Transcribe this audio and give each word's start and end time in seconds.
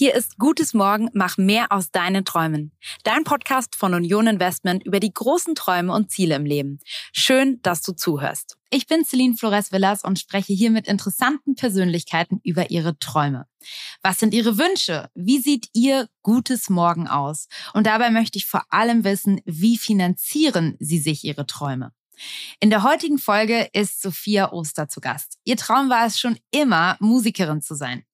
Hier 0.00 0.14
ist 0.14 0.38
Gutes 0.38 0.72
Morgen, 0.72 1.10
mach 1.12 1.36
mehr 1.36 1.66
aus 1.68 1.90
deinen 1.90 2.24
Träumen. 2.24 2.72
Dein 3.04 3.22
Podcast 3.22 3.76
von 3.76 3.92
Union 3.92 4.28
Investment 4.28 4.82
über 4.86 4.98
die 4.98 5.12
großen 5.12 5.54
Träume 5.54 5.92
und 5.92 6.10
Ziele 6.10 6.36
im 6.36 6.46
Leben. 6.46 6.78
Schön, 7.12 7.60
dass 7.60 7.82
du 7.82 7.92
zuhörst. 7.92 8.56
Ich 8.70 8.86
bin 8.86 9.04
Celine 9.04 9.36
Flores 9.36 9.72
Villas 9.72 10.02
und 10.02 10.18
spreche 10.18 10.54
hier 10.54 10.70
mit 10.70 10.88
interessanten 10.88 11.54
Persönlichkeiten 11.54 12.40
über 12.42 12.70
ihre 12.70 12.98
Träume. 12.98 13.46
Was 14.00 14.18
sind 14.18 14.32
ihre 14.32 14.56
Wünsche? 14.56 15.10
Wie 15.14 15.38
sieht 15.38 15.68
ihr 15.74 16.08
gutes 16.22 16.70
Morgen 16.70 17.06
aus? 17.06 17.46
Und 17.74 17.86
dabei 17.86 18.08
möchte 18.08 18.38
ich 18.38 18.46
vor 18.46 18.64
allem 18.70 19.04
wissen, 19.04 19.42
wie 19.44 19.76
finanzieren 19.76 20.78
sie 20.80 20.98
sich 20.98 21.24
ihre 21.24 21.46
Träume? 21.46 21.92
In 22.58 22.70
der 22.70 22.82
heutigen 22.82 23.18
Folge 23.18 23.68
ist 23.72 24.00
Sophia 24.00 24.52
Oster 24.52 24.88
zu 24.88 25.00
Gast. 25.00 25.38
Ihr 25.44 25.56
Traum 25.56 25.88
war 25.88 26.06
es 26.06 26.18
schon 26.18 26.38
immer, 26.50 26.96
Musikerin 27.00 27.62
zu 27.62 27.74
sein. 27.74 28.04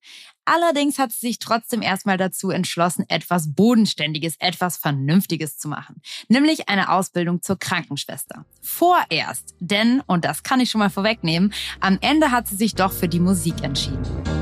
Allerdings 0.47 0.99
hat 0.99 1.13
sie 1.13 1.27
sich 1.27 1.39
trotzdem 1.41 1.83
erstmal 1.83 2.17
dazu 2.17 2.51
entschlossen, 2.51 3.05
etwas 3.09 3.55
Bodenständiges, 3.55 4.37
etwas 4.39 4.77
Vernünftiges 4.77 5.59
zu 5.59 5.69
machen. 5.69 6.01
Nämlich 6.29 6.69
eine 6.69 6.91
Ausbildung 6.91 7.43
zur 7.43 7.59
Krankenschwester. 7.59 8.47
Vorerst. 8.63 9.55
Denn, 9.59 10.03
und 10.07 10.25
das 10.25 10.45
kann 10.45 10.61
ich 10.61 10.71
schon 10.71 10.79
mal 10.79 10.91
vorwegnehmen, 10.91 11.53
am 11.81 11.99
Ende 12.01 12.31
hat 12.31 12.47
sie 12.47 12.57
sich 12.57 12.75
doch 12.75 12.93
für 12.93 13.09
die 13.09 13.21
Musik 13.21 13.63
entschieden. 13.63 14.36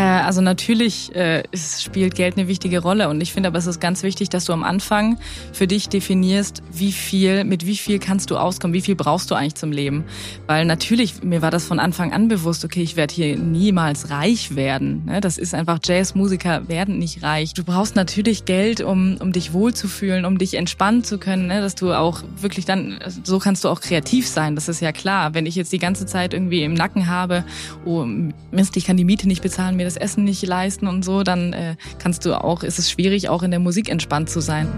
Also 0.00 0.42
natürlich 0.42 1.14
äh, 1.14 1.44
spielt 1.54 2.14
Geld 2.14 2.36
eine 2.36 2.48
wichtige 2.48 2.80
Rolle 2.80 3.08
und 3.08 3.20
ich 3.22 3.32
finde 3.32 3.48
aber 3.48 3.58
es 3.58 3.66
ist 3.66 3.80
ganz 3.80 4.02
wichtig, 4.02 4.28
dass 4.28 4.44
du 4.44 4.52
am 4.52 4.62
Anfang 4.62 5.18
für 5.52 5.66
dich 5.66 5.88
definierst, 5.88 6.62
wie 6.70 6.92
viel, 6.92 7.44
mit 7.44 7.64
wie 7.64 7.76
viel 7.76 7.98
kannst 7.98 8.30
du 8.30 8.36
auskommen, 8.36 8.74
wie 8.74 8.82
viel 8.82 8.94
brauchst 8.94 9.30
du 9.30 9.34
eigentlich 9.34 9.54
zum 9.54 9.72
Leben. 9.72 10.04
Weil 10.46 10.66
natürlich, 10.66 11.22
mir 11.22 11.40
war 11.40 11.50
das 11.50 11.64
von 11.64 11.78
Anfang 11.78 12.12
an 12.12 12.28
bewusst, 12.28 12.64
okay, 12.64 12.82
ich 12.82 12.96
werde 12.96 13.14
hier 13.14 13.38
niemals 13.38 14.10
reich 14.10 14.54
werden. 14.54 15.04
Ne? 15.06 15.22
Das 15.22 15.38
ist 15.38 15.54
einfach, 15.54 15.78
Jazzmusiker 15.82 16.68
werden 16.68 16.98
nicht 16.98 17.22
reich. 17.22 17.54
Du 17.54 17.64
brauchst 17.64 17.96
natürlich 17.96 18.44
Geld, 18.44 18.82
um, 18.82 19.16
um 19.20 19.32
dich 19.32 19.54
wohlzufühlen, 19.54 20.26
um 20.26 20.36
dich 20.36 20.54
entspannen 20.54 21.04
zu 21.04 21.16
können, 21.16 21.46
ne? 21.46 21.62
dass 21.62 21.74
du 21.74 21.94
auch 21.94 22.22
wirklich 22.38 22.66
dann, 22.66 22.98
so 23.24 23.38
kannst 23.38 23.64
du 23.64 23.70
auch 23.70 23.80
kreativ 23.80 24.28
sein, 24.28 24.56
das 24.56 24.68
ist 24.68 24.80
ja 24.80 24.92
klar. 24.92 25.32
Wenn 25.32 25.46
ich 25.46 25.54
jetzt 25.54 25.72
die 25.72 25.78
ganze 25.78 26.04
Zeit 26.04 26.34
irgendwie 26.34 26.64
im 26.64 26.74
Nacken 26.74 27.06
habe, 27.06 27.44
oh 27.86 28.04
Mist, 28.50 28.76
ich 28.76 28.84
kann 28.84 28.98
die 28.98 29.04
Miete 29.04 29.26
nicht 29.26 29.42
bezahlen, 29.42 29.76
mir 29.76 29.85
das 29.86 29.96
Essen 29.96 30.24
nicht 30.24 30.44
leisten 30.44 30.86
und 30.86 31.04
so, 31.04 31.22
dann 31.22 31.52
äh, 31.52 31.76
kannst 31.98 32.26
du 32.26 32.34
auch, 32.34 32.62
ist 32.62 32.78
es 32.78 32.90
schwierig, 32.90 33.28
auch 33.28 33.42
in 33.42 33.50
der 33.50 33.60
Musik 33.60 33.88
entspannt 33.88 34.28
zu 34.28 34.40
sein. 34.40 34.68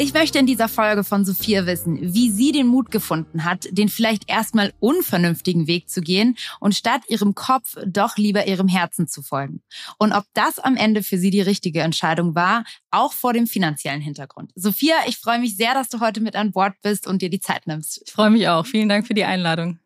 Ich 0.00 0.14
möchte 0.14 0.38
in 0.38 0.46
dieser 0.46 0.68
Folge 0.68 1.04
von 1.04 1.26
Sophia 1.26 1.66
wissen, 1.66 1.98
wie 2.14 2.30
sie 2.30 2.52
den 2.52 2.68
Mut 2.68 2.90
gefunden 2.90 3.44
hat, 3.44 3.66
den 3.70 3.90
vielleicht 3.90 4.30
erstmal 4.30 4.72
unvernünftigen 4.80 5.66
Weg 5.66 5.90
zu 5.90 6.00
gehen 6.00 6.38
und 6.58 6.74
statt 6.74 7.02
ihrem 7.08 7.34
Kopf 7.34 7.76
doch 7.84 8.16
lieber 8.16 8.46
ihrem 8.46 8.66
Herzen 8.66 9.08
zu 9.08 9.20
folgen. 9.20 9.60
Und 9.98 10.12
ob 10.12 10.24
das 10.32 10.58
am 10.58 10.78
Ende 10.78 11.02
für 11.02 11.18
sie 11.18 11.28
die 11.28 11.42
richtige 11.42 11.82
Entscheidung 11.82 12.34
war, 12.34 12.64
auch 12.90 13.12
vor 13.12 13.34
dem 13.34 13.46
finanziellen 13.46 14.00
Hintergrund. 14.00 14.52
Sophia, 14.54 14.94
ich 15.06 15.18
freue 15.18 15.38
mich 15.38 15.58
sehr, 15.58 15.74
dass 15.74 15.90
du 15.90 16.00
heute 16.00 16.22
mit 16.22 16.34
an 16.34 16.52
Bord 16.52 16.72
bist 16.80 17.06
und 17.06 17.20
dir 17.20 17.28
die 17.28 17.40
Zeit 17.40 17.66
nimmst. 17.66 18.00
Ich 18.06 18.10
freue 18.10 18.30
mich 18.30 18.48
auch. 18.48 18.64
Vielen 18.64 18.88
Dank 18.88 19.06
für 19.06 19.12
die 19.12 19.24
Einladung. 19.24 19.80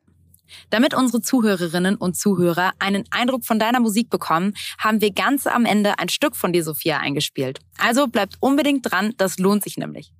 Damit 0.70 0.94
unsere 0.94 1.22
Zuhörerinnen 1.22 1.96
und 1.96 2.16
Zuhörer 2.16 2.72
einen 2.78 3.04
Eindruck 3.10 3.44
von 3.44 3.58
deiner 3.58 3.80
Musik 3.80 4.10
bekommen, 4.10 4.54
haben 4.78 5.00
wir 5.00 5.12
ganz 5.12 5.46
am 5.46 5.64
Ende 5.64 5.98
ein 5.98 6.08
Stück 6.08 6.36
von 6.36 6.52
dir, 6.52 6.64
Sophia, 6.64 6.98
eingespielt. 6.98 7.60
Also 7.78 8.06
bleibt 8.06 8.36
unbedingt 8.40 8.90
dran, 8.90 9.14
das 9.16 9.38
lohnt 9.38 9.62
sich 9.62 9.76
nämlich. 9.76 10.12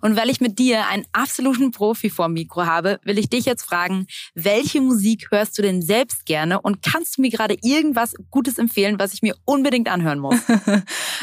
Und 0.00 0.16
weil 0.16 0.30
ich 0.30 0.40
mit 0.40 0.58
dir 0.58 0.86
einen 0.88 1.04
absoluten 1.12 1.70
Profi 1.70 2.10
vor 2.10 2.28
Mikro 2.28 2.66
habe, 2.66 3.00
will 3.04 3.18
ich 3.18 3.28
dich 3.28 3.44
jetzt 3.44 3.62
fragen, 3.62 4.06
welche 4.34 4.80
Musik 4.80 5.28
hörst 5.30 5.58
du 5.58 5.62
denn 5.62 5.82
selbst 5.82 6.26
gerne 6.26 6.60
und 6.60 6.82
kannst 6.82 7.18
du 7.18 7.22
mir 7.22 7.30
gerade 7.30 7.56
irgendwas 7.62 8.14
Gutes 8.30 8.58
empfehlen, 8.58 8.98
was 8.98 9.12
ich 9.12 9.22
mir 9.22 9.34
unbedingt 9.44 9.88
anhören 9.88 10.18
muss? 10.18 10.38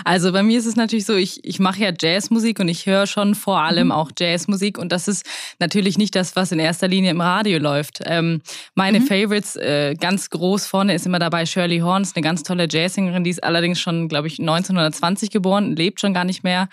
Also 0.03 0.31
bei 0.31 0.43
mir 0.43 0.59
ist 0.59 0.66
es 0.66 0.75
natürlich 0.75 1.05
so, 1.05 1.16
ich, 1.16 1.43
ich 1.43 1.59
mache 1.59 1.79
ja 1.79 1.91
Jazzmusik 1.97 2.59
und 2.59 2.67
ich 2.67 2.85
höre 2.85 3.07
schon 3.07 3.33
vor 3.33 3.61
allem 3.61 3.88
mhm. 3.88 3.91
auch 3.91 4.11
Jazzmusik 4.17 4.77
und 4.77 4.91
das 4.91 5.07
ist 5.07 5.25
natürlich 5.59 5.97
nicht 5.97 6.16
das, 6.16 6.35
was 6.35 6.51
in 6.51 6.59
erster 6.59 6.87
Linie 6.87 7.11
im 7.11 7.22
Radio 7.22 7.59
läuft. 7.59 8.01
Ähm, 8.05 8.41
meine 8.75 8.99
mhm. 8.99 9.07
Favorites, 9.07 9.55
äh, 9.55 9.95
ganz 9.95 10.29
groß 10.29 10.67
vorne 10.67 10.93
ist 10.93 11.05
immer 11.05 11.19
dabei 11.19 11.45
Shirley 11.45 11.79
Horns, 11.79 12.16
eine 12.16 12.23
ganz 12.23 12.43
tolle 12.43 12.67
Jazzsängerin, 12.69 13.23
die 13.23 13.29
ist 13.29 13.43
allerdings 13.43 13.79
schon, 13.79 14.07
glaube 14.07 14.27
ich, 14.27 14.39
1920 14.39 15.31
geboren, 15.31 15.75
lebt 15.75 15.99
schon 15.99 16.13
gar 16.13 16.25
nicht 16.25 16.43
mehr. 16.43 16.69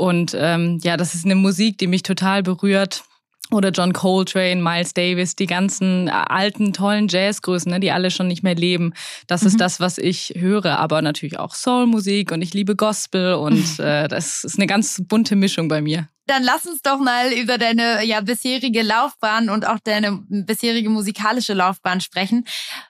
Und 0.00 0.34
ähm, 0.34 0.78
ja, 0.82 0.96
das 0.96 1.14
ist 1.14 1.26
eine 1.26 1.34
Musik, 1.34 1.76
die 1.76 1.86
mich 1.86 2.02
total 2.02 2.42
berührt. 2.42 3.04
Oder 3.50 3.68
John 3.68 3.92
Coltrane, 3.92 4.62
Miles 4.62 4.94
Davis, 4.94 5.36
die 5.36 5.46
ganzen 5.46 6.08
äh, 6.08 6.10
alten, 6.10 6.72
tollen 6.72 7.06
Jazzgrößen, 7.06 7.70
ne, 7.70 7.80
die 7.80 7.90
alle 7.90 8.10
schon 8.10 8.26
nicht 8.26 8.42
mehr 8.42 8.54
leben. 8.54 8.94
Das 9.26 9.42
mhm. 9.42 9.48
ist 9.48 9.60
das, 9.60 9.78
was 9.78 9.98
ich 9.98 10.32
höre. 10.38 10.78
Aber 10.78 11.02
natürlich 11.02 11.38
auch 11.38 11.54
Soulmusik 11.54 12.32
und 12.32 12.40
ich 12.40 12.54
liebe 12.54 12.76
Gospel 12.76 13.34
und 13.34 13.78
äh, 13.78 14.08
das 14.08 14.42
ist 14.42 14.56
eine 14.56 14.66
ganz 14.66 15.02
bunte 15.06 15.36
Mischung 15.36 15.68
bei 15.68 15.82
mir. 15.82 16.08
Dann 16.30 16.44
lass 16.44 16.64
uns 16.64 16.80
doch 16.82 17.00
mal 17.00 17.32
über 17.32 17.58
deine 17.58 18.04
ja, 18.04 18.20
bisherige 18.20 18.82
Laufbahn 18.82 19.50
und 19.50 19.66
auch 19.66 19.80
deine 19.82 20.20
bisherige 20.28 20.88
musikalische 20.88 21.54
Laufbahn 21.54 22.00
sprechen. 22.00 22.44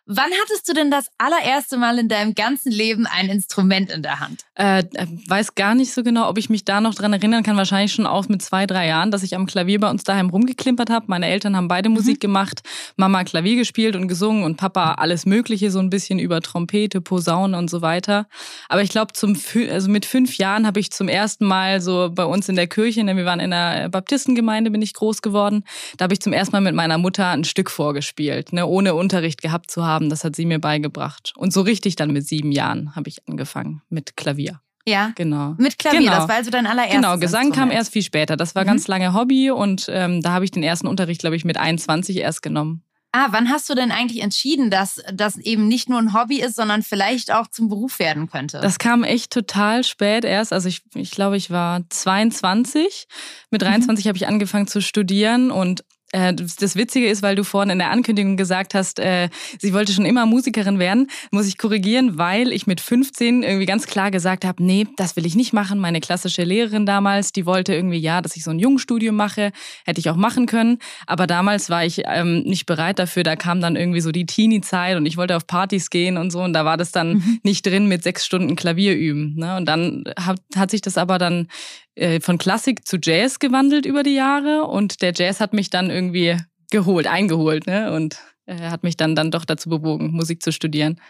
Wann 0.05 0.29
hattest 0.43 0.69
du 0.69 0.75
denn 0.75 0.91
das 0.91 1.07
allererste 1.17 1.79
Mal 1.79 1.99
in 1.99 2.11
deinem 2.11 2.35
ganzen 2.35 2.71
Leben 2.71 3.07
ein 3.07 3.31
Instrument 3.31 3.91
in 3.91 4.03
der 4.03 4.21
Hand? 4.21 4.45
Äh, 4.57 4.85
weiß 5.27 5.55
gar 5.55 5.75
nicht 5.75 5.95
so 5.95 6.03
genau, 6.03 6.29
ob 6.29 6.37
ich 6.37 6.51
mich 6.51 6.67
da 6.67 6.83
noch 6.83 6.95
dran 6.95 7.15
erinnern 7.15 7.43
kann. 7.43 7.57
Wahrscheinlich 7.57 7.95
schon 7.95 8.05
auch 8.05 8.29
mit 8.29 8.43
zwei, 8.43 8.67
drei 8.67 8.87
Jahren, 8.87 9.11
dass 9.11 9.23
ich 9.23 9.35
am 9.35 9.47
Klavier 9.47 9.81
bei 9.81 9.89
uns 9.89 10.05
daheim 10.05 10.29
rumgeklimpert 10.29 10.91
habe. 10.91 11.07
Meine 11.09 11.27
Eltern 11.27 11.57
haben 11.57 11.69
beide 11.69 11.89
mhm. 11.89 11.95
Musik 11.95 12.21
gemacht. 12.21 12.61
Mama 12.97 13.25
Klavier 13.25 13.57
gespielt 13.57 13.97
und 13.97 14.07
gesungen 14.07 14.45
und 14.45 14.59
Papa 14.59 14.97
alles 14.99 15.25
Mögliche, 15.25 15.71
so 15.71 15.79
ein 15.79 15.89
bisschen 15.89 16.19
über 16.19 16.43
Trompete, 16.43 17.01
Posaune 17.01 17.57
und 17.57 17.71
so 17.71 17.81
weiter. 17.81 18.27
Aber 18.69 18.83
ich 18.83 18.91
glaube, 18.91 19.15
also 19.15 19.89
mit 19.89 20.05
fünf 20.05 20.37
Jahren 20.37 20.67
habe 20.67 20.79
ich 20.79 20.91
zum 20.91 21.09
ersten 21.09 21.47
Mal 21.47 21.81
so 21.81 22.11
bei 22.13 22.27
uns 22.27 22.51
in 22.51 22.57
der 22.57 22.67
Kirche, 22.67 23.03
ne, 23.03 23.17
wir 23.17 23.30
waren 23.31 23.41
in 23.41 23.53
einer 23.53 23.89
Baptistengemeinde, 23.89 24.71
bin 24.71 24.83
ich 24.83 24.95
groß 24.95 25.23
geworden. 25.23 25.65
Da 25.97 26.05
habe 26.05 26.15
ich 26.15 26.21
zum 26.21 26.33
ersten 26.33 26.53
Mal 26.53 26.61
mit 26.61 26.75
meiner 26.75 26.99
Mutter 26.99 27.29
ein 27.29 27.45
Stück 27.45 27.71
vorgespielt, 27.71 28.53
ne, 28.53 28.67
ohne 28.67 28.95
Unterricht 28.95 29.41
gehabt 29.41 29.71
zu 29.71 29.87
haben. 29.87 30.11
Das 30.11 30.25
hat 30.25 30.35
sie 30.35 30.47
mir 30.47 30.59
beigebracht. 30.59 31.33
Und 31.37 31.53
so 31.53 31.61
richtig 31.61 31.97
dann 31.97 32.11
mit 32.13 32.27
sieben 32.27 32.53
Jahren 32.53 32.97
habe 32.97 33.09
ich 33.09 33.19
angefangen 33.29 33.83
mit 33.89 34.17
Klavier. 34.17 34.61
Ja, 34.87 35.13
genau. 35.15 35.55
Mit 35.59 35.79
Klavier, 35.79 36.01
genau. 36.01 36.13
das 36.13 36.29
war 36.29 36.37
also 36.37 36.51
dein 36.51 36.67
allererstes 36.67 36.97
Genau, 36.97 37.19
Gesang 37.19 37.47
Instrument. 37.47 37.71
kam 37.71 37.71
erst 37.71 37.93
viel 37.93 38.03
später. 38.03 38.37
Das 38.37 38.55
war 38.55 38.65
mhm. 38.65 38.69
ganz 38.69 38.89
lange 38.89 39.15
Hobby 39.15 39.51
und 39.51 39.87
ähm, 39.91 40.23
da 40.23 40.33
habe 40.33 40.45
ich 40.45 40.51
den 40.51 40.63
ersten 40.63 40.87
Unterricht, 40.87 41.21
glaube 41.21 41.37
ich, 41.37 41.45
mit 41.45 41.57
21 41.57 42.17
erst 42.17 42.43
genommen. 42.43 42.83
Ah, 43.13 43.29
wann 43.31 43.51
hast 43.51 43.69
du 43.69 43.75
denn 43.75 43.91
eigentlich 43.91 44.23
entschieden, 44.23 44.71
dass 44.71 45.03
das 45.13 45.37
eben 45.37 45.67
nicht 45.67 45.89
nur 45.89 45.99
ein 45.99 46.15
Hobby 46.15 46.41
ist, 46.41 46.55
sondern 46.55 46.83
vielleicht 46.83 47.33
auch 47.33 47.49
zum 47.49 47.69
Beruf 47.69 47.99
werden 47.99 48.31
könnte? 48.31 48.61
Das 48.61 48.79
kam 48.79 49.03
echt 49.03 49.33
total 49.33 49.83
spät 49.83 50.25
erst. 50.25 50.53
Also 50.53 50.69
ich, 50.69 50.83
ich 50.95 51.11
glaube, 51.11 51.37
ich 51.37 51.51
war 51.51 51.83
22. 51.89 53.09
Mit 53.51 53.63
23 53.63 54.05
mhm. 54.05 54.09
habe 54.09 54.17
ich 54.17 54.29
angefangen 54.29 54.69
zu 54.69 54.81
studieren 54.81 55.51
und 55.51 55.85
das 56.13 56.77
Witzige 56.77 57.09
ist, 57.09 57.23
weil 57.23 57.37
du 57.37 57.45
vorhin 57.45 57.71
in 57.71 57.79
der 57.79 57.91
Ankündigung 57.91 58.37
gesagt 58.37 58.75
hast, 58.75 58.99
äh, 58.99 59.29
sie 59.59 59.73
wollte 59.73 59.93
schon 59.93 60.05
immer 60.05 60.27
Musikerin 60.27 60.79
werden, 60.79 61.09
muss 61.31 61.47
ich 61.47 61.57
korrigieren, 61.57 62.19
weil 62.19 62.53
ich 62.53 62.67
mit 62.67 62.81
15 62.81 63.43
irgendwie 63.43 63.67
ganz 63.67 63.87
klar 63.87 64.11
gesagt 64.11 64.45
habe, 64.45 64.63
nee, 64.63 64.87
das 64.97 65.17
will 65.17 65.25
ich 65.25 65.37
nicht 65.37 65.53
machen. 65.53 65.79
Meine 65.79 66.01
klassische 66.01 66.43
Lehrerin 66.43 66.85
damals, 66.85 67.33
die 67.33 67.47
wollte 67.47 67.75
irgendwie, 67.75 67.99
ja, 67.99 68.21
dass 68.23 68.37
ich 68.37 68.43
so 68.43 68.51
ein 68.51 68.59
Jungstudium 68.59 69.15
mache, 69.15 69.53
hätte 69.85 70.01
ich 70.01 70.11
auch 70.11 70.17
machen 70.17 70.47
können. 70.47 70.79
Aber 71.07 71.27
damals 71.27 71.71
war 71.71 71.85
ich 71.85 72.03
ähm, 72.07 72.43
nicht 72.43 72.67
bereit 72.67 72.99
dafür. 72.99 73.23
Da 73.23 73.37
kam 73.37 73.61
dann 73.61 73.77
irgendwie 73.77 74.01
so 74.01 74.11
die 74.11 74.27
Teenie-Zeit 74.27 74.97
und 74.97 75.07
ich 75.07 75.17
wollte 75.17 75.37
auf 75.37 75.47
Partys 75.47 75.91
gehen 75.91 76.17
und 76.17 76.31
so. 76.31 76.43
Und 76.43 76.53
da 76.53 76.65
war 76.65 76.77
das 76.77 76.91
dann 76.91 77.15
mhm. 77.15 77.41
nicht 77.43 77.65
drin 77.65 77.87
mit 77.87 78.03
sechs 78.03 78.27
Stunden 78.27 78.57
Klavier 78.57 78.97
üben. 78.97 79.37
Ne? 79.37 79.57
Und 79.57 79.67
dann 79.67 80.05
hat, 80.19 80.41
hat 80.57 80.71
sich 80.71 80.81
das 80.81 80.99
aber 80.99 81.19
dann 81.19 81.47
äh, 81.95 82.21
von 82.21 82.39
Klassik 82.39 82.87
zu 82.87 82.99
Jazz 83.03 83.39
gewandelt 83.39 83.87
über 83.87 84.03
die 84.03 84.15
Jahre 84.15 84.65
und 84.65 85.03
der 85.03 85.13
Jazz 85.15 85.41
hat 85.41 85.53
mich 85.53 85.71
dann 85.71 85.91
irgendwie 85.91 86.37
geholt, 86.71 87.07
eingeholt 87.07 87.67
ne? 87.67 87.93
und 87.93 88.19
äh, 88.47 88.71
hat 88.71 88.83
mich 88.83 88.97
dann, 88.97 89.15
dann 89.15 89.31
doch 89.31 89.45
dazu 89.45 89.69
bewogen, 89.69 90.13
Musik 90.13 90.43
zu 90.43 90.53
studieren. 90.53 91.01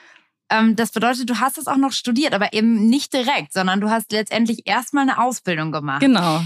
Ähm, 0.50 0.76
das 0.76 0.90
bedeutet, 0.90 1.30
du 1.30 1.38
hast 1.38 1.58
es 1.58 1.66
auch 1.66 1.76
noch 1.76 1.92
studiert, 1.92 2.34
aber 2.34 2.52
eben 2.52 2.88
nicht 2.88 3.12
direkt, 3.12 3.52
sondern 3.52 3.80
du 3.80 3.88
hast 3.88 4.10
letztendlich 4.12 4.66
erstmal 4.66 5.02
eine 5.02 5.22
Ausbildung 5.22 5.70
gemacht. 5.70 6.00
Genau. 6.00 6.42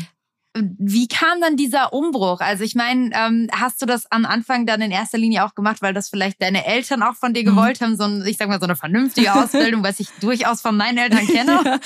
Wie 0.56 1.08
kam 1.08 1.40
dann 1.40 1.56
dieser 1.56 1.92
Umbruch? 1.92 2.40
Also 2.40 2.62
ich 2.62 2.76
meine, 2.76 3.10
ähm, 3.12 3.48
hast 3.50 3.82
du 3.82 3.86
das 3.86 4.10
am 4.12 4.25
Anfang 4.25 4.66
dann 4.66 4.81
in 4.82 4.92
erster 4.92 5.19
Linie 5.19 5.44
auch 5.44 5.56
gemacht, 5.56 5.82
weil 5.82 5.94
das 5.94 6.10
vielleicht 6.10 6.40
deine 6.40 6.64
Eltern 6.64 7.02
auch 7.02 7.16
von 7.16 7.34
dir 7.34 7.42
mhm. 7.42 7.56
gewollt 7.56 7.81
haben, 7.81 7.96
so 7.96 8.04
ein, 8.04 8.25
ich 8.25 8.36
sag 8.36 8.48
mal 8.48 8.60
so 8.60 8.66
eine 8.66 8.76
vernünftige 8.76 9.32
Ausbildung, 9.34 9.82
was 9.82 9.98
ich 9.98 10.08
durchaus 10.20 10.60
von 10.60 10.76
meinen 10.76 10.98
Eltern 10.98 11.26
kenne? 11.26 11.60
Ja. 11.64 11.78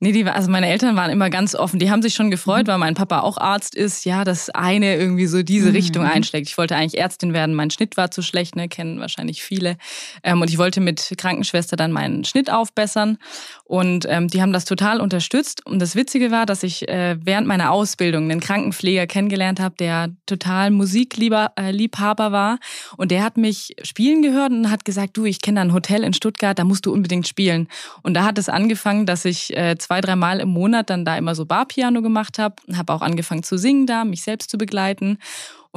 Nee, 0.00 0.12
die, 0.12 0.24
also 0.24 0.48
meine 0.48 0.68
Eltern 0.68 0.94
waren 0.94 1.10
immer 1.10 1.28
ganz 1.28 1.56
offen. 1.56 1.80
Die 1.80 1.90
haben 1.90 2.02
sich 2.02 2.14
schon 2.14 2.30
gefreut, 2.30 2.66
mhm. 2.66 2.70
weil 2.70 2.78
mein 2.78 2.94
Papa 2.94 3.20
auch 3.20 3.36
Arzt 3.36 3.74
ist, 3.74 4.04
ja, 4.04 4.22
dass 4.22 4.48
eine 4.48 4.96
irgendwie 4.96 5.26
so 5.26 5.42
diese 5.42 5.70
mhm. 5.70 5.74
Richtung 5.74 6.04
einschlägt. 6.04 6.48
Ich 6.48 6.56
wollte 6.56 6.76
eigentlich 6.76 7.00
Ärztin 7.00 7.32
werden. 7.32 7.52
Mein 7.52 7.70
Schnitt 7.70 7.96
war 7.96 8.12
zu 8.12 8.22
schlecht, 8.22 8.54
ne, 8.54 8.68
kennen 8.68 9.00
wahrscheinlich 9.00 9.42
viele. 9.42 9.76
Ähm, 10.22 10.40
und 10.40 10.50
ich 10.50 10.58
wollte 10.58 10.80
mit 10.80 11.14
Krankenschwester 11.18 11.74
dann 11.74 11.90
meinen 11.90 12.24
Schnitt 12.24 12.48
aufbessern. 12.48 13.18
Und 13.64 14.06
ähm, 14.08 14.28
die 14.28 14.40
haben 14.40 14.52
das 14.52 14.66
total 14.66 15.00
unterstützt. 15.00 15.66
Und 15.66 15.80
das 15.80 15.96
Witzige 15.96 16.30
war, 16.30 16.46
dass 16.46 16.62
ich 16.62 16.88
äh, 16.88 17.16
während 17.20 17.48
meiner 17.48 17.72
Ausbildung 17.72 18.30
einen 18.30 18.38
Krankenpfleger 18.38 19.08
kennengelernt 19.08 19.58
habe, 19.58 19.74
der 19.80 20.10
total 20.26 20.70
Musikliebhaber 20.70 22.26
äh, 22.26 22.32
war. 22.32 22.58
Und 22.96 23.10
der 23.10 23.24
hat 23.24 23.36
mich 23.36 23.74
spielen 23.82 24.22
gehört 24.22 24.52
und 24.52 24.70
hat 24.70 24.84
gesagt, 24.84 25.16
du, 25.16 25.24
ich 25.24 25.40
kenne 25.40 25.60
ein 25.60 25.72
Hotel 25.72 26.04
in 26.04 26.12
Stuttgart, 26.12 26.56
da 26.56 26.62
musst 26.62 26.86
du 26.86 26.92
unbedingt 26.92 27.26
spielen. 27.26 27.66
Und 28.02 28.14
da 28.14 28.22
hat 28.24 28.38
es 28.38 28.48
angefangen, 28.48 29.04
dass 29.04 29.24
ich 29.24 29.56
äh, 29.56 29.76
zwei, 29.88 30.02
dreimal 30.02 30.38
im 30.40 30.50
Monat 30.50 30.90
dann 30.90 31.06
da 31.06 31.16
immer 31.16 31.34
so 31.34 31.46
Barpiano 31.46 32.02
gemacht 32.02 32.38
habe, 32.38 32.56
habe 32.76 32.92
auch 32.92 33.00
angefangen 33.00 33.42
zu 33.42 33.56
singen 33.56 33.86
da, 33.86 34.04
mich 34.04 34.22
selbst 34.22 34.50
zu 34.50 34.58
begleiten 34.58 35.18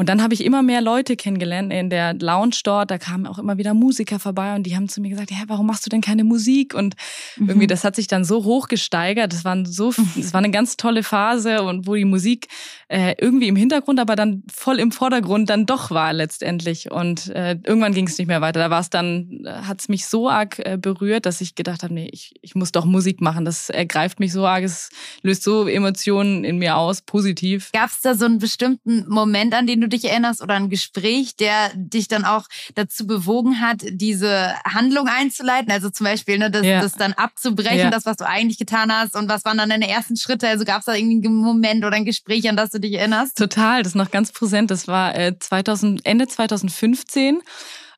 und 0.01 0.09
dann 0.09 0.23
habe 0.23 0.33
ich 0.33 0.43
immer 0.43 0.63
mehr 0.63 0.81
Leute 0.81 1.15
kennengelernt 1.15 1.71
in 1.71 1.91
der 1.91 2.15
Lounge 2.15 2.55
dort. 2.63 2.89
Da 2.89 2.97
kamen 2.97 3.27
auch 3.27 3.37
immer 3.37 3.59
wieder 3.59 3.75
Musiker 3.75 4.17
vorbei 4.17 4.55
und 4.55 4.63
die 4.63 4.75
haben 4.75 4.89
zu 4.89 4.99
mir 4.99 5.09
gesagt, 5.09 5.29
ja, 5.29 5.37
warum 5.45 5.67
machst 5.67 5.85
du 5.85 5.91
denn 5.91 6.01
keine 6.01 6.23
Musik? 6.23 6.73
Und 6.73 6.95
mhm. 7.37 7.49
irgendwie, 7.49 7.67
das 7.67 7.83
hat 7.83 7.95
sich 7.95 8.07
dann 8.07 8.25
so 8.25 8.43
hoch 8.43 8.67
gesteigert. 8.67 9.31
Das 9.31 9.45
war 9.45 9.63
so, 9.63 9.93
das 10.15 10.33
war 10.33 10.39
eine 10.39 10.49
ganz 10.49 10.75
tolle 10.75 11.03
Phase 11.03 11.61
und 11.61 11.85
wo 11.85 11.93
die 11.93 12.05
Musik 12.05 12.47
äh, 12.87 13.13
irgendwie 13.19 13.47
im 13.47 13.55
Hintergrund, 13.55 13.99
aber 13.99 14.15
dann 14.15 14.41
voll 14.51 14.79
im 14.79 14.91
Vordergrund 14.91 15.51
dann 15.51 15.67
doch 15.67 15.91
war 15.91 16.13
letztendlich. 16.13 16.89
Und 16.89 17.27
äh, 17.29 17.59
irgendwann 17.63 17.93
ging 17.93 18.07
es 18.07 18.17
nicht 18.17 18.27
mehr 18.27 18.41
weiter. 18.41 18.59
Da 18.59 18.71
war 18.71 18.79
es 18.79 18.89
dann, 18.89 19.43
hat 19.45 19.81
es 19.81 19.87
mich 19.87 20.07
so 20.07 20.27
arg 20.27 20.57
äh, 20.65 20.79
berührt, 20.81 21.27
dass 21.27 21.41
ich 21.41 21.53
gedacht 21.53 21.83
habe, 21.83 21.93
nee, 21.93 22.09
ich, 22.11 22.33
ich 22.41 22.55
muss 22.55 22.71
doch 22.71 22.85
Musik 22.85 23.21
machen. 23.21 23.45
Das 23.45 23.69
ergreift 23.69 24.19
mich 24.19 24.33
so 24.33 24.47
arg, 24.47 24.63
es 24.63 24.89
löst 25.21 25.43
so 25.43 25.67
Emotionen 25.67 26.43
in 26.43 26.57
mir 26.57 26.75
aus, 26.75 27.03
positiv. 27.03 27.71
Gab 27.71 27.91
es 27.91 28.01
da 28.01 28.15
so 28.15 28.25
einen 28.25 28.39
bestimmten 28.39 29.07
Moment, 29.07 29.53
an 29.53 29.67
den 29.67 29.79
du 29.79 29.90
dich 29.91 30.05
erinnerst 30.05 30.41
oder 30.41 30.55
ein 30.55 30.69
Gespräch, 30.69 31.35
der 31.35 31.71
dich 31.75 32.07
dann 32.07 32.25
auch 32.25 32.45
dazu 32.75 33.05
bewogen 33.05 33.61
hat, 33.61 33.83
diese 33.89 34.55
Handlung 34.65 35.07
einzuleiten? 35.07 35.71
Also 35.71 35.89
zum 35.89 36.05
Beispiel, 36.05 36.37
ne, 36.37 36.49
das, 36.49 36.65
ja. 36.65 36.81
das 36.81 36.93
dann 36.93 37.13
abzubrechen, 37.13 37.77
ja. 37.77 37.89
das, 37.89 38.05
was 38.05 38.17
du 38.17 38.27
eigentlich 38.27 38.57
getan 38.57 38.91
hast. 38.91 39.15
Und 39.15 39.29
was 39.29 39.45
waren 39.45 39.57
dann 39.57 39.69
deine 39.69 39.89
ersten 39.89 40.17
Schritte? 40.17 40.47
Also 40.47 40.65
gab 40.65 40.79
es 40.79 40.85
da 40.85 40.93
irgendwie 40.93 41.27
einen 41.27 41.37
Moment 41.37 41.85
oder 41.85 41.95
ein 41.95 42.05
Gespräch, 42.05 42.49
an 42.49 42.57
das 42.57 42.71
du 42.71 42.79
dich 42.79 42.93
erinnerst? 42.93 43.37
Total, 43.37 43.83
das 43.83 43.91
ist 43.91 43.95
noch 43.95 44.11
ganz 44.11 44.31
präsent. 44.31 44.71
Das 44.71 44.87
war 44.87 45.15
äh, 45.15 45.37
2000, 45.37 46.05
Ende 46.05 46.27
2015. 46.27 47.41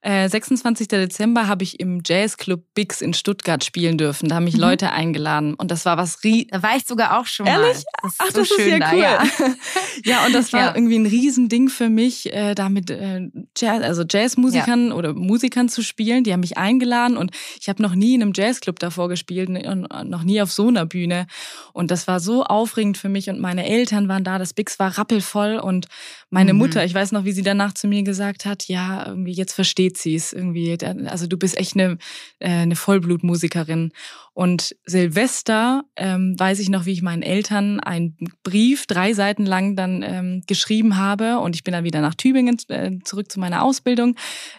26. 0.04 0.92
Äh, 0.92 0.98
Dezember 0.98 1.48
habe 1.48 1.64
ich 1.64 1.80
im 1.80 2.02
Jazzclub 2.06 2.62
Bix 2.74 3.02
in 3.02 3.14
Stuttgart 3.14 3.64
spielen 3.64 3.98
dürfen. 3.98 4.28
Da 4.28 4.36
haben 4.36 4.44
mich 4.44 4.56
mhm. 4.56 4.62
Leute 4.62 4.92
eingeladen 4.92 5.54
und 5.54 5.72
das 5.72 5.86
war 5.86 5.98
was 5.98 6.24
rie 6.24 6.48
Da 6.52 6.62
war 6.62 6.76
ich 6.76 6.86
sogar 6.86 7.18
auch 7.20 7.26
schon 7.26 7.46
Ehrlich? 7.46 7.78
mal. 7.78 7.84
Das 8.02 8.16
Ach, 8.20 8.26
so 8.32 8.40
das 8.42 8.52
ist 8.52 8.68
ja 8.68 8.80
da, 8.80 8.92
cool. 8.92 9.00
Ja. 9.00 9.24
ja. 10.04 10.26
und 10.26 10.36
das 10.36 10.52
war 10.52 10.60
ja. 10.60 10.76
irgendwie 10.76 10.98
ein 10.98 11.06
Riesending 11.06 11.70
für 11.70 11.90
mich, 11.90 12.34
äh, 12.34 12.54
da 12.54 12.68
mit 12.68 12.90
äh, 12.90 13.30
Jazz, 13.56 13.82
also 13.82 14.04
Jazzmusikern 14.08 14.90
ja. 14.90 14.94
oder 14.94 15.14
Musikern 15.14 15.70
zu 15.70 15.82
spielen. 15.82 16.26
Die 16.26 16.34
haben 16.34 16.42
mich 16.42 16.58
eingeladen 16.58 17.16
und 17.16 17.32
ich 17.60 17.70
habe 17.70 17.82
noch 17.82 17.96
nie 17.96 18.16
in 18.16 18.22
einem 18.22 18.34
Jazzclub 18.36 18.80
davor 18.80 19.08
gespielt 19.08 19.50
und 19.50 19.88
noch 20.10 20.24
nie 20.24 20.42
auf 20.42 20.52
so 20.52 20.68
einer 20.68 20.86
Bühne. 20.86 21.28
Und 21.72 21.92
das 21.92 22.08
war 22.08 22.20
so 22.20 22.44
aufregend 22.44 22.98
für 22.98 23.10
mich 23.10 23.30
und 23.30 23.40
meine 23.40 23.66
Eltern 23.66 24.10
waren 24.10 24.26
da. 24.26 24.38
Das 24.38 24.54
Bix 24.54 24.80
war 24.80 24.98
rappelvoll 24.98 25.60
und 25.60 25.88
meine 26.30 26.54
mhm. 26.54 26.60
Mutter, 26.60 26.84
ich 26.84 26.94
weiß 26.94 27.12
noch, 27.12 27.26
wie 27.26 27.32
sie 27.32 27.44
danach 27.44 27.74
zu 27.74 27.88
mir 27.88 28.04
gesagt 28.04 28.46
hat, 28.46 28.68
ja, 28.68 29.06
irgendwie 29.08 29.34
jetzt 29.34 29.54
versteht 29.54 29.93
Spezies 29.94 30.34
irgendwie. 30.34 30.78
Also 31.08 31.28
du 31.28 31.38
bist 31.38 31.58
echt 31.58 31.76
eine, 31.76 31.98
äh, 32.40 32.50
eine 32.50 32.76
Vollblutmusikerin. 32.76 33.92
Und 34.34 34.76
Silvester 34.86 35.84
ähm, 35.96 36.36
weiß 36.38 36.60
ich 36.60 36.70
noch, 36.70 36.86
wie 36.86 36.94
ich 36.94 37.04
meinen 37.04 37.22
Eltern 37.22 37.80
einen 37.80 38.18
Brief 38.44 38.88
drei 38.88 39.14
Seiten 39.14 39.46
lang 39.46 39.76
dann 39.76 40.04
ähm, 40.04 40.44
geschrieben 40.48 40.98
habe. 40.98 41.40
Und 41.40 41.56
ich 41.56 41.64
bin 41.64 41.74
dann 41.74 41.84
wieder 41.84 42.02
nach 42.02 42.16
Tübingen 42.16 42.58
äh, 42.70 42.92
zurück 43.04 43.32
zu 43.32 43.40
meiner 43.40 43.64
Ausbildung 43.64 44.16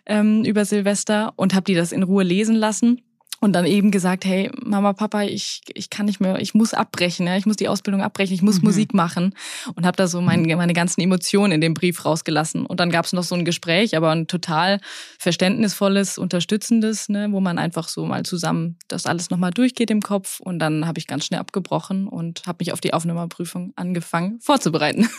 ähm, 0.07 0.45
über 0.45 0.65
Silvester 0.65 1.33
und 1.37 1.55
habe 1.55 1.65
die 1.65 1.75
das 1.75 1.93
in 1.93 2.03
Ruhe 2.03 2.23
lesen 2.23 2.55
lassen 2.55 3.01
und 3.45 3.53
dann 3.53 3.67
eben 3.67 3.91
gesagt, 3.91 4.25
hey, 4.25 4.51
Mama, 4.65 4.95
Papa, 4.95 5.25
ich, 5.25 5.61
ich 5.75 5.91
kann 5.91 6.07
nicht 6.07 6.19
mehr, 6.19 6.39
ich 6.39 6.55
muss 6.55 6.73
abbrechen, 6.73 7.27
ja, 7.27 7.37
ich 7.37 7.45
muss 7.45 7.57
die 7.57 7.69
Ausbildung 7.69 8.01
abbrechen, 8.01 8.33
ich 8.33 8.41
muss 8.41 8.59
mhm. 8.59 8.65
Musik 8.65 8.95
machen 8.95 9.35
und 9.75 9.85
habe 9.85 9.99
da 9.99 10.07
so 10.07 10.23
mein, 10.23 10.45
meine 10.45 10.73
ganzen 10.73 11.03
Emotionen 11.03 11.53
in 11.53 11.61
dem 11.61 11.75
Brief 11.75 12.07
rausgelassen. 12.07 12.65
Und 12.65 12.81
dann 12.81 12.91
gab 12.91 13.05
es 13.05 13.13
noch 13.13 13.23
so 13.23 13.35
ein 13.35 13.45
Gespräch, 13.45 13.99
aber 13.99 14.13
ein 14.13 14.29
total 14.29 14.81
verständnisvolles, 15.19 16.17
unterstützendes, 16.17 17.11
ne, 17.11 17.29
wo 17.33 17.41
man 17.41 17.59
einfach 17.59 17.89
so 17.89 18.07
mal 18.07 18.23
zusammen 18.23 18.79
das 18.89 19.05
alles 19.05 19.29
nochmal 19.29 19.51
durchgeht 19.51 19.91
im 19.91 20.01
Kopf. 20.01 20.41
Und 20.41 20.59
dann 20.59 20.87
habe 20.87 20.99
ich 20.99 21.07
ganz 21.07 21.27
schnell 21.27 21.41
abgebrochen 21.41 22.09
und 22.09 22.47
habe 22.47 22.57
mich 22.61 22.73
auf 22.73 22.81
die 22.81 22.95
Aufnahmeprüfung 22.95 23.75
angefangen 23.77 24.41
vorzubereiten. 24.41 25.11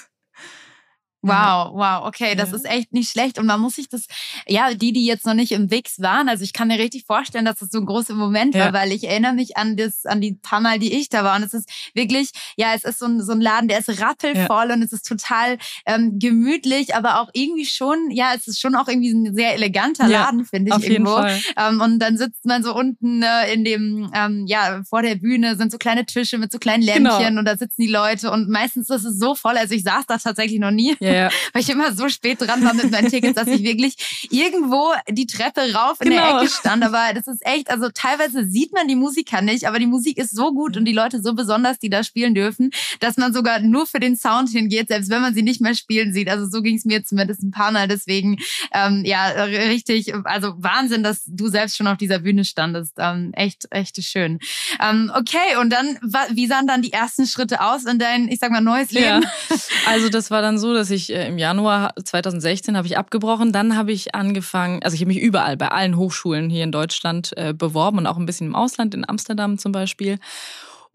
Wow, 1.27 1.74
wow, 1.74 2.07
okay, 2.07 2.36
das 2.36 2.51
ja. 2.51 2.57
ist 2.57 2.66
echt 2.66 2.94
nicht 2.94 3.10
schlecht. 3.10 3.39
Und 3.39 3.45
man 3.45 3.60
muss 3.60 3.75
sich 3.75 3.89
das, 3.89 4.06
ja, 4.48 4.74
die, 4.74 4.94
die 4.94 5.06
jetzt 5.06 5.25
noch 5.25 5.33
nicht 5.33 5.51
im 5.51 5.72
Wix 5.72 6.01
waren, 6.01 6.30
also 6.30 6.44
ich 6.44 6.54
kann 6.54 6.68
mir 6.68 6.80
richtig 6.80 7.06
vorstellen, 7.06 7.45
dass 7.45 7.60
das 7.60 7.69
so 7.72 7.80
ein 7.80 7.86
großer 7.86 8.13
Moment 8.13 8.56
ja. 8.56 8.66
war, 8.66 8.74
weil 8.74 8.92
ich 8.92 9.07
erinnere 9.07 9.33
mich 9.33 9.57
an 9.57 9.77
das, 9.77 10.06
an 10.06 10.22
die 10.22 10.33
paar 10.33 10.62
Mal, 10.62 10.80
die 10.80 10.94
ich 10.94 11.10
da 11.10 11.24
war. 11.24 11.36
Und 11.36 11.44
es 11.44 11.54
ist 11.54 11.69
wirklich, 11.94 12.31
ja, 12.57 12.74
es 12.74 12.83
ist 12.83 13.00
so 13.00 13.06
ein, 13.06 13.22
so 13.22 13.31
ein 13.31 13.42
Laden, 13.42 13.68
der 13.68 13.80
ist 13.80 14.01
rappelvoll 14.01 14.68
ja. 14.69 14.74
und 14.74 14.81
es 14.81 14.94
ist 14.94 15.07
total 15.07 15.57
ähm, 15.86 16.19
gemütlich, 16.19 16.95
aber 16.95 17.19
auch 17.22 17.30
irgendwie 17.33 17.66
schon, 17.66 18.12
ja, 18.12 18.33
es 18.36 18.48
ist 18.48 18.60
schon 18.60 18.75
auch 18.75 18.88
irgendwie 18.88 19.12
ein 19.12 19.36
sehr 19.36 19.54
eleganter 19.54 20.07
Laden, 20.07 20.45
finde 20.45 20.69
ich 20.69 20.75
auf 20.75 20.83
irgendwo. 20.83 21.18
Jeden 21.18 21.42
Fall. 21.42 21.69
Ähm, 21.69 21.81
und 21.81 22.00
dann 22.00 22.18
sitzt 22.18 22.45
man 22.45 22.63
so 22.63 22.75
unten 22.75 23.24
äh, 23.24 23.54
in 23.54 23.63
dem, 23.63 24.12
ähm, 24.13 24.45
ja, 24.48 24.81
vor 24.88 25.01
der 25.01 25.16
Bühne 25.16 25.56
sind 25.56 25.72
so 25.72 25.77
kleine 25.77 26.06
Tische 26.06 26.38
mit 26.38 26.51
so 26.51 26.60
kleinen 26.60 26.86
genau. 26.86 27.10
Lämpchen 27.12 27.27
genau. 27.27 27.39
und 27.39 27.45
da 27.45 27.57
sitzen 27.57 27.81
die 27.81 27.88
Leute 27.88 28.31
und 28.31 28.50
meistens 28.50 28.89
ist 28.89 29.06
es 29.06 29.18
so 29.18 29.36
voll. 29.36 29.57
Also 29.57 29.74
ich 29.74 29.83
saß 29.83 30.06
da 30.07 30.18
tatsächlich 30.18 30.60
noch 30.60 30.72
nie. 30.72 30.95
Ja 31.00 31.15
ja. 31.16 31.30
weil 31.54 31.62
ich 31.62 31.70
immer 31.70 31.94
so 31.94 32.10
spät 32.10 32.42
dran 32.42 32.64
war 32.64 32.74
mit 32.74 32.92
meinen 32.92 33.10
Tickets, 33.10 33.36
dass 33.36 33.48
ich 33.48 33.64
wirklich 33.64 34.28
irgendwo 34.30 34.94
die 35.10 35.28
Treppe 35.28 35.74
rauf 35.74 36.02
in 36.02 36.10
genau. 36.10 36.22
der 36.22 36.42
Ecke 36.42 36.52
stand. 36.52 36.84
Aber 36.84 37.14
das 37.14 37.28
ist 37.28 37.46
echt, 37.46 37.70
also 37.70 37.90
teilweise 37.94 38.46
sieht 38.46 38.74
man 38.74 38.88
die 38.88 38.96
Musiker 38.96 39.42
nicht, 39.42 39.68
aber 39.68 39.80
die 39.80 39.86
Musik 39.86 40.18
ist 40.18 40.36
so 40.36 40.54
gut 40.54 40.78
und 40.78 40.86
die 40.86 40.94
Leute 40.94 41.22
so 41.22 41.34
besonders, 41.34 41.80
die 41.80 41.90
da 41.90 42.04
spielen 42.04 42.36
dürfen, 42.36 42.72
dass 43.00 43.18
man 43.18 43.34
sogar 43.34 43.60
nur 43.60 43.86
für 43.86 44.00
den 44.00 44.16
Sound 44.16 44.50
hingeht, 44.50 44.88
selbst 44.88 45.10
wenn 45.10 45.22
man 45.22 45.34
sie 45.34 45.44
nicht 45.44 45.62
mehr 45.62 45.76
spielen 45.76 46.14
sieht. 46.14 46.30
Also 46.30 46.48
so 46.50 46.62
ging 46.62 46.76
es 46.76 46.86
mir 46.86 47.04
zumindest 47.04 47.44
ein 47.44 47.52
paar 47.52 47.72
Mal. 47.72 47.88
Deswegen, 47.88 48.38
ähm, 48.74 49.04
ja, 49.06 49.28
richtig, 49.44 50.14
also 50.26 50.54
Wahnsinn, 50.58 51.04
dass 51.04 51.24
du 51.26 51.48
selbst 51.48 51.78
schon 51.78 51.88
auf 51.88 51.98
dieser 51.98 52.20
Bühne 52.20 52.46
standest. 52.46 52.94
Ähm, 52.98 53.32
echt, 53.34 53.68
echt 53.72 54.04
schön. 54.04 54.39
Ähm, 54.82 55.12
okay, 55.16 55.58
und 55.60 55.70
dann, 55.70 56.00
wie 56.32 56.48
sahen 56.48 56.68
dann 56.68 56.82
die 56.82 56.94
ersten 56.94 57.25
Schritte 57.28 57.62
aus 57.62 57.86
in 57.86 58.00
dein, 58.00 58.28
ich 58.28 58.39
sag 58.39 58.51
mal, 58.51 58.62
neues 58.62 58.92
Leben? 58.92 59.24
Ja. 59.24 59.58
Also 59.88 60.10
das 60.10 60.32
war 60.32 60.42
dann 60.42 60.58
so, 60.58 60.74
dass 60.74 60.89
ich 60.89 61.05
äh, 61.14 61.28
im 61.28 61.38
Januar 61.38 61.94
2016 62.02 62.78
habe 62.78 62.88
ich 62.88 62.98
abgebrochen. 62.98 63.52
Dann 63.52 63.76
habe 63.78 63.92
ich 63.92 64.16
angefangen, 64.16 64.82
also 64.84 64.96
ich 64.96 65.02
habe 65.02 65.10
mich 65.10 65.22
überall 65.22 65.58
bei 65.58 65.70
allen 65.70 65.98
Hochschulen 65.98 66.50
hier 66.50 66.64
in 66.64 66.72
Deutschland 66.72 67.32
äh, 67.38 67.54
beworben 67.54 67.98
und 68.00 68.08
auch 68.08 68.18
ein 68.18 68.26
bisschen 68.26 68.48
im 68.48 68.56
Ausland, 68.56 68.94
in 68.94 69.08
Amsterdam 69.08 69.58
zum 69.58 69.72
Beispiel 69.72 70.20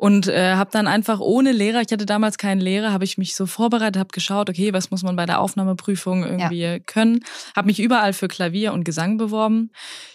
und 0.00 0.28
äh, 0.28 0.54
habe 0.54 0.71
dann 0.73 0.87
einfach 0.87 1.21
ohne 1.21 1.52
Lehrer, 1.52 1.83
ich 1.83 1.92
hatte 1.92 2.07
damals 2.07 2.38
keinen 2.38 2.62
Lehrer, 2.62 2.90
habe 2.90 3.04
ich 3.04 3.19
mich 3.19 3.35
so 3.35 3.45
vorbereitet, 3.45 3.99
habe 3.99 4.09
geschaut, 4.12 4.49
okay, 4.49 4.73
was 4.73 4.90
muss 4.90 5.02
man 5.02 5.14
bei 5.14 5.26
der 5.26 5.42
Aufnahmeprüfung 5.42 6.25
irgendwie 6.25 6.62
ja. 6.62 6.78
können, 6.78 7.21
habe 7.54 7.66
mich 7.66 7.80
überall 7.80 8.14
für 8.14 8.26
Klavier 8.26 8.73
und 8.73 8.85
Gesang 8.85 9.19
beworben. 9.19 9.71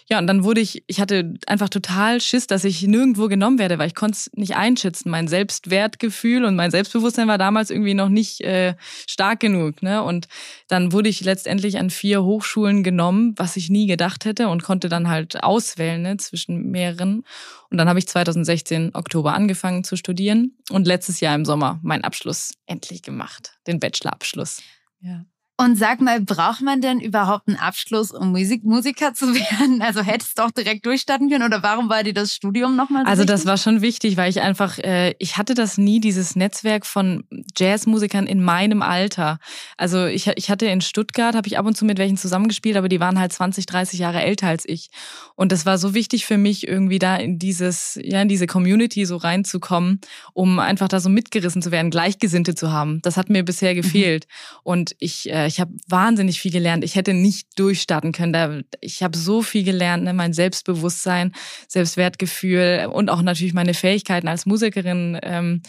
Ja, 0.08 0.18
und 0.18 0.26
dann 0.26 0.44
wurde 0.44 0.60
ich, 0.60 0.82
ich 0.86 1.00
hatte 1.00 1.34
einfach 1.46 1.68
total 1.68 2.20
Schiss, 2.20 2.48
dass 2.48 2.64
ich 2.64 2.82
nirgendwo 2.82 3.26
genommen 3.26 3.58
werde, 3.58 3.78
weil 3.78 3.88
ich 3.88 3.94
konnte 3.94 4.16
es 4.16 4.30
nicht 4.34 4.56
einschätzen. 4.56 5.10
Mein 5.10 5.26
Selbstwertgefühl 5.26 6.44
und 6.44 6.54
mein 6.54 6.70
Selbstbewusstsein 6.70 7.26
war 7.26 7.38
damals 7.38 7.70
irgendwie 7.70 7.94
noch 7.94 8.08
nicht 8.08 8.40
äh, 8.42 8.74
stark 9.08 9.40
genug. 9.40 9.82
Ne? 9.82 10.02
Und 10.02 10.26
dann 10.68 10.92
wurde 10.92 11.08
ich 11.08 11.22
letztendlich 11.22 11.78
an 11.78 11.90
vier 11.90 12.22
Hochschulen 12.22 12.84
genommen, 12.84 13.34
was 13.36 13.56
ich 13.56 13.68
nie 13.68 13.86
gedacht 13.86 14.24
hätte 14.24 14.48
und 14.48 14.62
konnte 14.62 14.88
dann 14.88 15.08
halt 15.08 15.42
auswählen 15.42 16.02
ne, 16.02 16.16
zwischen 16.18 16.70
mehreren. 16.70 17.24
Und 17.70 17.78
dann 17.78 17.88
habe 17.88 17.98
ich 17.98 18.06
2016 18.06 18.94
Oktober 18.94 19.34
angefangen 19.34 19.75
zu 19.84 19.96
studieren 19.96 20.56
und 20.70 20.86
letztes 20.86 21.20
Jahr 21.20 21.34
im 21.34 21.44
Sommer 21.44 21.80
meinen 21.82 22.04
Abschluss 22.04 22.54
endlich 22.66 23.02
gemacht, 23.02 23.58
den 23.66 23.80
Bachelorabschluss. 23.80 24.62
Ja. 25.00 25.24
Und 25.58 25.76
sag 25.76 26.02
mal, 26.02 26.20
braucht 26.20 26.60
man 26.60 26.82
denn 26.82 27.00
überhaupt 27.00 27.48
einen 27.48 27.56
Abschluss, 27.56 28.10
um 28.10 28.30
Musik 28.30 28.62
Musiker 28.64 29.14
zu 29.14 29.34
werden? 29.34 29.80
Also 29.80 30.02
hättest 30.02 30.38
du 30.38 30.42
auch 30.42 30.50
direkt 30.50 30.84
durchstarten 30.84 31.30
können 31.30 31.44
oder 31.44 31.62
warum 31.62 31.88
war 31.88 32.02
dir 32.02 32.12
das 32.12 32.34
Studium 32.34 32.76
nochmal 32.76 33.04
so 33.04 33.10
Also 33.10 33.22
wichtig? 33.22 33.34
das 33.34 33.46
war 33.46 33.56
schon 33.56 33.80
wichtig, 33.80 34.18
weil 34.18 34.28
ich 34.28 34.42
einfach, 34.42 34.78
äh, 34.78 35.14
ich 35.18 35.38
hatte 35.38 35.54
das 35.54 35.78
nie, 35.78 35.98
dieses 35.98 36.36
Netzwerk 36.36 36.84
von 36.84 37.24
Jazzmusikern 37.56 38.26
in 38.26 38.42
meinem 38.42 38.82
Alter. 38.82 39.38
Also 39.78 40.04
ich, 40.04 40.26
ich 40.26 40.50
hatte 40.50 40.66
in 40.66 40.82
Stuttgart, 40.82 41.34
habe 41.34 41.48
ich 41.48 41.58
ab 41.58 41.64
und 41.64 41.74
zu 41.74 41.86
mit 41.86 41.96
welchen 41.96 42.18
zusammengespielt, 42.18 42.76
aber 42.76 42.90
die 42.90 43.00
waren 43.00 43.18
halt 43.18 43.32
20, 43.32 43.64
30 43.64 43.98
Jahre 43.98 44.20
älter 44.20 44.48
als 44.48 44.68
ich. 44.68 44.90
Und 45.36 45.52
das 45.52 45.64
war 45.64 45.78
so 45.78 45.94
wichtig 45.94 46.26
für 46.26 46.36
mich, 46.36 46.68
irgendwie 46.68 46.98
da 46.98 47.16
in 47.16 47.38
dieses, 47.38 47.98
ja, 48.02 48.20
in 48.20 48.28
diese 48.28 48.46
Community 48.46 49.06
so 49.06 49.16
reinzukommen, 49.16 50.02
um 50.34 50.58
einfach 50.58 50.88
da 50.88 51.00
so 51.00 51.08
mitgerissen 51.08 51.62
zu 51.62 51.70
werden, 51.70 51.90
Gleichgesinnte 51.90 52.54
zu 52.54 52.72
haben. 52.72 53.00
Das 53.00 53.16
hat 53.16 53.30
mir 53.30 53.42
bisher 53.42 53.72
mhm. 53.72 53.76
gefehlt. 53.76 54.26
Mhm. 54.26 54.60
Und 54.62 54.96
ich 54.98 55.30
äh, 55.30 55.45
äh, 55.45 55.45
ich 55.46 55.60
habe 55.60 55.72
wahnsinnig 55.88 56.40
viel 56.40 56.52
gelernt. 56.52 56.84
Ich 56.84 56.94
hätte 56.94 57.14
nicht 57.14 57.58
durchstarten 57.58 58.12
können. 58.12 58.64
Ich 58.80 59.02
habe 59.02 59.16
so 59.16 59.42
viel 59.42 59.64
gelernt, 59.64 60.04
ne? 60.04 60.12
mein 60.12 60.32
Selbstbewusstsein, 60.32 61.32
Selbstwertgefühl 61.68 62.88
und 62.92 63.10
auch 63.10 63.22
natürlich 63.22 63.54
meine 63.54 63.74
Fähigkeiten 63.74 64.28
als 64.28 64.46
Musikerin. 64.46 65.18
Ähm, 65.22 65.62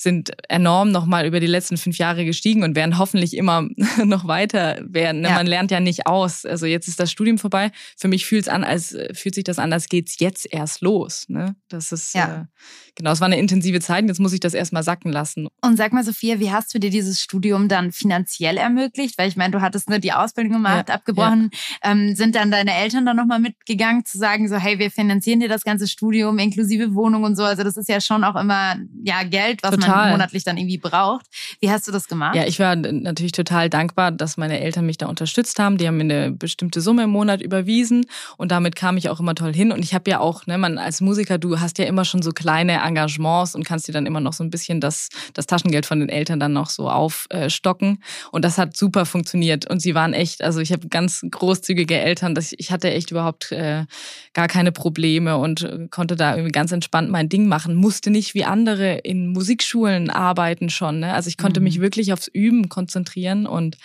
sind 0.00 0.30
enorm 0.48 0.90
nochmal 0.92 1.26
über 1.26 1.40
die 1.40 1.46
letzten 1.46 1.76
fünf 1.76 1.98
Jahre 1.98 2.24
gestiegen 2.24 2.62
und 2.62 2.74
werden 2.74 2.96
hoffentlich 2.96 3.36
immer 3.36 3.68
noch 4.04 4.26
weiter 4.26 4.80
werden. 4.82 5.20
Ne? 5.20 5.28
Ja. 5.28 5.34
Man 5.34 5.46
lernt 5.46 5.70
ja 5.70 5.80
nicht 5.80 6.06
aus. 6.06 6.46
Also 6.46 6.64
jetzt 6.64 6.88
ist 6.88 6.98
das 6.98 7.10
Studium 7.12 7.36
vorbei. 7.36 7.70
Für 7.98 8.08
mich 8.08 8.24
fühlt 8.24 8.42
es 8.42 8.48
an, 8.48 8.64
als 8.64 8.96
fühlt 9.12 9.34
sich 9.34 9.44
das 9.44 9.58
an, 9.58 9.72
als 9.72 9.88
geht's 9.88 10.16
jetzt 10.18 10.50
erst 10.50 10.80
los. 10.80 11.26
Ne? 11.28 11.54
Das 11.68 11.92
ist 11.92 12.14
ja. 12.14 12.42
äh, 12.42 12.44
genau, 12.94 13.12
es 13.12 13.20
war 13.20 13.26
eine 13.26 13.38
intensive 13.38 13.80
Zeit 13.80 14.02
und 14.02 14.08
jetzt 14.08 14.20
muss 14.20 14.32
ich 14.32 14.40
das 14.40 14.54
erstmal 14.54 14.82
sacken 14.82 15.12
lassen. 15.12 15.48
Und 15.62 15.76
sag 15.76 15.92
mal, 15.92 16.04
Sophia, 16.04 16.40
wie 16.40 16.50
hast 16.50 16.74
du 16.74 16.78
dir 16.78 16.90
dieses 16.90 17.20
Studium 17.20 17.68
dann 17.68 17.92
finanziell 17.92 18.56
ermöglicht? 18.56 19.18
Weil 19.18 19.28
ich 19.28 19.36
meine, 19.36 19.52
du 19.52 19.60
hattest 19.60 19.88
nur 19.88 19.98
die 19.98 20.12
Ausbildung 20.12 20.52
gemacht, 20.54 20.88
ja. 20.88 20.94
abgebrochen. 20.94 21.50
Ja. 21.82 21.92
Ähm, 21.92 22.14
sind 22.14 22.34
dann 22.34 22.50
deine 22.50 22.74
Eltern 22.74 23.06
dann 23.06 23.16
nochmal 23.16 23.40
mitgegangen, 23.40 24.04
zu 24.04 24.18
sagen, 24.18 24.48
so, 24.48 24.56
hey, 24.56 24.78
wir 24.78 24.90
finanzieren 24.90 25.40
dir 25.40 25.48
das 25.48 25.64
ganze 25.64 25.88
Studium 25.88 26.38
inklusive 26.38 26.94
Wohnung 26.94 27.24
und 27.24 27.36
so. 27.36 27.44
Also 27.44 27.64
das 27.64 27.76
ist 27.76 27.88
ja 27.88 28.00
schon 28.00 28.24
auch 28.24 28.36
immer 28.36 28.76
ja 29.02 29.22
Geld, 29.22 29.62
was 29.62 29.72
Total. 29.72 29.96
man 29.96 30.10
monatlich 30.12 30.44
dann 30.44 30.56
irgendwie 30.56 30.78
braucht. 30.78 31.26
Wie 31.60 31.70
hast 31.70 31.86
du 31.86 31.92
das 31.92 32.08
gemacht? 32.08 32.34
Ja, 32.34 32.46
ich 32.46 32.58
war 32.58 32.76
natürlich 32.76 33.32
total 33.32 33.70
dankbar, 33.70 34.10
dass 34.10 34.36
meine 34.36 34.60
Eltern 34.60 34.86
mich 34.86 34.98
da 34.98 35.06
unterstützt 35.06 35.58
haben. 35.58 35.78
Die 35.78 35.86
haben 35.86 35.96
mir 35.96 36.04
eine 36.04 36.30
bestimmte 36.32 36.80
Summe 36.80 37.04
im 37.04 37.10
Monat 37.10 37.42
überwiesen 37.42 38.06
und 38.36 38.50
damit 38.50 38.76
kam 38.76 38.96
ich 38.96 39.08
auch 39.08 39.20
immer 39.20 39.34
toll 39.34 39.54
hin. 39.54 39.72
Und 39.72 39.84
ich 39.84 39.94
habe 39.94 40.10
ja 40.10 40.20
auch, 40.20 40.46
ne, 40.46 40.58
man 40.58 40.78
als 40.78 41.00
Musiker, 41.00 41.38
du 41.38 41.60
hast 41.60 41.78
ja 41.78 41.84
immer 41.84 42.04
schon 42.04 42.22
so 42.22 42.32
kleine 42.32 42.79
Engagements 42.84 43.54
und 43.54 43.64
kannst 43.64 43.88
dir 43.88 43.92
dann 43.92 44.06
immer 44.06 44.20
noch 44.20 44.32
so 44.32 44.44
ein 44.44 44.50
bisschen 44.50 44.80
das, 44.80 45.08
das 45.34 45.46
Taschengeld 45.46 45.86
von 45.86 46.00
den 46.00 46.08
Eltern 46.08 46.40
dann 46.40 46.52
noch 46.52 46.70
so 46.70 46.88
aufstocken. 46.88 48.02
Und 48.32 48.44
das 48.44 48.58
hat 48.58 48.76
super 48.76 49.06
funktioniert. 49.06 49.68
Und 49.70 49.80
sie 49.80 49.94
waren 49.94 50.12
echt, 50.12 50.42
also 50.42 50.60
ich 50.60 50.72
habe 50.72 50.88
ganz 50.88 51.24
großzügige 51.30 51.98
Eltern, 51.98 52.34
dass 52.34 52.52
ich, 52.52 52.60
ich 52.60 52.72
hatte 52.72 52.90
echt 52.90 53.10
überhaupt 53.10 53.52
äh, 53.52 53.84
gar 54.32 54.48
keine 54.48 54.72
Probleme 54.72 55.36
und 55.36 55.88
konnte 55.90 56.16
da 56.16 56.34
irgendwie 56.34 56.52
ganz 56.52 56.72
entspannt 56.72 57.10
mein 57.10 57.28
Ding 57.28 57.46
machen. 57.46 57.74
Musste 57.74 58.10
nicht 58.10 58.34
wie 58.34 58.44
andere 58.44 58.98
in 58.98 59.28
Musikschulen 59.28 60.10
arbeiten 60.10 60.70
schon. 60.70 61.00
Ne? 61.00 61.12
Also 61.12 61.28
ich 61.28 61.36
konnte 61.36 61.60
mhm. 61.60 61.64
mich 61.64 61.80
wirklich 61.80 62.12
aufs 62.12 62.28
Üben 62.28 62.68
konzentrieren 62.68 63.46
und 63.46 63.76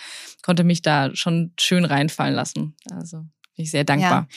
konnte 0.42 0.64
mich 0.64 0.82
da 0.82 1.14
schon 1.14 1.52
schön 1.58 1.84
reinfallen 1.84 2.34
lassen. 2.34 2.76
Also 2.90 3.18
bin 3.56 3.64
ich 3.64 3.70
sehr 3.70 3.84
dankbar. 3.84 4.28
Ja. 4.30 4.36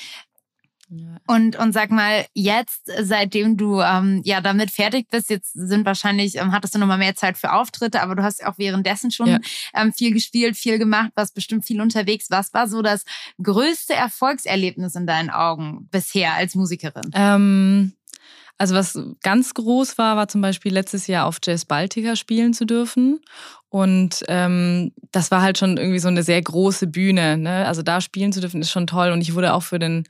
Und, 1.27 1.55
und 1.55 1.73
sag 1.73 1.91
mal, 1.91 2.25
jetzt, 2.33 2.91
seitdem 2.99 3.57
du 3.57 3.79
ähm, 3.79 4.21
ja 4.23 4.41
damit 4.41 4.71
fertig 4.71 5.07
bist, 5.09 5.29
jetzt 5.29 5.53
sind 5.53 5.85
wahrscheinlich, 5.85 6.37
ähm, 6.37 6.51
hattest 6.51 6.73
du 6.73 6.79
nochmal 6.79 6.97
mehr 6.97 7.15
Zeit 7.15 7.37
für 7.37 7.53
Auftritte, 7.53 8.01
aber 8.01 8.15
du 8.15 8.23
hast 8.23 8.43
auch 8.43 8.57
währenddessen 8.57 9.11
schon 9.11 9.27
ja. 9.27 9.39
ähm, 9.75 9.93
viel 9.93 10.11
gespielt, 10.11 10.57
viel 10.57 10.79
gemacht, 10.79 11.11
warst 11.15 11.35
bestimmt 11.35 11.65
viel 11.65 11.79
unterwegs. 11.79 12.31
Was 12.31 12.53
war 12.53 12.67
so 12.67 12.81
das 12.81 13.03
größte 13.41 13.93
Erfolgserlebnis 13.93 14.95
in 14.95 15.05
deinen 15.05 15.29
Augen 15.29 15.87
bisher 15.91 16.33
als 16.33 16.55
Musikerin? 16.55 17.11
Ähm, 17.13 17.93
also 18.57 18.75
was 18.75 18.99
ganz 19.23 19.53
groß 19.53 19.97
war, 19.97 20.17
war 20.17 20.27
zum 20.27 20.41
Beispiel 20.41 20.73
letztes 20.73 21.07
Jahr 21.07 21.27
auf 21.27 21.37
Jazz 21.41 21.65
Baltica 21.65 22.15
spielen 22.15 22.53
zu 22.53 22.65
dürfen. 22.65 23.21
Und 23.69 24.23
ähm, 24.27 24.91
das 25.11 25.31
war 25.31 25.41
halt 25.41 25.57
schon 25.57 25.77
irgendwie 25.77 25.99
so 25.99 26.09
eine 26.09 26.23
sehr 26.23 26.41
große 26.41 26.87
Bühne. 26.87 27.37
Ne? 27.37 27.65
Also 27.65 27.83
da 27.83 28.01
spielen 28.01 28.33
zu 28.33 28.41
dürfen 28.41 28.61
ist 28.61 28.71
schon 28.71 28.87
toll. 28.87 29.11
Und 29.11 29.21
ich 29.21 29.33
wurde 29.33 29.53
auch 29.53 29.63
für 29.63 29.79
den 29.79 30.03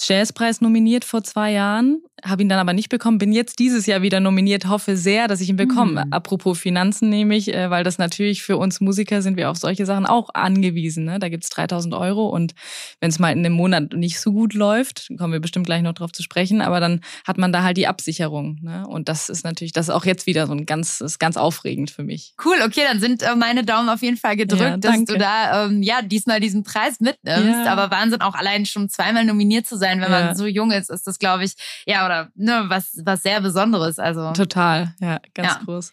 Jazzpreis 0.00 0.60
nominiert 0.60 1.04
vor 1.04 1.22
zwei 1.22 1.52
Jahren, 1.52 2.02
habe 2.24 2.42
ihn 2.42 2.48
dann 2.48 2.58
aber 2.58 2.72
nicht 2.72 2.88
bekommen, 2.88 3.18
bin 3.18 3.32
jetzt 3.32 3.58
dieses 3.58 3.86
Jahr 3.86 4.02
wieder 4.02 4.20
nominiert, 4.20 4.66
hoffe 4.66 4.96
sehr, 4.96 5.28
dass 5.28 5.40
ich 5.40 5.48
ihn 5.48 5.56
bekomme. 5.56 6.04
Mhm. 6.06 6.12
Apropos 6.12 6.58
Finanzen 6.58 7.10
nehme 7.10 7.36
ich, 7.36 7.52
äh, 7.52 7.70
weil 7.70 7.84
das 7.84 7.98
natürlich 7.98 8.42
für 8.42 8.56
uns 8.56 8.80
Musiker 8.80 9.20
sind 9.22 9.36
wir 9.36 9.50
auf 9.50 9.56
solche 9.56 9.84
Sachen 9.86 10.06
auch 10.06 10.30
angewiesen. 10.32 11.04
Ne? 11.04 11.18
Da 11.18 11.28
gibt's 11.28 11.50
3000 11.50 11.94
Euro 11.94 12.28
und 12.28 12.54
wenn 13.00 13.10
es 13.10 13.18
mal 13.18 13.30
in 13.30 13.40
einem 13.40 13.54
Monat 13.54 13.92
nicht 13.92 14.20
so 14.20 14.32
gut 14.32 14.54
läuft, 14.54 15.08
kommen 15.18 15.32
wir 15.32 15.40
bestimmt 15.40 15.66
gleich 15.66 15.82
noch 15.82 15.92
drauf 15.92 16.12
zu 16.12 16.22
sprechen, 16.22 16.62
aber 16.62 16.80
dann 16.80 17.00
hat 17.26 17.38
man 17.38 17.52
da 17.52 17.62
halt 17.62 17.76
die 17.76 17.86
Absicherung. 17.86 18.58
Ne? 18.62 18.86
Und 18.86 19.08
das 19.08 19.28
ist 19.28 19.44
natürlich, 19.44 19.72
das 19.72 19.88
ist 19.88 19.94
auch 19.94 20.06
jetzt 20.06 20.26
wieder 20.26 20.46
so 20.46 20.52
ein 20.52 20.66
ganz, 20.66 21.00
ist 21.00 21.18
ganz 21.18 21.36
aufregend 21.36 21.90
für 21.90 22.04
mich. 22.04 22.34
Cool, 22.44 22.56
okay, 22.64 22.82
dann 22.88 23.00
sind 23.00 23.22
äh, 23.22 23.34
meine 23.36 23.64
Daumen 23.64 23.88
auf 23.88 24.02
jeden 24.02 24.16
Fall 24.16 24.36
gedrückt, 24.36 24.62
ja, 24.62 24.76
dass 24.76 25.04
du 25.04 25.18
da 25.18 25.66
ähm, 25.66 25.82
ja 25.82 26.00
diesmal 26.02 26.40
diesen 26.40 26.62
Preis 26.62 27.00
mitnimmst. 27.00 27.44
Ja. 27.44 27.72
Aber 27.72 27.90
Wahnsinn, 27.90 28.22
auch 28.22 28.34
allein 28.34 28.66
schon 28.66 28.88
zweimal 28.88 29.24
nominiert 29.24 29.66
zu 29.66 29.73
sein 29.76 29.94
sein, 29.94 30.00
wenn 30.00 30.12
ja. 30.12 30.26
man 30.26 30.36
so 30.36 30.46
jung 30.46 30.70
ist, 30.70 30.90
ist 30.90 31.06
das, 31.06 31.18
glaube 31.18 31.44
ich, 31.44 31.54
ja, 31.86 32.04
oder 32.04 32.30
ne, 32.34 32.64
was, 32.68 33.00
was 33.04 33.22
sehr 33.22 33.40
Besonderes. 33.40 33.98
Also 33.98 34.32
total, 34.32 34.94
ja, 35.00 35.20
ganz 35.34 35.54
ja. 35.54 35.60
groß. 35.64 35.92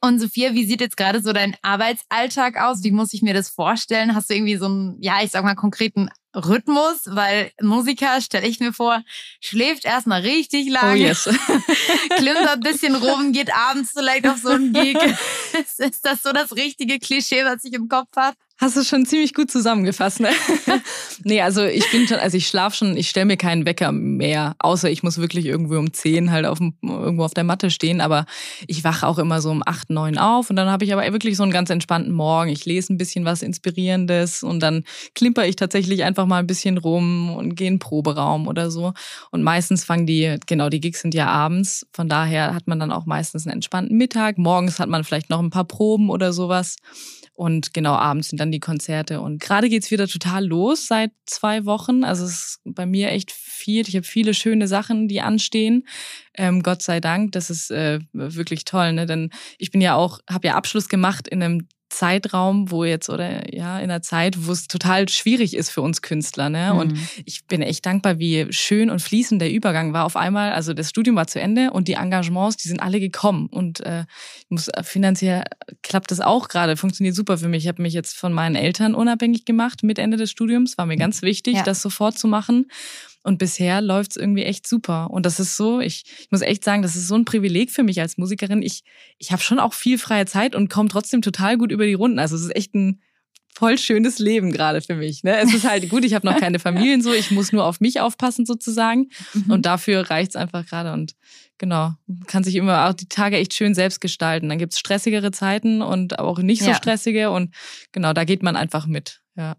Und 0.00 0.18
Sophia, 0.18 0.52
wie 0.54 0.66
sieht 0.66 0.80
jetzt 0.80 0.96
gerade 0.96 1.22
so 1.22 1.32
dein 1.32 1.56
Arbeitsalltag 1.62 2.60
aus? 2.60 2.82
Wie 2.82 2.90
muss 2.90 3.12
ich 3.12 3.22
mir 3.22 3.34
das 3.34 3.48
vorstellen? 3.48 4.14
Hast 4.14 4.30
du 4.30 4.34
irgendwie 4.34 4.56
so 4.56 4.66
einen, 4.66 4.96
ja, 5.00 5.22
ich 5.22 5.30
sag 5.30 5.44
mal, 5.44 5.54
konkreten 5.54 6.10
Rhythmus, 6.34 7.02
weil 7.06 7.50
Musiker, 7.60 8.20
stelle 8.20 8.46
ich 8.46 8.60
mir 8.60 8.72
vor, 8.72 9.02
schläft 9.40 9.84
erstmal 9.84 10.20
richtig 10.20 10.68
lange, 10.68 10.92
oh 10.92 10.94
yes. 10.94 11.24
klimmert 12.16 12.48
ein 12.48 12.60
bisschen 12.60 12.94
rum, 12.94 13.32
geht 13.32 13.52
abends 13.52 13.92
vielleicht 13.92 14.26
auf 14.28 14.36
so 14.36 14.50
einen 14.50 14.72
Gig. 14.72 14.96
ist 15.78 16.04
das 16.04 16.22
so 16.22 16.32
das 16.32 16.54
richtige 16.54 16.98
Klischee, 16.98 17.44
was 17.44 17.64
ich 17.64 17.72
im 17.72 17.88
Kopf 17.88 18.08
habe? 18.16 18.36
Hast 18.60 18.76
du 18.76 18.82
schon 18.82 19.06
ziemlich 19.06 19.34
gut 19.34 19.52
zusammengefasst, 19.52 20.18
ne? 20.18 20.30
nee, 21.22 21.40
also 21.40 21.62
ich 21.62 21.88
bin 21.92 22.08
schon, 22.08 22.18
also 22.18 22.36
ich 22.36 22.48
schlafe 22.48 22.76
schon, 22.76 22.96
ich 22.96 23.08
stelle 23.08 23.26
mir 23.26 23.36
keinen 23.36 23.64
Wecker 23.66 23.92
mehr, 23.92 24.56
außer 24.58 24.90
ich 24.90 25.04
muss 25.04 25.18
wirklich 25.18 25.46
irgendwo 25.46 25.78
um 25.78 25.92
zehn 25.92 26.32
halt 26.32 26.44
auf, 26.44 26.58
irgendwo 26.60 27.22
auf 27.22 27.34
der 27.34 27.44
Matte 27.44 27.70
stehen, 27.70 28.00
aber 28.00 28.26
ich 28.66 28.82
wache 28.82 29.06
auch 29.06 29.18
immer 29.18 29.40
so 29.40 29.52
um 29.52 29.62
acht, 29.64 29.90
neun 29.90 30.18
auf 30.18 30.50
und 30.50 30.56
dann 30.56 30.68
habe 30.68 30.84
ich 30.84 30.92
aber 30.92 31.04
wirklich 31.12 31.36
so 31.36 31.44
einen 31.44 31.52
ganz 31.52 31.70
entspannten 31.70 32.12
Morgen. 32.12 32.50
Ich 32.50 32.66
lese 32.66 32.92
ein 32.92 32.98
bisschen 32.98 33.24
was 33.24 33.42
Inspirierendes 33.42 34.42
und 34.42 34.58
dann 34.58 34.82
klimper 35.14 35.46
ich 35.46 35.54
tatsächlich 35.54 36.02
einfach 36.02 36.26
mal 36.26 36.40
ein 36.40 36.48
bisschen 36.48 36.78
rum 36.78 37.30
und 37.36 37.54
gehe 37.54 37.68
in 37.68 37.74
den 37.74 37.78
Proberaum 37.78 38.48
oder 38.48 38.72
so. 38.72 38.92
Und 39.30 39.44
meistens 39.44 39.84
fangen 39.84 40.06
die, 40.06 40.36
genau, 40.46 40.68
die 40.68 40.80
Gigs 40.80 41.02
sind 41.02 41.14
ja 41.14 41.28
abends, 41.28 41.86
von 41.92 42.08
daher 42.08 42.56
hat 42.56 42.66
man 42.66 42.80
dann 42.80 42.90
auch 42.90 43.06
meistens 43.06 43.46
einen 43.46 43.54
entspannten 43.54 43.96
Mittag. 43.96 44.36
Morgens 44.36 44.80
hat 44.80 44.88
man 44.88 45.04
vielleicht 45.04 45.30
noch 45.30 45.38
ein 45.38 45.50
paar 45.50 45.64
Proben 45.64 46.10
oder 46.10 46.32
sowas. 46.32 46.74
Und 47.38 47.72
genau 47.72 47.94
abends 47.94 48.30
sind 48.30 48.40
dann 48.40 48.50
die 48.50 48.58
Konzerte. 48.58 49.20
Und 49.20 49.40
gerade 49.40 49.68
geht's 49.68 49.92
wieder 49.92 50.08
total 50.08 50.44
los 50.44 50.88
seit 50.88 51.12
zwei 51.24 51.66
Wochen. 51.66 52.02
Also 52.02 52.24
es 52.24 52.32
ist 52.32 52.60
bei 52.64 52.84
mir 52.84 53.12
echt 53.12 53.30
viel. 53.30 53.86
Ich 53.86 53.94
habe 53.94 54.04
viele 54.04 54.34
schöne 54.34 54.66
Sachen, 54.66 55.06
die 55.06 55.20
anstehen. 55.20 55.86
Ähm, 56.34 56.64
Gott 56.64 56.82
sei 56.82 56.98
Dank. 56.98 57.30
Das 57.30 57.48
ist 57.48 57.70
äh, 57.70 58.00
wirklich 58.12 58.64
toll. 58.64 58.92
Ne? 58.92 59.06
Denn 59.06 59.30
ich 59.56 59.70
bin 59.70 59.80
ja 59.80 59.94
auch, 59.94 60.18
habe 60.28 60.48
ja 60.48 60.56
Abschluss 60.56 60.88
gemacht 60.88 61.28
in 61.28 61.40
einem 61.40 61.68
Zeitraum, 61.88 62.70
wo 62.70 62.84
jetzt 62.84 63.08
oder 63.08 63.54
ja, 63.54 63.78
in 63.78 63.90
einer 63.90 64.02
Zeit, 64.02 64.46
wo 64.46 64.52
es 64.52 64.68
total 64.68 65.08
schwierig 65.08 65.56
ist 65.56 65.70
für 65.70 65.80
uns 65.80 66.02
Künstler. 66.02 66.50
Ne? 66.50 66.70
Mhm. 66.72 66.78
Und 66.78 66.98
ich 67.24 67.46
bin 67.46 67.62
echt 67.62 67.86
dankbar, 67.86 68.18
wie 68.18 68.46
schön 68.50 68.90
und 68.90 69.00
fließend 69.00 69.40
der 69.40 69.50
Übergang 69.50 69.92
war. 69.92 70.04
Auf 70.04 70.16
einmal, 70.16 70.52
also 70.52 70.74
das 70.74 70.90
Studium 70.90 71.16
war 71.16 71.26
zu 71.26 71.40
Ende 71.40 71.70
und 71.70 71.88
die 71.88 71.94
Engagements, 71.94 72.56
die 72.56 72.68
sind 72.68 72.80
alle 72.80 73.00
gekommen. 73.00 73.46
Und 73.46 73.80
äh, 73.80 74.04
muss 74.48 74.68
äh, 74.68 74.82
finanziell 74.82 75.44
klappt 75.82 76.10
das 76.10 76.20
auch 76.20 76.48
gerade, 76.48 76.76
funktioniert 76.76 77.14
super 77.14 77.38
für 77.38 77.48
mich. 77.48 77.64
Ich 77.64 77.68
habe 77.68 77.82
mich 77.82 77.94
jetzt 77.94 78.16
von 78.16 78.32
meinen 78.32 78.54
Eltern 78.54 78.94
unabhängig 78.94 79.44
gemacht 79.44 79.82
mit 79.82 79.98
Ende 79.98 80.16
des 80.16 80.30
Studiums. 80.30 80.76
War 80.78 80.86
mir 80.86 80.96
ganz 80.96 81.22
wichtig, 81.22 81.56
ja. 81.56 81.62
das 81.62 81.82
sofort 81.82 82.18
zu 82.18 82.28
machen. 82.28 82.66
Und 83.28 83.36
bisher 83.36 83.82
läuft's 83.82 84.16
irgendwie 84.16 84.44
echt 84.44 84.66
super. 84.66 85.10
Und 85.10 85.26
das 85.26 85.38
ist 85.38 85.54
so, 85.58 85.80
ich, 85.80 86.04
ich 86.18 86.30
muss 86.30 86.40
echt 86.40 86.64
sagen, 86.64 86.80
das 86.80 86.96
ist 86.96 87.08
so 87.08 87.14
ein 87.14 87.26
Privileg 87.26 87.70
für 87.70 87.82
mich 87.82 88.00
als 88.00 88.16
Musikerin. 88.16 88.62
Ich, 88.62 88.84
ich 89.18 89.32
habe 89.32 89.42
schon 89.42 89.58
auch 89.58 89.74
viel 89.74 89.98
freie 89.98 90.24
Zeit 90.24 90.54
und 90.54 90.70
komme 90.70 90.88
trotzdem 90.88 91.20
total 91.20 91.58
gut 91.58 91.70
über 91.70 91.84
die 91.84 91.92
Runden. 91.92 92.18
Also 92.18 92.36
es 92.36 92.42
ist 92.42 92.56
echt 92.56 92.74
ein 92.74 93.02
voll 93.54 93.76
schönes 93.76 94.18
Leben 94.18 94.50
gerade 94.50 94.80
für 94.80 94.94
mich. 94.94 95.24
Ne? 95.24 95.36
Es 95.40 95.52
ist 95.52 95.68
halt 95.68 95.90
gut, 95.90 96.06
ich 96.06 96.14
habe 96.14 96.26
noch 96.26 96.40
keine 96.40 96.58
Familien 96.58 97.02
so, 97.02 97.12
ich 97.12 97.30
muss 97.30 97.52
nur 97.52 97.66
auf 97.66 97.80
mich 97.80 98.00
aufpassen 98.00 98.46
sozusagen. 98.46 99.10
Mhm. 99.34 99.50
Und 99.50 99.66
dafür 99.66 100.08
reicht's 100.08 100.34
einfach 100.34 100.64
gerade. 100.64 100.94
Und 100.94 101.12
genau, 101.58 101.92
kann 102.28 102.44
sich 102.44 102.54
immer 102.54 102.88
auch 102.88 102.94
die 102.94 103.10
Tage 103.10 103.36
echt 103.36 103.52
schön 103.52 103.74
selbst 103.74 104.00
gestalten. 104.00 104.48
Dann 104.48 104.58
gibt's 104.58 104.78
stressigere 104.78 105.32
Zeiten 105.32 105.82
und 105.82 106.18
auch 106.18 106.38
nicht 106.38 106.62
so 106.62 106.70
ja. 106.70 106.74
stressige. 106.74 107.30
Und 107.30 107.54
genau, 107.92 108.14
da 108.14 108.24
geht 108.24 108.42
man 108.42 108.56
einfach 108.56 108.86
mit. 108.86 109.20
Ja. 109.36 109.54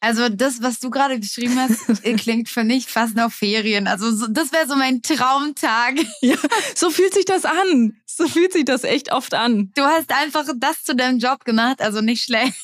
Also 0.00 0.28
das, 0.28 0.62
was 0.62 0.78
du 0.78 0.90
gerade 0.90 1.18
geschrieben 1.18 1.58
hast, 1.58 2.02
klingt 2.18 2.48
für 2.48 2.62
mich 2.62 2.86
fast 2.86 3.16
nach 3.16 3.32
Ferien. 3.32 3.88
Also 3.88 4.28
das 4.28 4.52
wäre 4.52 4.66
so 4.68 4.76
mein 4.76 5.02
Traumtag. 5.02 5.96
Ja, 6.20 6.36
so 6.74 6.90
fühlt 6.90 7.14
sich 7.14 7.24
das 7.24 7.44
an. 7.44 7.96
So 8.06 8.26
fühlt 8.26 8.52
sich 8.52 8.64
das 8.64 8.82
echt 8.84 9.12
oft 9.12 9.34
an. 9.34 9.70
Du 9.74 9.82
hast 9.82 10.12
einfach 10.12 10.44
das 10.56 10.82
zu 10.82 10.96
deinem 10.96 11.18
Job 11.18 11.44
gemacht, 11.44 11.80
also 11.80 12.00
nicht 12.00 12.24
schlecht. 12.24 12.54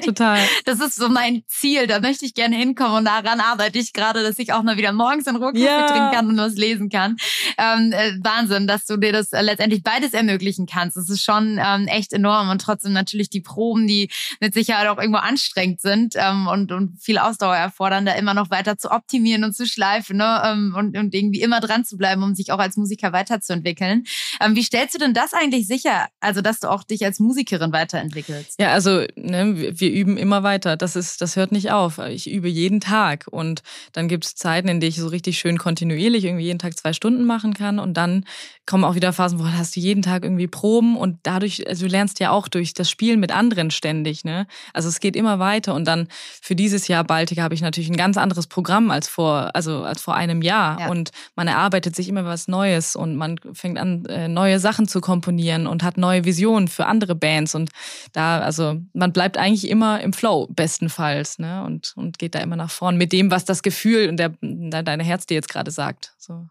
Total. 0.04 0.38
Das 0.64 0.80
ist 0.80 0.96
so 0.96 1.08
mein 1.08 1.42
Ziel. 1.46 1.86
Da 1.86 2.00
möchte 2.00 2.24
ich 2.24 2.34
gerne 2.34 2.56
hinkommen 2.56 2.98
und 2.98 3.04
daran 3.04 3.40
arbeite 3.40 3.78
ich 3.78 3.92
gerade, 3.92 4.22
dass 4.22 4.38
ich 4.38 4.52
auch 4.52 4.62
mal 4.62 4.76
wieder 4.76 4.92
morgens 4.92 5.26
in 5.26 5.36
Ruhe 5.36 5.52
Kaffee 5.52 5.64
yeah. 5.64 5.86
trinken 5.86 6.12
kann 6.12 6.28
und 6.28 6.36
was 6.36 6.54
lesen 6.54 6.88
kann. 6.88 7.16
Ähm, 7.56 7.92
äh, 7.92 8.12
Wahnsinn, 8.22 8.66
dass 8.66 8.84
du 8.84 8.96
dir 8.96 9.12
das 9.12 9.32
äh, 9.32 9.42
letztendlich 9.42 9.82
beides 9.82 10.12
ermöglichen 10.12 10.66
kannst. 10.66 10.96
Das 10.96 11.08
ist 11.08 11.22
schon 11.22 11.58
ähm, 11.62 11.86
echt 11.86 12.12
enorm 12.12 12.50
und 12.50 12.60
trotzdem 12.60 12.92
natürlich 12.92 13.30
die 13.30 13.40
Proben, 13.40 13.86
die 13.86 14.10
mit 14.40 14.54
Sicherheit 14.54 14.88
auch 14.88 14.98
irgendwo 14.98 15.18
anstrengend 15.18 15.80
sind 15.80 16.14
ähm, 16.16 16.46
und, 16.46 16.72
und 16.72 17.00
viel 17.00 17.18
Ausdauer 17.18 17.56
erfordern, 17.56 18.04
da 18.04 18.12
immer 18.12 18.34
noch 18.34 18.50
weiter 18.50 18.78
zu 18.78 18.90
optimieren 18.90 19.44
und 19.44 19.54
zu 19.54 19.66
schleifen 19.66 20.18
ne? 20.18 20.42
Ähm, 20.44 20.74
und, 20.76 20.96
und 20.96 21.14
irgendwie 21.14 21.40
immer 21.40 21.60
dran 21.60 21.84
zu 21.84 21.96
bleiben, 21.96 22.22
um 22.22 22.34
sich 22.34 22.52
auch 22.52 22.58
als 22.58 22.76
Musiker 22.76 23.12
weiterzuentwickeln. 23.12 24.04
Ähm, 24.40 24.54
wie 24.54 24.62
stellst 24.62 24.94
du 24.94 24.98
denn 24.98 25.14
das 25.14 25.32
eigentlich 25.32 25.66
sicher, 25.66 26.08
also 26.20 26.42
dass 26.42 26.60
du 26.60 26.68
auch 26.68 26.84
dich 26.84 27.04
als 27.04 27.20
Musikerin 27.20 27.72
weiterentwickelst? 27.72 28.60
Ja, 28.60 28.72
also 28.72 29.04
ne, 29.16 29.54
wir 29.80 29.87
wir 29.88 30.00
üben 30.00 30.16
immer 30.16 30.42
weiter. 30.42 30.76
Das 30.76 30.96
ist, 30.96 31.20
das 31.20 31.36
hört 31.36 31.52
nicht 31.52 31.70
auf. 31.70 31.98
Ich 31.98 32.30
übe 32.30 32.48
jeden 32.48 32.80
Tag 32.80 33.26
und 33.30 33.62
dann 33.92 34.08
gibt 34.08 34.24
es 34.24 34.34
Zeiten, 34.34 34.68
in 34.68 34.80
denen 34.80 34.90
ich 34.90 34.96
so 34.96 35.08
richtig 35.08 35.38
schön 35.38 35.58
kontinuierlich 35.58 36.24
irgendwie 36.24 36.44
jeden 36.44 36.58
Tag 36.58 36.76
zwei 36.76 36.92
Stunden 36.92 37.24
machen 37.24 37.54
kann 37.54 37.78
und 37.78 37.94
dann 37.94 38.24
kommen 38.66 38.84
auch 38.84 38.94
wieder 38.94 39.14
Phasen, 39.14 39.38
wo 39.38 39.46
hast 39.46 39.76
du 39.76 39.80
jeden 39.80 40.02
Tag 40.02 40.24
irgendwie 40.24 40.46
Proben 40.46 40.96
und 40.96 41.18
dadurch, 41.22 41.66
also 41.66 41.86
du 41.86 41.90
lernst 41.90 42.20
ja 42.20 42.30
auch 42.30 42.48
durch 42.48 42.74
das 42.74 42.90
Spielen 42.90 43.18
mit 43.18 43.32
anderen 43.32 43.70
ständig, 43.70 44.24
ne? 44.24 44.46
Also 44.74 44.88
es 44.88 45.00
geht 45.00 45.16
immer 45.16 45.38
weiter 45.38 45.74
und 45.74 45.86
dann 45.86 46.08
für 46.42 46.54
dieses 46.54 46.86
Jahr 46.86 47.02
Baltica 47.04 47.42
habe 47.42 47.54
ich 47.54 47.62
natürlich 47.62 47.88
ein 47.88 47.96
ganz 47.96 48.18
anderes 48.18 48.46
Programm 48.46 48.90
als 48.90 49.08
vor, 49.08 49.50
also 49.54 49.84
als 49.84 50.02
vor 50.02 50.14
einem 50.14 50.42
Jahr 50.42 50.80
ja. 50.80 50.88
und 50.90 51.12
man 51.34 51.48
erarbeitet 51.48 51.96
sich 51.96 52.08
immer 52.08 52.26
was 52.26 52.46
Neues 52.46 52.94
und 52.94 53.16
man 53.16 53.36
fängt 53.54 53.78
an 53.78 54.04
äh, 54.04 54.28
neue 54.28 54.58
Sachen 54.58 54.86
zu 54.86 55.00
komponieren 55.00 55.66
und 55.66 55.82
hat 55.82 55.96
neue 55.96 56.26
Visionen 56.26 56.68
für 56.68 56.84
andere 56.84 57.14
Bands 57.14 57.54
und 57.54 57.70
da, 58.12 58.40
also 58.40 58.76
man 58.92 59.14
bleibt 59.14 59.38
eigentlich 59.38 59.68
immer 59.68 59.77
im 59.82 60.12
Flow 60.12 60.46
bestenfalls, 60.50 61.38
ne? 61.38 61.64
Und 61.64 61.92
und 61.96 62.18
geht 62.18 62.34
da 62.34 62.40
immer 62.40 62.56
nach 62.56 62.70
vorn 62.70 62.96
mit 62.96 63.12
dem, 63.12 63.30
was 63.30 63.44
das 63.44 63.62
Gefühl 63.62 64.08
und 64.08 64.16
der 64.16 64.34
deine 64.40 65.04
Herz 65.04 65.26
dir 65.26 65.34
jetzt 65.34 65.48
gerade 65.48 65.70
sagt. 65.70 66.14
So. 66.18 66.46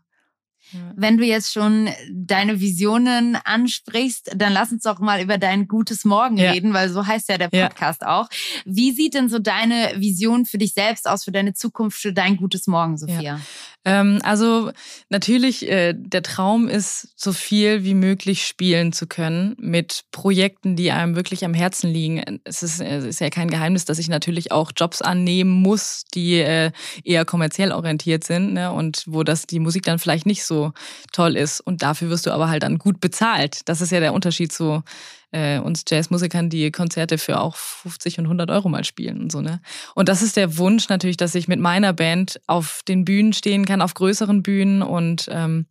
Wenn 0.96 1.18
du 1.18 1.24
jetzt 1.24 1.54
schon 1.54 1.90
deine 2.12 2.60
Visionen 2.60 3.38
ansprichst, 3.38 4.32
dann 4.36 4.52
lass 4.52 4.72
uns 4.72 4.84
doch 4.84 5.00
mal 5.00 5.22
über 5.22 5.38
dein 5.38 5.68
gutes 5.68 6.04
Morgen 6.04 6.38
ja. 6.38 6.52
reden, 6.52 6.74
weil 6.74 6.90
so 6.90 7.06
heißt 7.06 7.30
ja 7.30 7.38
der 7.38 7.48
Podcast 7.48 8.02
ja. 8.02 8.20
auch. 8.20 8.28
Wie 8.66 8.92
sieht 8.92 9.14
denn 9.14 9.30
so 9.30 9.40
deine 9.40 9.94
Vision 9.96 10.46
für 10.46 10.58
dich 10.58 10.74
selbst 10.74 11.08
aus, 11.08 11.24
für 11.24 11.32
deine 11.32 11.54
Zukunft, 11.54 12.00
für 12.00 12.12
dein 12.12 12.36
gutes 12.36 12.68
Morgen, 12.68 12.98
Sophia? 12.98 13.40
Ähm, 13.88 14.20
also 14.24 14.72
natürlich, 15.08 15.66
äh, 15.70 15.94
der 15.96 16.22
Traum 16.22 16.68
ist, 16.68 17.08
so 17.16 17.32
viel 17.32 17.86
wie 17.86 17.94
möglich 17.94 18.46
spielen 18.46 18.92
zu 18.92 19.08
können 19.08 19.56
mit 19.60 20.04
Projekten, 20.12 20.76
die 20.76 20.92
einem 20.92 21.16
wirklich 21.16 21.46
am 21.46 21.54
Herzen 21.54 21.90
liegen. 21.90 22.42
Es 22.44 22.64
ist, 22.64 22.82
es 22.82 23.06
ist 23.06 23.22
ja 23.22 23.30
kein 23.30 23.50
Geheimnis, 23.50 23.86
dass 23.86 23.98
ich 23.98 24.10
natürlich 24.10 24.52
auch 24.52 24.74
Jobs 24.76 25.02
annehmen 25.02 25.52
muss, 25.52 26.04
die 26.14 26.34
äh, 26.34 26.72
eher 27.06 27.24
kommerziell 27.24 27.72
orientiert 27.72 28.26
sind 28.26 28.52
ne? 28.52 28.74
und 28.74 29.04
wo 29.08 29.24
das 29.24 29.48
die 29.48 29.60
Musik 29.60 29.84
dann 29.84 30.00
vielleicht 30.00 30.26
nicht 30.26 30.44
so 30.44 30.74
toll 31.14 31.38
ist. 31.38 31.62
Und 31.62 31.82
dafür 31.82 32.10
wirst 32.10 32.26
du 32.26 32.32
aber 32.32 32.50
halt 32.50 32.64
dann 32.64 32.80
gut 32.80 33.00
bezahlt. 33.00 33.62
Das 33.70 33.80
ist 33.80 33.94
ja 33.94 34.02
der 34.02 34.14
Unterschied 34.14 34.52
zu 34.52 34.84
äh, 35.32 35.60
uns 35.60 35.84
Jazzmusikern, 35.88 36.50
die 36.50 36.72
Konzerte 36.72 37.18
für 37.18 37.40
auch 37.40 37.56
50 37.56 38.20
und 38.20 38.26
100 38.26 38.50
Euro 38.50 38.70
mal 38.70 38.84
spielen 38.84 39.20
und 39.20 39.32
so, 39.32 39.42
ne? 39.42 39.62
Und 39.96 40.10
das 40.10 40.22
ist 40.22 40.38
der 40.38 40.58
Wunsch 40.58 40.90
natürlich, 40.90 41.18
dass 41.18 41.36
ich 41.36 41.48
mit 41.48 41.60
meiner 41.60 41.94
Band 41.94 42.40
auf 42.48 42.82
den 42.88 43.04
Bühnen 43.06 43.34
stehen 43.34 43.66
kann, 43.66 43.82
auf 43.82 43.94
größeren 43.94 44.44
Bühnen 44.44 44.82
und 44.82 45.28
ähm, 45.32 45.66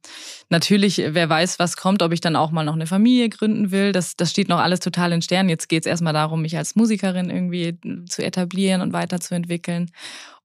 natürlich, 0.50 0.98
wer 0.98 1.28
weiß, 1.28 1.58
was 1.58 1.76
kommt, 1.76 2.02
ob 2.02 2.12
ich 2.12 2.20
dann 2.20 2.36
auch 2.36 2.50
mal 2.50 2.64
noch 2.64 2.74
eine 2.74 2.86
Familie 2.86 3.28
gründen 3.28 3.70
will, 3.70 3.92
das, 3.92 4.16
das 4.16 4.30
steht 4.30 4.48
noch 4.48 4.58
alles 4.58 4.80
total 4.80 5.12
in 5.12 5.22
Sternen. 5.22 5.48
Jetzt 5.48 5.68
geht 5.68 5.84
es 5.84 5.86
erstmal 5.86 6.12
darum, 6.12 6.42
mich 6.42 6.56
als 6.56 6.76
Musikerin 6.76 7.30
irgendwie 7.30 7.78
zu 8.08 8.22
etablieren 8.22 8.80
und 8.80 8.92
weiterzuentwickeln. 8.92 9.90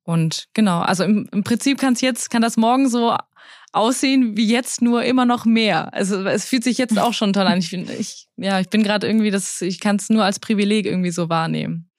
Und 0.03 0.47
genau, 0.53 0.79
also 0.79 1.03
im, 1.03 1.29
im 1.31 1.43
Prinzip 1.43 1.77
kann 1.77 1.93
es 1.93 2.01
jetzt, 2.01 2.29
kann 2.29 2.41
das 2.41 2.57
morgen 2.57 2.89
so 2.89 3.15
aussehen 3.71 4.35
wie 4.35 4.47
jetzt 4.47 4.81
nur 4.81 5.03
immer 5.03 5.25
noch 5.25 5.45
mehr. 5.45 5.93
Also 5.93 6.25
es 6.25 6.45
fühlt 6.45 6.63
sich 6.63 6.77
jetzt 6.77 6.97
auch 6.99 7.13
schon 7.13 7.33
toll 7.33 7.47
an. 7.47 7.59
Ich, 7.59 7.71
bin, 7.71 7.87
ich 7.99 8.27
ja, 8.37 8.59
ich 8.59 8.69
bin 8.69 8.83
gerade 8.83 9.07
irgendwie, 9.07 9.31
das, 9.31 9.61
ich 9.61 9.79
kann 9.79 9.95
es 9.95 10.09
nur 10.09 10.23
als 10.23 10.39
Privileg 10.39 10.85
irgendwie 10.85 11.11
so 11.11 11.29
wahrnehmen. 11.29 11.89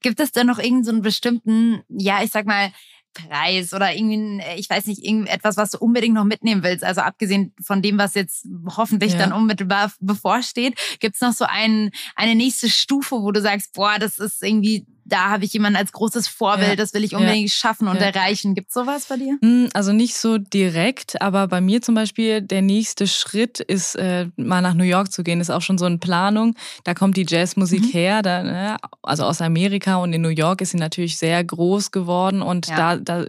Gibt 0.00 0.20
es 0.20 0.32
denn 0.32 0.46
noch 0.46 0.58
irgendeinen 0.58 0.84
so 0.84 0.90
einen 0.92 1.02
bestimmten, 1.02 1.82
ja, 1.88 2.22
ich 2.22 2.30
sag 2.30 2.46
mal, 2.46 2.70
Preis 3.14 3.72
oder 3.72 3.94
irgendwie, 3.94 4.42
ich 4.56 4.68
weiß 4.68 4.86
nicht, 4.86 5.04
irgendetwas, 5.04 5.56
was 5.56 5.70
du 5.70 5.78
unbedingt 5.78 6.14
noch 6.14 6.24
mitnehmen 6.24 6.62
willst? 6.62 6.84
Also 6.84 7.00
abgesehen 7.00 7.54
von 7.62 7.80
dem, 7.80 7.96
was 7.96 8.14
jetzt 8.14 8.46
hoffentlich 8.76 9.12
ja. 9.12 9.20
dann 9.20 9.32
unmittelbar 9.32 9.92
bevorsteht, 10.00 10.78
gibt 11.00 11.14
es 11.14 11.20
noch 11.20 11.32
so 11.32 11.44
ein, 11.48 11.90
eine 12.16 12.34
nächste 12.34 12.68
Stufe, 12.68 13.16
wo 13.16 13.30
du 13.30 13.40
sagst, 13.40 13.72
boah, 13.72 13.98
das 13.98 14.18
ist 14.18 14.42
irgendwie 14.42 14.86
da 15.04 15.30
habe 15.30 15.44
ich 15.44 15.52
jemanden 15.52 15.76
als 15.76 15.92
großes 15.92 16.28
Vorbild, 16.28 16.70
ja. 16.70 16.76
das 16.76 16.94
will 16.94 17.04
ich 17.04 17.14
unbedingt 17.14 17.48
ja. 17.48 17.54
schaffen 17.54 17.88
und 17.88 17.96
ja. 17.96 18.06
erreichen. 18.06 18.54
Gibt 18.54 18.68
es 18.68 18.74
sowas 18.74 19.06
bei 19.08 19.16
dir? 19.16 19.36
Hm, 19.40 19.68
also 19.74 19.92
nicht 19.92 20.16
so 20.16 20.38
direkt, 20.38 21.20
aber 21.20 21.48
bei 21.48 21.60
mir 21.60 21.82
zum 21.82 21.94
Beispiel 21.94 22.42
der 22.42 22.62
nächste 22.62 23.06
Schritt 23.06 23.60
ist, 23.60 23.96
äh, 23.96 24.28
mal 24.36 24.60
nach 24.60 24.74
New 24.74 24.84
York 24.84 25.12
zu 25.12 25.22
gehen, 25.22 25.40
ist 25.40 25.50
auch 25.50 25.62
schon 25.62 25.78
so 25.78 25.84
eine 25.84 25.98
Planung. 25.98 26.54
Da 26.84 26.94
kommt 26.94 27.16
die 27.16 27.26
Jazzmusik 27.28 27.82
mhm. 27.82 27.90
her, 27.90 28.22
da, 28.22 28.42
ne, 28.42 28.76
also 29.02 29.24
aus 29.24 29.40
Amerika 29.40 29.96
und 29.96 30.12
in 30.12 30.22
New 30.22 30.28
York 30.28 30.60
ist 30.60 30.70
sie 30.70 30.78
natürlich 30.78 31.18
sehr 31.18 31.42
groß 31.44 31.90
geworden 31.90 32.42
und 32.42 32.68
da, 32.70 32.96
da 32.96 33.26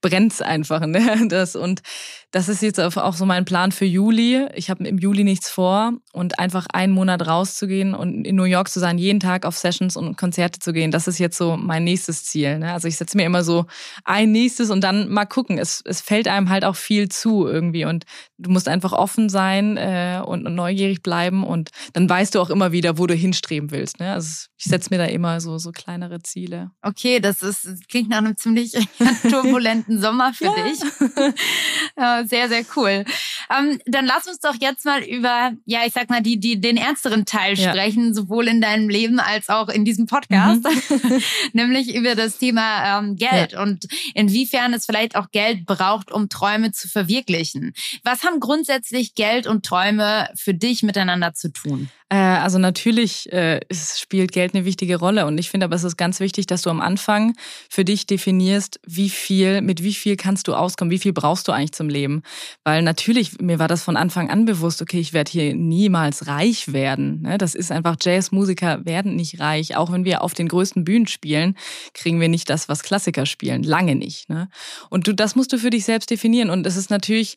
brennt 0.00 0.32
es 0.32 0.42
einfach. 0.42 0.78
Ne? 0.88 1.28
Das, 1.28 1.54
und 1.54 1.82
das 2.30 2.48
ist 2.48 2.62
jetzt 2.62 2.78
auch 2.78 3.14
so 3.14 3.26
mein 3.26 3.44
Plan 3.44 3.72
für 3.72 3.84
Juli. 3.84 4.46
Ich 4.54 4.70
habe 4.70 4.86
im 4.86 4.98
Juli 4.98 5.24
nichts 5.24 5.50
vor 5.50 5.92
und 6.12 6.38
einfach 6.38 6.66
einen 6.72 6.92
Monat 6.92 7.26
rauszugehen 7.26 7.94
und 7.94 8.24
in 8.24 8.36
New 8.36 8.44
York 8.44 8.68
zu 8.68 8.80
sein, 8.80 8.98
jeden 8.98 9.20
Tag 9.20 9.44
auf 9.44 9.56
Sessions 9.56 9.96
und 9.96 10.16
Konzerte 10.16 10.58
zu 10.58 10.72
gehen. 10.72 10.90
Das 10.90 11.07
ist 11.08 11.18
jetzt 11.18 11.36
so 11.36 11.56
mein 11.56 11.84
nächstes 11.84 12.24
Ziel. 12.24 12.58
Ne? 12.58 12.72
Also 12.72 12.86
ich 12.86 12.96
setze 12.96 13.16
mir 13.16 13.24
immer 13.24 13.42
so 13.42 13.66
ein 14.04 14.30
nächstes 14.30 14.70
und 14.70 14.82
dann 14.82 15.08
mal 15.08 15.26
gucken. 15.26 15.58
Es, 15.58 15.82
es 15.84 16.00
fällt 16.00 16.28
einem 16.28 16.48
halt 16.48 16.64
auch 16.64 16.76
viel 16.76 17.08
zu 17.08 17.46
irgendwie 17.46 17.84
und 17.84 18.04
du 18.38 18.50
musst 18.50 18.68
einfach 18.68 18.92
offen 18.92 19.28
sein 19.28 19.76
äh, 19.76 20.22
und, 20.24 20.44
neugierig 20.44 21.02
bleiben 21.02 21.44
und 21.44 21.70
dann 21.92 22.08
weißt 22.08 22.34
du 22.34 22.40
auch 22.40 22.50
immer 22.50 22.72
wieder, 22.72 22.98
wo 22.98 23.06
du 23.06 23.14
hinstreben 23.14 23.70
willst. 23.70 23.98
Ne? 23.98 24.12
Also 24.12 24.46
ich 24.56 24.64
setze 24.64 24.90
mir 24.90 24.98
da 24.98 25.04
immer 25.06 25.40
so, 25.40 25.58
so 25.58 25.72
kleinere 25.72 26.20
Ziele. 26.20 26.70
Okay, 26.82 27.20
das 27.20 27.42
ist 27.42 27.64
das 27.64 27.80
klingt 27.88 28.10
nach 28.10 28.18
einem 28.18 28.36
ziemlich 28.36 28.72
turbulenten 29.30 30.00
Sommer 30.00 30.32
für 30.32 30.44
ja. 30.44 30.54
dich. 30.64 30.78
sehr, 32.28 32.48
sehr 32.48 32.64
cool. 32.76 33.04
Ähm, 33.50 33.80
dann 33.86 34.06
lass 34.06 34.26
uns 34.26 34.40
doch 34.40 34.54
jetzt 34.60 34.84
mal 34.84 35.02
über, 35.02 35.52
ja, 35.64 35.80
ich 35.86 35.92
sag 35.92 36.10
mal, 36.10 36.22
die, 36.22 36.38
die, 36.38 36.60
den 36.60 36.76
ernsteren 36.76 37.24
Teil 37.24 37.58
ja. 37.58 37.70
sprechen, 37.70 38.14
sowohl 38.14 38.48
in 38.48 38.60
deinem 38.60 38.88
Leben 38.88 39.20
als 39.20 39.48
auch 39.48 39.68
in 39.68 39.84
diesem 39.84 40.06
Podcast, 40.06 40.64
mhm. 40.64 40.97
nämlich 41.52 41.94
über 41.94 42.14
das 42.14 42.38
Thema 42.38 42.98
ähm, 42.98 43.16
Geld 43.16 43.52
ja. 43.52 43.62
und 43.62 43.86
inwiefern 44.14 44.72
es 44.74 44.86
vielleicht 44.86 45.16
auch 45.16 45.30
Geld 45.30 45.66
braucht, 45.66 46.10
um 46.10 46.28
Träume 46.28 46.72
zu 46.72 46.88
verwirklichen. 46.88 47.74
Was 48.04 48.24
haben 48.24 48.40
grundsätzlich 48.40 49.14
Geld 49.14 49.46
und 49.46 49.64
Träume 49.64 50.30
für 50.34 50.54
dich 50.54 50.82
miteinander 50.82 51.34
zu 51.34 51.52
tun? 51.52 51.90
Äh, 52.10 52.16
also 52.16 52.58
natürlich 52.58 53.30
äh, 53.32 53.60
es 53.68 54.00
spielt 54.00 54.32
Geld 54.32 54.54
eine 54.54 54.64
wichtige 54.64 54.96
Rolle 54.96 55.26
und 55.26 55.38
ich 55.38 55.50
finde 55.50 55.64
aber 55.64 55.76
es 55.76 55.84
ist 55.84 55.96
ganz 55.96 56.20
wichtig, 56.20 56.46
dass 56.46 56.62
du 56.62 56.70
am 56.70 56.80
Anfang 56.80 57.34
für 57.68 57.84
dich 57.84 58.06
definierst, 58.06 58.80
wie 58.86 59.10
viel, 59.10 59.60
mit 59.60 59.82
wie 59.82 59.92
viel 59.92 60.16
kannst 60.16 60.48
du 60.48 60.54
auskommen, 60.54 60.90
wie 60.90 60.98
viel 60.98 61.12
brauchst 61.12 61.48
du 61.48 61.52
eigentlich 61.52 61.72
zum 61.72 61.88
Leben. 61.88 62.22
Weil 62.64 62.82
natürlich, 62.82 63.40
mir 63.40 63.58
war 63.58 63.68
das 63.68 63.82
von 63.82 63.96
Anfang 63.96 64.30
an 64.30 64.46
bewusst, 64.46 64.80
okay, 64.80 65.00
ich 65.00 65.12
werde 65.12 65.30
hier 65.30 65.54
niemals 65.54 66.26
reich 66.26 66.72
werden. 66.72 67.22
Ne? 67.22 67.36
Das 67.36 67.54
ist 67.54 67.70
einfach, 67.70 67.96
Jazzmusiker 68.00 68.84
werden 68.86 69.14
nicht 69.14 69.40
reich. 69.40 69.76
Auch 69.76 69.92
wenn 69.92 70.04
wir 70.04 70.22
auf 70.22 70.34
den 70.34 70.48
größten 70.48 70.84
Bühnen 70.84 71.06
spielen, 71.06 71.56
kriegen 71.92 72.20
wir 72.20 72.28
nicht 72.28 72.48
das, 72.48 72.68
was 72.68 72.82
Klassiker 72.82 73.26
spielen. 73.26 73.62
Lange 73.62 73.94
nicht. 73.94 74.28
Ne? 74.30 74.48
Und 74.88 75.06
du, 75.06 75.14
das 75.14 75.36
musst 75.36 75.52
du 75.52 75.58
für 75.58 75.70
dich 75.70 75.84
selbst 75.84 76.10
definieren. 76.10 76.50
Und 76.50 76.66
es 76.66 76.76
ist 76.76 76.90
natürlich 76.90 77.36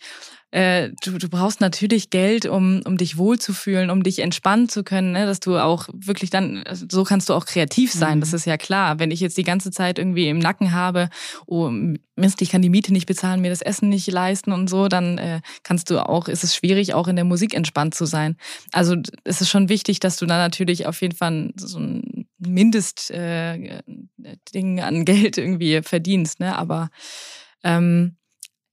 äh, 0.51 0.89
du, 1.03 1.17
du 1.17 1.29
brauchst 1.29 1.61
natürlich 1.61 2.09
Geld, 2.09 2.45
um, 2.45 2.81
um 2.85 2.97
dich 2.97 3.17
wohlzufühlen, 3.17 3.89
um 3.89 4.03
dich 4.03 4.19
entspannen 4.19 4.67
zu 4.67 4.83
können, 4.83 5.13
ne? 5.13 5.25
dass 5.25 5.39
du 5.39 5.57
auch 5.57 5.87
wirklich 5.93 6.29
dann, 6.29 6.63
also 6.63 6.85
so 6.91 7.05
kannst 7.05 7.29
du 7.29 7.33
auch 7.33 7.45
kreativ 7.45 7.93
sein, 7.93 8.17
mhm. 8.17 8.21
das 8.21 8.33
ist 8.33 8.45
ja 8.45 8.57
klar. 8.57 8.99
Wenn 8.99 9.11
ich 9.11 9.21
jetzt 9.21 9.37
die 9.37 9.43
ganze 9.43 9.71
Zeit 9.71 9.97
irgendwie 9.97 10.27
im 10.27 10.39
Nacken 10.39 10.73
habe, 10.73 11.09
oh 11.47 11.71
Mist, 12.17 12.41
ich 12.41 12.49
kann 12.49 12.61
die 12.61 12.69
Miete 12.69 12.91
nicht 12.91 13.05
bezahlen, 13.05 13.41
mir 13.41 13.49
das 13.49 13.61
Essen 13.61 13.87
nicht 13.87 14.11
leisten 14.11 14.51
und 14.51 14.69
so, 14.69 14.89
dann 14.89 15.17
äh, 15.17 15.39
kannst 15.63 15.89
du 15.89 16.05
auch, 16.05 16.27
ist 16.27 16.43
es 16.43 16.53
schwierig, 16.53 16.93
auch 16.93 17.07
in 17.07 17.15
der 17.15 17.25
Musik 17.25 17.53
entspannt 17.53 17.95
zu 17.95 18.05
sein. 18.05 18.35
Also 18.73 18.97
es 19.23 19.39
ist 19.39 19.49
schon 19.49 19.69
wichtig, 19.69 20.01
dass 20.01 20.17
du 20.17 20.25
da 20.25 20.37
natürlich 20.37 20.85
auf 20.85 21.01
jeden 21.01 21.15
Fall 21.15 21.51
so 21.55 21.79
ein 21.79 22.27
Mindestding 22.39 23.81
äh, 24.53 24.81
an 24.81 25.05
Geld 25.05 25.37
irgendwie 25.37 25.81
verdienst, 25.81 26.39
ne? 26.39 26.57
Aber 26.57 26.89
ähm, 27.63 28.17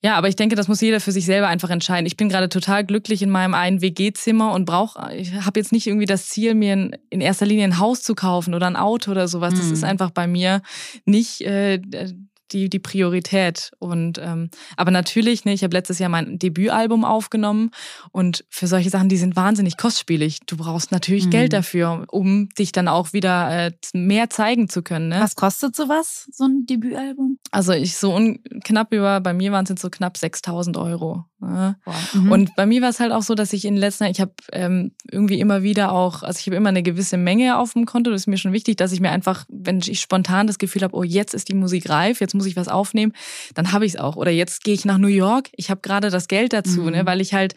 ja, 0.00 0.14
aber 0.14 0.28
ich 0.28 0.36
denke, 0.36 0.54
das 0.54 0.68
muss 0.68 0.80
jeder 0.80 1.00
für 1.00 1.10
sich 1.10 1.26
selber 1.26 1.48
einfach 1.48 1.70
entscheiden. 1.70 2.06
Ich 2.06 2.16
bin 2.16 2.28
gerade 2.28 2.48
total 2.48 2.84
glücklich 2.84 3.20
in 3.20 3.30
meinem 3.30 3.54
einen 3.54 3.82
WG-Zimmer 3.82 4.52
und 4.52 4.64
brauche, 4.64 5.12
ich 5.14 5.34
habe 5.34 5.58
jetzt 5.58 5.72
nicht 5.72 5.88
irgendwie 5.88 6.06
das 6.06 6.28
Ziel, 6.28 6.54
mir 6.54 6.92
in, 7.10 7.20
erster 7.20 7.46
Linie 7.46 7.64
ein 7.64 7.78
Haus 7.80 8.02
zu 8.02 8.14
kaufen 8.14 8.54
oder 8.54 8.68
ein 8.68 8.76
Auto 8.76 9.10
oder 9.10 9.26
sowas. 9.26 9.54
Das 9.54 9.70
ist 9.70 9.82
mhm. 9.82 9.88
einfach 9.88 10.10
bei 10.10 10.28
mir 10.28 10.62
nicht 11.04 11.40
äh, 11.40 11.80
die, 12.52 12.68
die 12.68 12.78
Priorität. 12.78 13.72
Und 13.78 14.18
ähm, 14.18 14.50
aber 14.76 14.90
natürlich, 14.90 15.44
ne, 15.44 15.52
ich 15.52 15.62
habe 15.64 15.74
letztes 15.74 15.98
Jahr 15.98 16.08
mein 16.08 16.38
Debütalbum 16.38 17.04
aufgenommen 17.04 17.70
und 18.10 18.44
für 18.48 18.66
solche 18.66 18.90
Sachen, 18.90 19.08
die 19.08 19.16
sind 19.16 19.36
wahnsinnig 19.36 19.76
kostspielig. 19.76 20.40
Du 20.46 20.56
brauchst 20.56 20.92
natürlich 20.92 21.26
mhm. 21.26 21.30
Geld 21.30 21.52
dafür, 21.52 22.06
um 22.10 22.48
dich 22.50 22.72
dann 22.72 22.88
auch 22.88 23.12
wieder 23.12 23.66
äh, 23.66 23.72
mehr 23.92 24.30
zeigen 24.30 24.68
zu 24.68 24.82
können. 24.82 25.08
Ne? 25.08 25.20
Was 25.20 25.36
kostet 25.36 25.76
sowas, 25.76 26.28
so 26.32 26.44
ein 26.44 26.66
Debütalbum? 26.66 27.38
Also 27.50 27.72
ich 27.72 27.96
so 27.96 28.18
knapp 28.64 28.92
über, 28.92 29.20
bei 29.20 29.32
mir 29.32 29.52
waren 29.52 29.64
es 29.64 29.70
jetzt 29.70 29.82
so 29.82 29.90
knapp 29.90 30.16
6000 30.16 30.76
Euro. 30.76 31.24
Mhm. 31.40 32.32
Und 32.32 32.56
bei 32.56 32.66
mir 32.66 32.82
war 32.82 32.88
es 32.88 32.98
halt 32.98 33.12
auch 33.12 33.22
so, 33.22 33.34
dass 33.34 33.52
ich 33.52 33.64
in 33.64 33.74
den 33.74 33.80
letzten 33.80 34.04
Jahren, 34.04 34.12
ich 34.12 34.20
habe 34.20 34.32
ähm, 34.52 34.92
irgendwie 35.10 35.38
immer 35.38 35.62
wieder 35.62 35.92
auch, 35.92 36.22
also 36.22 36.38
ich 36.38 36.46
habe 36.46 36.56
immer 36.56 36.70
eine 36.70 36.82
gewisse 36.82 37.16
Menge 37.16 37.58
auf 37.58 37.74
dem 37.74 37.86
Konto. 37.86 38.10
Das 38.10 38.22
ist 38.22 38.26
mir 38.26 38.38
schon 38.38 38.52
wichtig, 38.52 38.76
dass 38.76 38.92
ich 38.92 39.00
mir 39.00 39.10
einfach, 39.10 39.44
wenn 39.48 39.78
ich 39.78 40.00
spontan 40.00 40.46
das 40.46 40.58
Gefühl 40.58 40.82
habe, 40.82 40.96
oh, 40.96 41.04
jetzt 41.04 41.34
ist 41.34 41.48
die 41.48 41.54
Musik 41.54 41.88
reif, 41.88 42.20
jetzt 42.20 42.34
muss 42.34 42.46
ich 42.46 42.56
was 42.56 42.68
aufnehmen, 42.68 43.12
dann 43.54 43.72
habe 43.72 43.86
ich 43.86 43.94
es 43.94 44.00
auch. 44.00 44.16
Oder 44.16 44.32
jetzt 44.32 44.64
gehe 44.64 44.74
ich 44.74 44.84
nach 44.84 44.98
New 44.98 45.08
York, 45.08 45.50
ich 45.52 45.70
habe 45.70 45.80
gerade 45.80 46.10
das 46.10 46.26
Geld 46.26 46.52
dazu, 46.52 46.82
ne, 46.82 46.90
mhm. 46.90 46.96
ne, 46.96 47.06
weil 47.06 47.20
ich 47.20 47.34
halt 47.34 47.54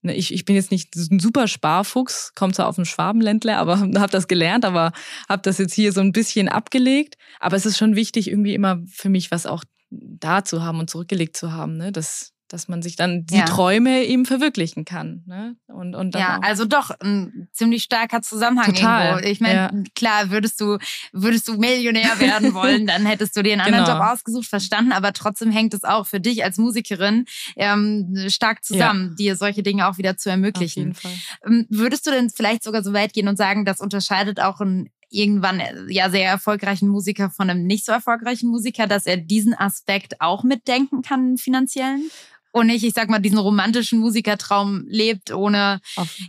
ne, 0.00 0.14
ich, 0.14 0.32
ich 0.32 0.46
bin 0.46 0.56
jetzt 0.56 0.70
nicht 0.70 0.96
ein 0.96 1.18
super 1.18 1.46
Sparfuchs, 1.46 2.32
komme 2.34 2.54
zwar 2.54 2.68
auf 2.68 2.76
dem 2.76 2.86
Schwabenländler, 2.86 3.58
aber 3.58 3.80
habe 3.98 4.12
das 4.12 4.28
gelernt, 4.28 4.64
aber 4.64 4.92
habe 5.28 5.42
das 5.42 5.58
jetzt 5.58 5.74
hier 5.74 5.92
so 5.92 6.00
ein 6.00 6.12
bisschen 6.12 6.48
abgelegt. 6.48 7.16
Aber 7.38 7.56
es 7.56 7.66
ist 7.66 7.76
schon 7.76 7.96
wichtig, 7.96 8.28
irgendwie 8.30 8.54
immer 8.54 8.80
für 8.90 9.10
mich 9.10 9.30
was 9.30 9.44
auch 9.44 9.64
da 9.90 10.44
zu 10.44 10.62
haben 10.62 10.78
und 10.78 10.88
zurückgelegt 10.88 11.36
zu 11.36 11.52
haben. 11.52 11.76
Ne? 11.76 11.92
Das, 11.92 12.32
dass 12.52 12.68
man 12.68 12.82
sich 12.82 12.96
dann 12.96 13.24
die 13.26 13.36
ja. 13.36 13.44
Träume 13.44 14.04
eben 14.04 14.26
verwirklichen 14.26 14.84
kann. 14.84 15.22
Ne? 15.26 15.56
Und, 15.68 15.94
und 15.94 16.14
ja, 16.14 16.38
auch. 16.38 16.42
also 16.42 16.64
doch 16.64 16.90
ein 17.00 17.48
ziemlich 17.52 17.84
starker 17.84 18.22
Zusammenhang 18.22 18.74
Total. 18.74 19.06
irgendwo. 19.06 19.28
Ich 19.28 19.40
meine, 19.40 19.54
ja. 19.54 19.70
klar, 19.94 20.30
würdest 20.30 20.60
du, 20.60 20.78
würdest 21.12 21.46
du 21.46 21.56
Millionär 21.56 22.18
werden 22.18 22.52
wollen, 22.54 22.86
dann 22.86 23.06
hättest 23.06 23.36
du 23.36 23.42
dir 23.42 23.52
einen 23.52 23.62
anderen 23.62 23.84
genau. 23.84 23.98
Job 23.98 24.06
ausgesucht, 24.06 24.48
verstanden, 24.48 24.92
aber 24.92 25.12
trotzdem 25.12 25.50
hängt 25.50 25.74
es 25.74 25.84
auch 25.84 26.06
für 26.06 26.20
dich 26.20 26.42
als 26.44 26.58
Musikerin 26.58 27.24
ähm, 27.56 28.16
stark 28.28 28.64
zusammen, 28.64 29.10
ja. 29.10 29.14
dir 29.14 29.36
solche 29.36 29.62
Dinge 29.62 29.88
auch 29.88 29.98
wieder 29.98 30.16
zu 30.16 30.28
ermöglichen. 30.28 30.90
Auf 30.90 31.02
jeden 31.02 31.18
Fall. 31.20 31.46
Ähm, 31.46 31.66
würdest 31.70 32.06
du 32.06 32.10
denn 32.10 32.30
vielleicht 32.30 32.64
sogar 32.64 32.82
so 32.82 32.92
weit 32.92 33.12
gehen 33.12 33.28
und 33.28 33.36
sagen, 33.36 33.64
das 33.64 33.80
unterscheidet 33.80 34.40
auch 34.40 34.60
ein 34.60 34.90
irgendwann 35.10 35.60
äh, 35.60 35.74
ja 35.88 36.08
sehr 36.08 36.28
erfolgreichen 36.28 36.88
Musiker 36.88 37.30
von 37.30 37.50
einem 37.50 37.66
nicht 37.66 37.84
so 37.84 37.92
erfolgreichen 37.92 38.48
Musiker, 38.48 38.86
dass 38.86 39.06
er 39.06 39.16
diesen 39.16 39.54
Aspekt 39.54 40.20
auch 40.20 40.44
mitdenken 40.44 41.02
kann, 41.02 41.36
finanziellen? 41.36 42.10
Und 42.52 42.66
nicht, 42.66 42.84
ich 42.84 42.94
sag 42.94 43.08
mal, 43.08 43.20
diesen 43.20 43.38
romantischen 43.38 43.98
Musikertraum 43.98 44.84
lebt, 44.88 45.32
ohne 45.32 45.80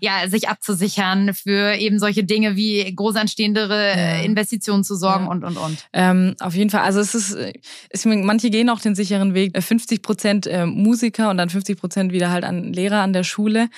ja, 0.02 0.28
sich 0.28 0.50
abzusichern 0.50 1.34
für 1.34 1.76
eben 1.76 2.00
solche 2.00 2.24
Dinge 2.24 2.56
wie 2.56 2.94
großanstehendere 2.96 3.90
ja. 3.90 4.22
Investitionen 4.22 4.84
zu 4.84 4.96
sorgen 4.96 5.26
ja. 5.26 5.32
und, 5.32 5.44
und, 5.44 5.58
und. 5.58 5.78
Ähm, 5.94 6.36
auf 6.40 6.56
jeden 6.56 6.70
Fall. 6.70 6.82
Also 6.82 7.00
es 7.00 7.16
ist, 7.16 7.36
es, 7.90 8.06
manche 8.06 8.50
gehen 8.50 8.70
auch 8.70 8.80
den 8.80 8.96
sicheren 8.96 9.34
Weg. 9.34 9.52
50 9.62 9.98
äh, 9.98 10.02
Prozent 10.02 10.48
äh, 10.48 10.66
Musiker 10.66 11.30
und 11.30 11.38
dann 11.38 11.50
50 11.50 11.80
Prozent 11.80 12.12
wieder 12.12 12.32
halt 12.32 12.44
an 12.44 12.74
Lehrer 12.74 13.02
an 13.02 13.14
der 13.14 13.24
Schule. 13.24 13.70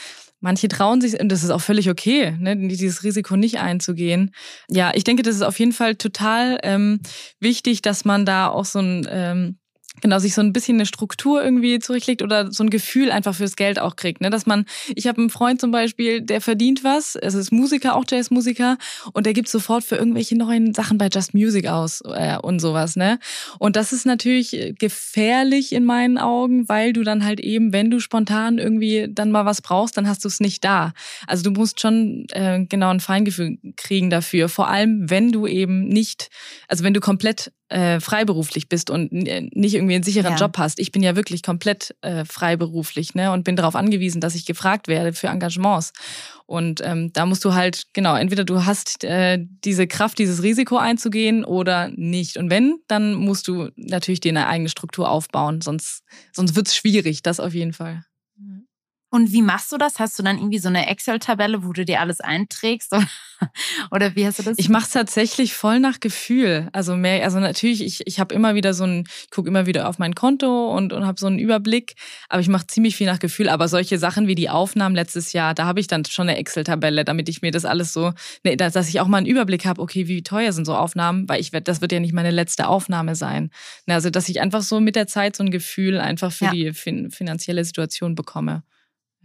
Manche 0.43 0.67
trauen 0.67 0.99
sich, 0.99 1.17
und 1.21 1.29
das 1.29 1.41
ist 1.41 1.51
auch 1.51 1.61
völlig 1.61 1.89
okay, 1.89 2.35
ne, 2.37 2.57
dieses 2.57 3.03
Risiko 3.03 3.37
nicht 3.37 3.59
einzugehen. 3.59 4.31
Ja, 4.69 4.91
ich 4.93 5.05
denke, 5.05 5.23
das 5.23 5.35
ist 5.35 5.41
auf 5.41 5.57
jeden 5.57 5.71
Fall 5.71 5.95
total 5.95 6.59
ähm, 6.63 6.99
wichtig, 7.39 7.81
dass 7.81 8.03
man 8.03 8.25
da 8.25 8.49
auch 8.49 8.65
so 8.65 8.79
ein 8.79 9.07
ähm, 9.09 9.57
genau 10.01 10.19
sich 10.19 10.33
so 10.33 10.41
ein 10.41 10.53
bisschen 10.53 10.77
eine 10.77 10.85
Struktur 10.85 11.43
irgendwie 11.43 11.79
zurücklegt 11.79 12.21
oder 12.21 12.51
so 12.51 12.63
ein 12.63 12.69
Gefühl 12.69 13.11
einfach 13.11 13.35
fürs 13.35 13.55
Geld 13.55 13.79
auch 13.79 13.95
kriegt, 13.95 14.21
ne? 14.21 14.29
Dass 14.29 14.45
man, 14.45 14.65
ich 14.95 15.07
habe 15.07 15.19
einen 15.19 15.29
Freund 15.29 15.61
zum 15.61 15.71
Beispiel, 15.71 16.21
der 16.21 16.41
verdient 16.41 16.83
was, 16.83 17.15
es 17.15 17.33
ist 17.33 17.51
Musiker, 17.51 17.95
auch 17.95 18.03
Jazzmusiker 18.09 18.77
und 19.13 19.25
der 19.25 19.33
gibt 19.33 19.47
sofort 19.47 19.83
für 19.83 19.95
irgendwelche 19.95 20.37
neuen 20.37 20.73
Sachen 20.73 20.97
bei 20.97 21.07
Just 21.07 21.33
Music 21.33 21.67
aus 21.67 22.01
äh, 22.01 22.37
und 22.37 22.59
sowas, 22.59 22.95
ne? 22.95 23.19
Und 23.59 23.75
das 23.75 23.93
ist 23.93 24.05
natürlich 24.05 24.73
gefährlich 24.77 25.73
in 25.73 25.85
meinen 25.85 26.17
Augen, 26.17 26.67
weil 26.67 26.93
du 26.93 27.03
dann 27.03 27.23
halt 27.23 27.39
eben, 27.39 27.71
wenn 27.71 27.91
du 27.91 27.99
spontan 27.99 28.57
irgendwie 28.57 29.07
dann 29.09 29.31
mal 29.31 29.45
was 29.45 29.61
brauchst, 29.61 29.97
dann 29.97 30.07
hast 30.07 30.23
du 30.23 30.27
es 30.27 30.39
nicht 30.39 30.63
da. 30.63 30.93
Also 31.27 31.43
du 31.43 31.51
musst 31.51 31.79
schon 31.79 32.25
äh, 32.31 32.65
genau 32.67 32.89
ein 32.89 32.99
Feingefühl 32.99 33.57
kriegen 33.77 34.09
dafür, 34.09 34.49
vor 34.49 34.67
allem 34.67 35.09
wenn 35.09 35.31
du 35.31 35.47
eben 35.47 35.87
nicht, 35.87 36.29
also 36.67 36.83
wenn 36.83 36.93
du 36.93 36.99
komplett 36.99 37.51
äh, 37.73 37.99
freiberuflich 37.99 38.69
bist 38.69 38.91
und 38.91 39.11
nicht 39.11 39.73
irgendwie 39.73 39.95
einen 39.95 40.03
sicheren 40.03 40.33
ja. 40.33 40.37
Job 40.37 40.57
hast. 40.59 40.79
Ich 40.79 40.91
bin 40.91 41.01
ja 41.01 41.15
wirklich 41.15 41.41
komplett 41.41 41.95
äh, 42.01 42.23
freiberuflich 42.23 43.15
ne, 43.15 43.31
und 43.31 43.43
bin 43.43 43.55
darauf 43.55 43.75
angewiesen, 43.75 44.21
dass 44.21 44.35
ich 44.35 44.45
gefragt 44.45 44.87
werde 44.87 45.11
für 45.13 45.27
Engagements. 45.27 45.91
Und 46.45 46.81
ähm, 46.83 47.11
da 47.13 47.25
musst 47.25 47.43
du 47.45 47.55
halt, 47.55 47.87
genau, 47.93 48.15
entweder 48.15 48.43
du 48.43 48.65
hast 48.65 49.03
äh, 49.03 49.39
diese 49.63 49.87
Kraft, 49.87 50.19
dieses 50.19 50.43
Risiko 50.43 50.77
einzugehen 50.77 51.43
oder 51.43 51.89
nicht. 51.89 52.37
Und 52.37 52.51
wenn, 52.51 52.75
dann 52.87 53.15
musst 53.15 53.47
du 53.47 53.69
natürlich 53.75 54.19
dir 54.19 54.29
eine 54.29 54.47
eigene 54.47 54.69
Struktur 54.69 55.09
aufbauen, 55.09 55.61
sonst, 55.61 56.03
sonst 56.31 56.55
wird's 56.55 56.75
schwierig, 56.75 57.23
das 57.23 57.39
auf 57.39 57.55
jeden 57.55 57.73
Fall. 57.73 58.03
Und 59.13 59.31
wie 59.31 59.43
machst 59.43 59.71
du 59.71 59.77
das? 59.77 59.99
Hast 59.99 60.17
du 60.17 60.23
dann 60.23 60.39
irgendwie 60.39 60.57
so 60.57 60.69
eine 60.69 60.87
Excel-Tabelle, 60.87 61.63
wo 61.63 61.71
du 61.71 61.85
dir 61.85 61.99
alles 61.99 62.19
einträgst? 62.19 62.95
Oder 63.91 64.15
wie 64.15 64.25
hast 64.25 64.39
du 64.39 64.43
das? 64.43 64.57
Ich 64.57 64.69
mache 64.69 64.85
es 64.85 64.89
tatsächlich 64.89 65.53
voll 65.53 65.79
nach 65.79 65.99
Gefühl. 65.99 66.67
Also 66.73 66.95
mehr, 66.95 67.23
also 67.23 67.39
natürlich, 67.39 67.83
ich, 67.83 68.07
ich 68.07 68.19
habe 68.19 68.33
immer 68.33 68.55
wieder 68.55 68.73
so 68.73 68.85
ein, 68.85 69.03
ich 69.21 69.29
gucke 69.29 69.47
immer 69.47 69.67
wieder 69.67 69.87
auf 69.87 69.99
mein 69.99 70.15
Konto 70.15 70.75
und, 70.75 70.93
und 70.93 71.05
habe 71.05 71.19
so 71.19 71.27
einen 71.27 71.37
Überblick, 71.37 71.93
aber 72.27 72.41
ich 72.41 72.47
mache 72.47 72.65
ziemlich 72.65 72.95
viel 72.95 73.05
nach 73.05 73.19
Gefühl. 73.19 73.49
Aber 73.49 73.67
solche 73.67 73.99
Sachen 73.99 74.25
wie 74.25 74.33
die 74.33 74.49
Aufnahmen 74.49 74.95
letztes 74.95 75.31
Jahr, 75.31 75.53
da 75.53 75.65
habe 75.65 75.79
ich 75.79 75.85
dann 75.85 76.05
schon 76.05 76.27
eine 76.27 76.39
Excel-Tabelle, 76.39 77.05
damit 77.05 77.29
ich 77.29 77.43
mir 77.43 77.51
das 77.51 77.65
alles 77.65 77.93
so, 77.93 78.13
ne, 78.43 78.57
dass 78.57 78.89
ich 78.89 78.99
auch 78.99 79.07
mal 79.07 79.17
einen 79.17 79.27
Überblick 79.27 79.67
habe, 79.67 79.79
okay, 79.79 80.07
wie 80.07 80.23
teuer 80.23 80.53
sind 80.53 80.65
so 80.65 80.73
Aufnahmen, 80.73 81.29
weil 81.29 81.39
ich 81.39 81.53
werde, 81.53 81.65
das 81.65 81.81
wird 81.81 81.91
ja 81.91 81.99
nicht 81.99 82.13
meine 82.13 82.31
letzte 82.31 82.67
Aufnahme 82.67 83.13
sein. 83.13 83.51
Ne, 83.85 83.93
also 83.93 84.09
dass 84.09 84.27
ich 84.27 84.41
einfach 84.41 84.63
so 84.63 84.79
mit 84.79 84.95
der 84.95 85.05
Zeit 85.05 85.35
so 85.35 85.43
ein 85.43 85.51
Gefühl 85.51 85.99
einfach 85.99 86.31
für 86.31 86.45
ja. 86.45 86.51
die 86.51 86.73
fin 86.73 87.11
finanzielle 87.11 87.63
Situation 87.63 88.15
bekomme. 88.15 88.63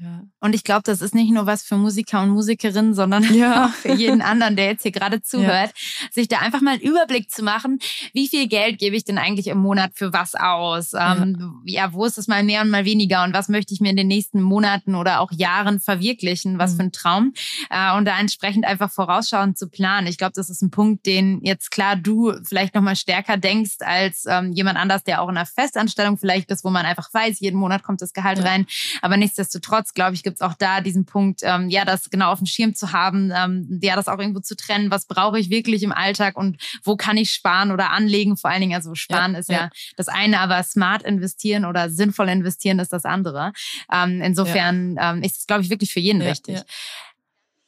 Ja. 0.01 0.23
Und 0.39 0.55
ich 0.55 0.63
glaube, 0.63 0.83
das 0.85 1.03
ist 1.03 1.13
nicht 1.13 1.33
nur 1.33 1.47
was 1.47 1.65
für 1.65 1.77
Musiker 1.77 2.23
und 2.23 2.31
Musikerinnen, 2.31 2.95
sondern 2.95 3.25
ja. 3.35 3.67
auch 3.67 3.71
für 3.71 3.93
jeden 3.93 4.23
anderen, 4.23 4.55
der 4.55 4.67
jetzt 4.67 4.83
hier 4.83 4.93
gerade 4.93 5.23
zuhört, 5.23 5.73
ja. 5.75 6.09
sich 6.13 6.29
da 6.29 6.39
einfach 6.39 6.61
mal 6.61 6.75
einen 6.75 6.83
Überblick 6.83 7.31
zu 7.33 7.43
machen, 7.43 7.81
wie 8.13 8.29
viel 8.29 8.47
Geld 8.47 8.79
gebe 8.79 8.95
ich 8.95 9.03
denn 9.03 9.19
eigentlich 9.19 9.49
im 9.49 9.59
Monat 9.59 9.93
für 9.95 10.13
was 10.13 10.37
aus? 10.37 10.93
Ähm, 10.95 11.63
ja. 11.65 11.93
wo 11.93 12.05
ist 12.05 12.17
es 12.17 12.29
mal 12.29 12.45
mehr 12.45 12.63
und 12.63 12.71
mal 12.71 12.85
weniger 12.85 13.25
und 13.25 13.35
was 13.35 13.49
möchte 13.49 13.75
ich 13.75 13.81
mir 13.81 13.91
in 13.91 13.97
den 13.97 14.07
nächsten 14.07 14.41
Monaten 14.41 14.95
oder 14.95 15.21
auch 15.21 15.33
Jahren 15.33 15.81
verwirklichen? 15.81 16.59
Was 16.59 16.75
mhm. 16.75 16.77
für 16.77 16.83
ein 16.85 16.93
Traum? 16.93 17.33
Äh, 17.69 17.97
und 17.97 18.05
da 18.05 18.19
entsprechend 18.21 18.67
einfach 18.67 18.93
vorausschauend 18.93 19.59
zu 19.59 19.69
planen. 19.69 20.07
Ich 20.07 20.17
glaube, 20.17 20.33
das 20.37 20.49
ist 20.49 20.63
ein 20.63 20.71
Punkt, 20.71 21.07
den 21.07 21.41
jetzt 21.43 21.73
klar 21.73 21.97
du 21.97 22.35
vielleicht 22.45 22.77
noch 22.77 22.83
mal 22.83 22.95
stärker 22.95 23.37
denkst 23.37 23.79
als 23.81 24.27
ähm, 24.29 24.53
jemand 24.53 24.79
anders, 24.79 25.03
der 25.03 25.23
auch 25.23 25.29
in 25.29 25.37
einer 25.37 25.47
Festanstellung 25.47 26.19
vielleicht 26.19 26.53
ist, 26.53 26.65
wo 26.65 26.71
man 26.71 26.87
einfach 26.87 27.13
weiß, 27.13 27.41
jeden 27.41 27.59
Monat 27.59 27.83
kommt 27.83 28.01
das 28.01 28.13
Gehalt 28.13 28.45
rein. 28.45 28.67
Aber 29.03 29.17
nichtsdestotrotz 29.17 29.88
Nichtsdestotrotz, 29.89 29.95
glaube 29.95 30.15
ich, 30.15 30.23
gibt 30.23 30.37
es 30.37 30.41
auch 30.41 30.55
da 30.55 30.81
diesen 30.81 31.05
Punkt, 31.05 31.41
ähm, 31.43 31.69
ja, 31.69 31.85
das 31.85 32.11
genau 32.11 32.33
auf 32.33 32.39
dem 32.39 32.47
Schirm 32.47 32.75
zu 32.75 32.93
haben, 32.93 33.33
ähm, 33.35 33.79
ja, 33.83 33.97
das 33.97 34.09
auch 34.09 34.19
irgendwo 34.19 34.41
zu 34.41 34.57
trennen. 34.57 34.91
Was 34.91 35.07
brauche 35.07 35.39
ich 35.39 35.51
wirklich 35.51 35.83
im 35.83 35.93
Alltag 35.93 36.37
und 36.37 36.61
wo 36.83 36.97
kann 36.97 37.17
ich 37.17 37.31
sparen 37.33 37.71
oder 37.71 37.91
anlegen? 37.91 38.37
Vor 38.37 38.51
allen 38.51 38.61
Dingen, 38.61 38.75
also 38.75 38.95
sparen 38.95 39.33
ja, 39.33 39.39
ist 39.39 39.49
ja. 39.49 39.57
ja. 39.57 39.71
das 39.97 40.09
eine, 40.09 40.41
aber 40.41 40.63
smart 40.63 41.03
investieren 41.03 41.65
oder 41.65 41.91
sinnvoll 41.91 42.29
investieren 42.29 42.79
ist 42.79 42.93
das 42.93 43.05
andere. 43.05 43.53
Ähm, 43.93 44.21
insofern 44.23 44.97
ja. 44.97 45.13
ähm, 45.13 45.23
ist 45.23 45.39
es, 45.39 45.47
glaube 45.47 45.63
ich, 45.63 45.71
wirklich 45.71 45.93
für 45.93 46.01
jeden 46.01 46.21
wichtig. 46.21 46.61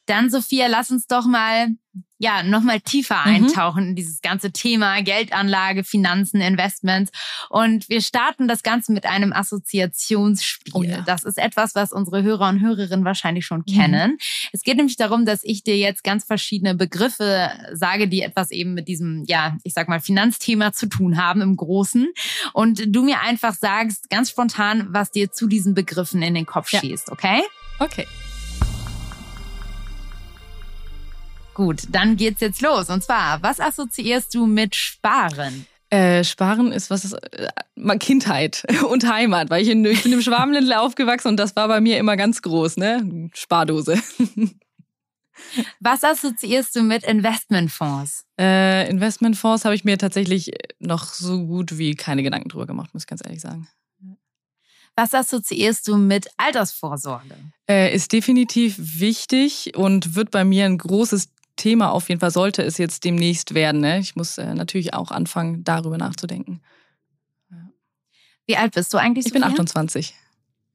Dann, 0.07 0.31
Sophia, 0.31 0.67
lass 0.67 0.91
uns 0.91 1.07
doch 1.07 1.27
mal 1.27 1.69
ja, 2.23 2.43
nochmal 2.43 2.81
tiefer 2.81 3.19
mhm. 3.25 3.35
eintauchen 3.35 3.89
in 3.89 3.97
dieses 3.97 4.21
ganze 4.21 4.53
Thema 4.53 5.01
Geldanlage, 5.03 5.85
Finanzen, 5.85 6.43
Investments. 6.43 7.11
Und 7.49 7.89
wir 7.89 8.03
starten 8.03 8.47
das 8.47 8.63
Ganze 8.63 8.93
mit 8.93 9.07
einem 9.07 9.33
Assoziationsspiel. 9.33 10.75
Oh 10.75 10.83
ja. 10.83 11.01
Das 11.01 11.25
ist 11.25 11.39
etwas, 11.39 11.75
was 11.75 11.93
unsere 11.93 12.23
Hörer 12.23 12.51
und 12.51 12.61
Hörerinnen 12.61 13.07
wahrscheinlich 13.07 13.47
schon 13.47 13.65
mhm. 13.67 13.73
kennen. 13.73 14.19
Es 14.53 14.63
geht 14.63 14.77
nämlich 14.77 14.97
darum, 14.97 15.25
dass 15.25 15.41
ich 15.45 15.65
dir 15.65 15.79
jetzt 15.79 16.05
ganz 16.05 16.25
verschiedene 16.25 16.75
Begriffe 16.75 17.51
sage, 17.73 18.07
die 18.07 18.21
etwas 18.21 18.51
eben 18.51 18.75
mit 18.75 18.87
diesem, 18.87 19.25
ja, 19.27 19.57
ich 19.65 19.73
sag 19.73 19.89
mal, 19.89 20.01
Finanzthema 20.01 20.75
zu 20.75 20.91
tun 20.91 21.17
haben 21.17 21.41
im 21.41 21.57
Großen. 21.57 22.13
Und 22.53 22.83
du 22.95 23.03
mir 23.03 23.21
einfach 23.23 23.55
sagst, 23.55 24.11
ganz 24.11 24.29
spontan, 24.29 24.89
was 24.91 25.11
dir 25.11 25.33
zu 25.33 25.47
diesen 25.47 25.73
Begriffen 25.73 26.21
in 26.21 26.35
den 26.35 26.45
Kopf 26.45 26.71
ja. 26.71 26.81
schießt, 26.81 27.11
okay? 27.11 27.41
Okay. 27.79 28.07
Gut, 31.61 31.83
dann 31.90 32.16
geht's 32.16 32.40
jetzt 32.40 32.62
los. 32.62 32.88
Und 32.88 33.05
zwar, 33.05 33.42
was 33.42 33.61
assoziierst 33.61 34.35
du 34.35 34.46
mit 34.46 34.75
Sparen? 34.75 35.66
Äh, 35.90 36.25
Sparen 36.25 36.73
ist 36.73 36.88
was 36.88 37.05
ist, 37.05 37.12
äh, 37.12 37.99
Kindheit 37.99 38.64
und 38.90 39.07
Heimat, 39.07 39.51
weil 39.51 39.62
ich, 39.62 39.68
in, 39.68 39.85
ich 39.85 40.03
bin 40.03 40.14
im 40.14 40.23
Schwabenländler 40.23 40.81
aufgewachsen 40.81 41.29
und 41.29 41.37
das 41.37 41.55
war 41.57 41.68
bei 41.68 41.83
mir 41.83 41.99
immer 41.99 42.16
ganz 42.16 42.40
groß, 42.40 42.79
ne? 42.79 43.29
Spardose. 43.35 43.99
Was 45.81 46.03
assoziierst 46.03 46.77
du 46.77 46.83
mit 46.83 47.05
Investmentfonds? 47.05 48.25
Äh, 48.40 48.88
Investmentfonds 48.88 49.66
habe 49.66 49.75
ich 49.75 49.85
mir 49.85 49.99
tatsächlich 49.99 50.53
noch 50.79 51.05
so 51.05 51.44
gut 51.44 51.77
wie 51.77 51.94
keine 51.94 52.23
Gedanken 52.23 52.49
drüber 52.49 52.66
gemacht, 52.66 52.94
muss 52.94 53.03
ich 53.03 53.07
ganz 53.07 53.20
ehrlich 53.23 53.42
sagen. 53.42 53.68
Was 54.96 55.14
assoziierst 55.14 55.88
du 55.88 55.96
mit 55.96 56.29
Altersvorsorge? 56.37 57.35
Äh, 57.68 57.94
ist 57.94 58.12
definitiv 58.12 58.77
wichtig 58.79 59.73
und 59.77 60.14
wird 60.14 60.31
bei 60.31 60.44
mir 60.44 60.66
ein 60.66 60.79
großes 60.79 61.29
Thema 61.61 61.92
auf 61.92 62.09
jeden 62.09 62.20
Fall 62.20 62.31
sollte 62.31 62.62
es 62.62 62.79
jetzt 62.79 63.05
demnächst 63.05 63.55
werden. 63.55 63.81
Ne? 63.81 63.99
Ich 63.99 64.16
muss 64.16 64.38
äh, 64.38 64.55
natürlich 64.55 64.94
auch 64.94 65.11
anfangen, 65.11 65.62
darüber 65.62 65.99
nachzudenken. 65.99 66.61
Ja. 67.51 67.70
Wie 68.46 68.57
alt 68.57 68.75
bist 68.75 68.92
du 68.94 68.99
eigentlich? 68.99 69.27
Ich 69.27 69.33
bin 69.33 69.44
28. 69.44 70.14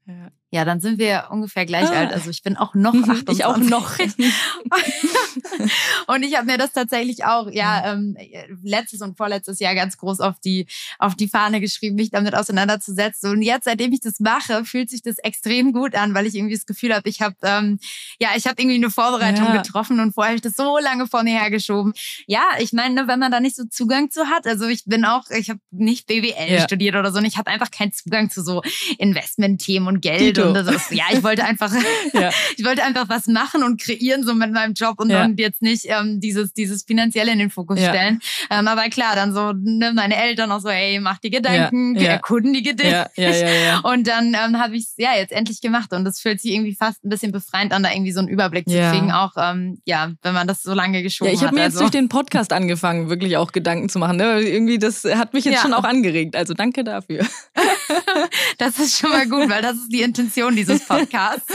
Ja. 0.05 0.31
Ja, 0.55 0.63
dann 0.63 0.79
sind 0.79 0.99
wir 0.99 1.25
ungefähr 1.31 1.65
gleich 1.65 1.89
ah. 1.89 1.99
alt. 1.99 2.13
Also 2.13 2.29
ich 2.29 2.41
bin 2.41 2.55
auch 2.55 2.75
noch 2.75 2.93
28. 2.93 3.27
Ich 3.35 3.43
auch 3.43 3.57
noch. 3.57 3.99
und 6.07 6.23
ich 6.23 6.37
habe 6.37 6.45
mir 6.45 6.57
das 6.57 6.71
tatsächlich 6.71 7.25
auch, 7.25 7.51
ja, 7.51 7.91
ähm, 7.91 8.15
letztes 8.63 9.01
und 9.01 9.17
vorletztes 9.17 9.59
Jahr 9.59 9.75
ganz 9.75 9.97
groß 9.97 10.21
auf 10.21 10.39
die, 10.39 10.65
auf 10.97 11.15
die 11.15 11.27
Fahne 11.27 11.59
geschrieben, 11.59 11.97
mich 11.97 12.11
damit 12.11 12.35
auseinanderzusetzen. 12.35 13.31
Und 13.31 13.41
jetzt, 13.41 13.65
seitdem 13.65 13.91
ich 13.91 13.99
das 13.99 14.21
mache, 14.21 14.63
fühlt 14.63 14.89
sich 14.89 15.01
das 15.01 15.17
extrem 15.17 15.73
gut 15.73 15.93
an, 15.93 16.13
weil 16.13 16.25
ich 16.25 16.35
irgendwie 16.35 16.55
das 16.55 16.65
Gefühl 16.65 16.95
habe, 16.95 17.09
ich 17.09 17.19
habe, 17.19 17.35
ähm, 17.43 17.77
ja, 18.17 18.29
ich 18.37 18.47
habe 18.47 18.61
irgendwie 18.61 18.77
eine 18.77 18.89
Vorbereitung 18.89 19.47
ja. 19.47 19.61
getroffen 19.61 19.99
und 19.99 20.13
vorher 20.13 20.29
habe 20.29 20.37
ich 20.37 20.41
das 20.41 20.55
so 20.55 20.77
lange 20.77 21.05
vor 21.05 21.23
mir 21.23 21.37
hergeschoben. 21.37 21.91
Ja, 22.27 22.45
ich 22.59 22.71
meine, 22.71 23.09
wenn 23.09 23.19
man 23.19 23.29
da 23.29 23.41
nicht 23.41 23.57
so 23.57 23.65
Zugang 23.69 24.09
zu 24.09 24.27
hat, 24.27 24.47
also 24.47 24.67
ich 24.67 24.85
bin 24.85 25.03
auch, 25.03 25.29
ich 25.31 25.49
habe 25.49 25.59
nicht 25.71 26.07
BWL 26.07 26.53
ja. 26.53 26.61
studiert 26.61 26.95
oder 26.95 27.11
so, 27.11 27.17
und 27.17 27.25
ich 27.25 27.37
habe 27.37 27.51
einfach 27.51 27.71
keinen 27.71 27.91
Zugang 27.91 28.29
zu 28.29 28.41
so 28.41 28.61
Investmentthemen 28.99 29.89
und 29.89 29.99
Geld 29.99 30.44
so. 30.53 30.71
Das, 30.71 30.89
ja, 30.91 31.05
ich 31.11 31.23
wollte 31.23 31.43
einfach, 31.43 31.71
ja. 32.13 32.29
ich 32.57 32.65
wollte 32.65 32.83
einfach 32.83 33.09
was 33.09 33.27
machen 33.27 33.63
und 33.63 33.81
kreieren 33.81 34.23
so 34.23 34.33
mit 34.33 34.51
meinem 34.51 34.73
Job 34.73 34.99
und, 34.99 35.09
ja. 35.09 35.23
und 35.23 35.39
jetzt 35.39 35.61
nicht 35.61 35.85
ähm, 35.85 36.19
dieses, 36.19 36.53
dieses 36.53 36.83
finanzielle 36.83 37.31
in 37.31 37.39
den 37.39 37.49
Fokus 37.49 37.79
ja. 37.79 37.89
stellen. 37.89 38.19
Ähm, 38.49 38.67
aber 38.67 38.83
klar, 38.89 39.15
dann 39.15 39.33
so 39.33 39.53
ne, 39.53 39.93
meine 39.93 40.15
Eltern 40.15 40.51
auch 40.51 40.59
so, 40.59 40.69
hey, 40.69 40.99
mach 40.99 41.19
die 41.19 41.29
Gedanken, 41.29 41.95
erkundige 41.95 42.75
dich. 42.75 42.93
Und 43.83 44.07
dann 44.07 44.33
ähm, 44.33 44.59
habe 44.59 44.75
ich 44.75 44.83
es 44.83 44.93
ja 44.97 45.15
jetzt 45.15 45.31
endlich 45.31 45.61
gemacht 45.61 45.93
und 45.93 46.05
das 46.05 46.19
fühlt 46.19 46.41
sich 46.41 46.51
irgendwie 46.51 46.75
fast 46.75 47.03
ein 47.03 47.09
bisschen 47.09 47.31
befreiend 47.31 47.73
an, 47.73 47.83
da 47.83 47.91
irgendwie 47.91 48.11
so 48.11 48.19
einen 48.19 48.27
Überblick 48.27 48.67
zu 48.67 48.75
kriegen, 48.75 49.11
auch 49.11 49.33
ähm, 49.37 49.79
ja, 49.85 50.11
wenn 50.21 50.33
man 50.33 50.47
das 50.47 50.63
so 50.63 50.73
lange 50.73 51.03
geschoben 51.03 51.31
hat. 51.31 51.35
Ja, 51.35 51.41
ich 51.41 51.45
habe 51.45 51.55
mir 51.55 51.63
also. 51.63 51.75
jetzt 51.75 51.81
durch 51.81 51.91
den 51.91 52.09
Podcast 52.09 52.53
angefangen, 52.53 53.09
wirklich 53.09 53.37
auch 53.37 53.51
Gedanken 53.51 53.89
zu 53.89 53.99
machen. 53.99 54.17
Ne? 54.17 54.41
Irgendwie, 54.41 54.77
das 54.77 55.03
hat 55.03 55.33
mich 55.33 55.45
jetzt 55.45 55.61
schon 55.61 55.73
auch 55.73 55.83
angeregt. 55.83 56.35
Also 56.35 56.53
danke 56.53 56.83
dafür. 56.83 57.25
das 58.57 58.79
ist 58.79 58.97
schon 58.99 59.09
mal 59.09 59.27
gut, 59.27 59.49
weil 59.49 59.61
das 59.61 59.75
ist 59.75 59.89
die 59.89 60.01
Intention 60.01 60.24
dieses 60.55 60.85
Podcasts. 60.87 61.45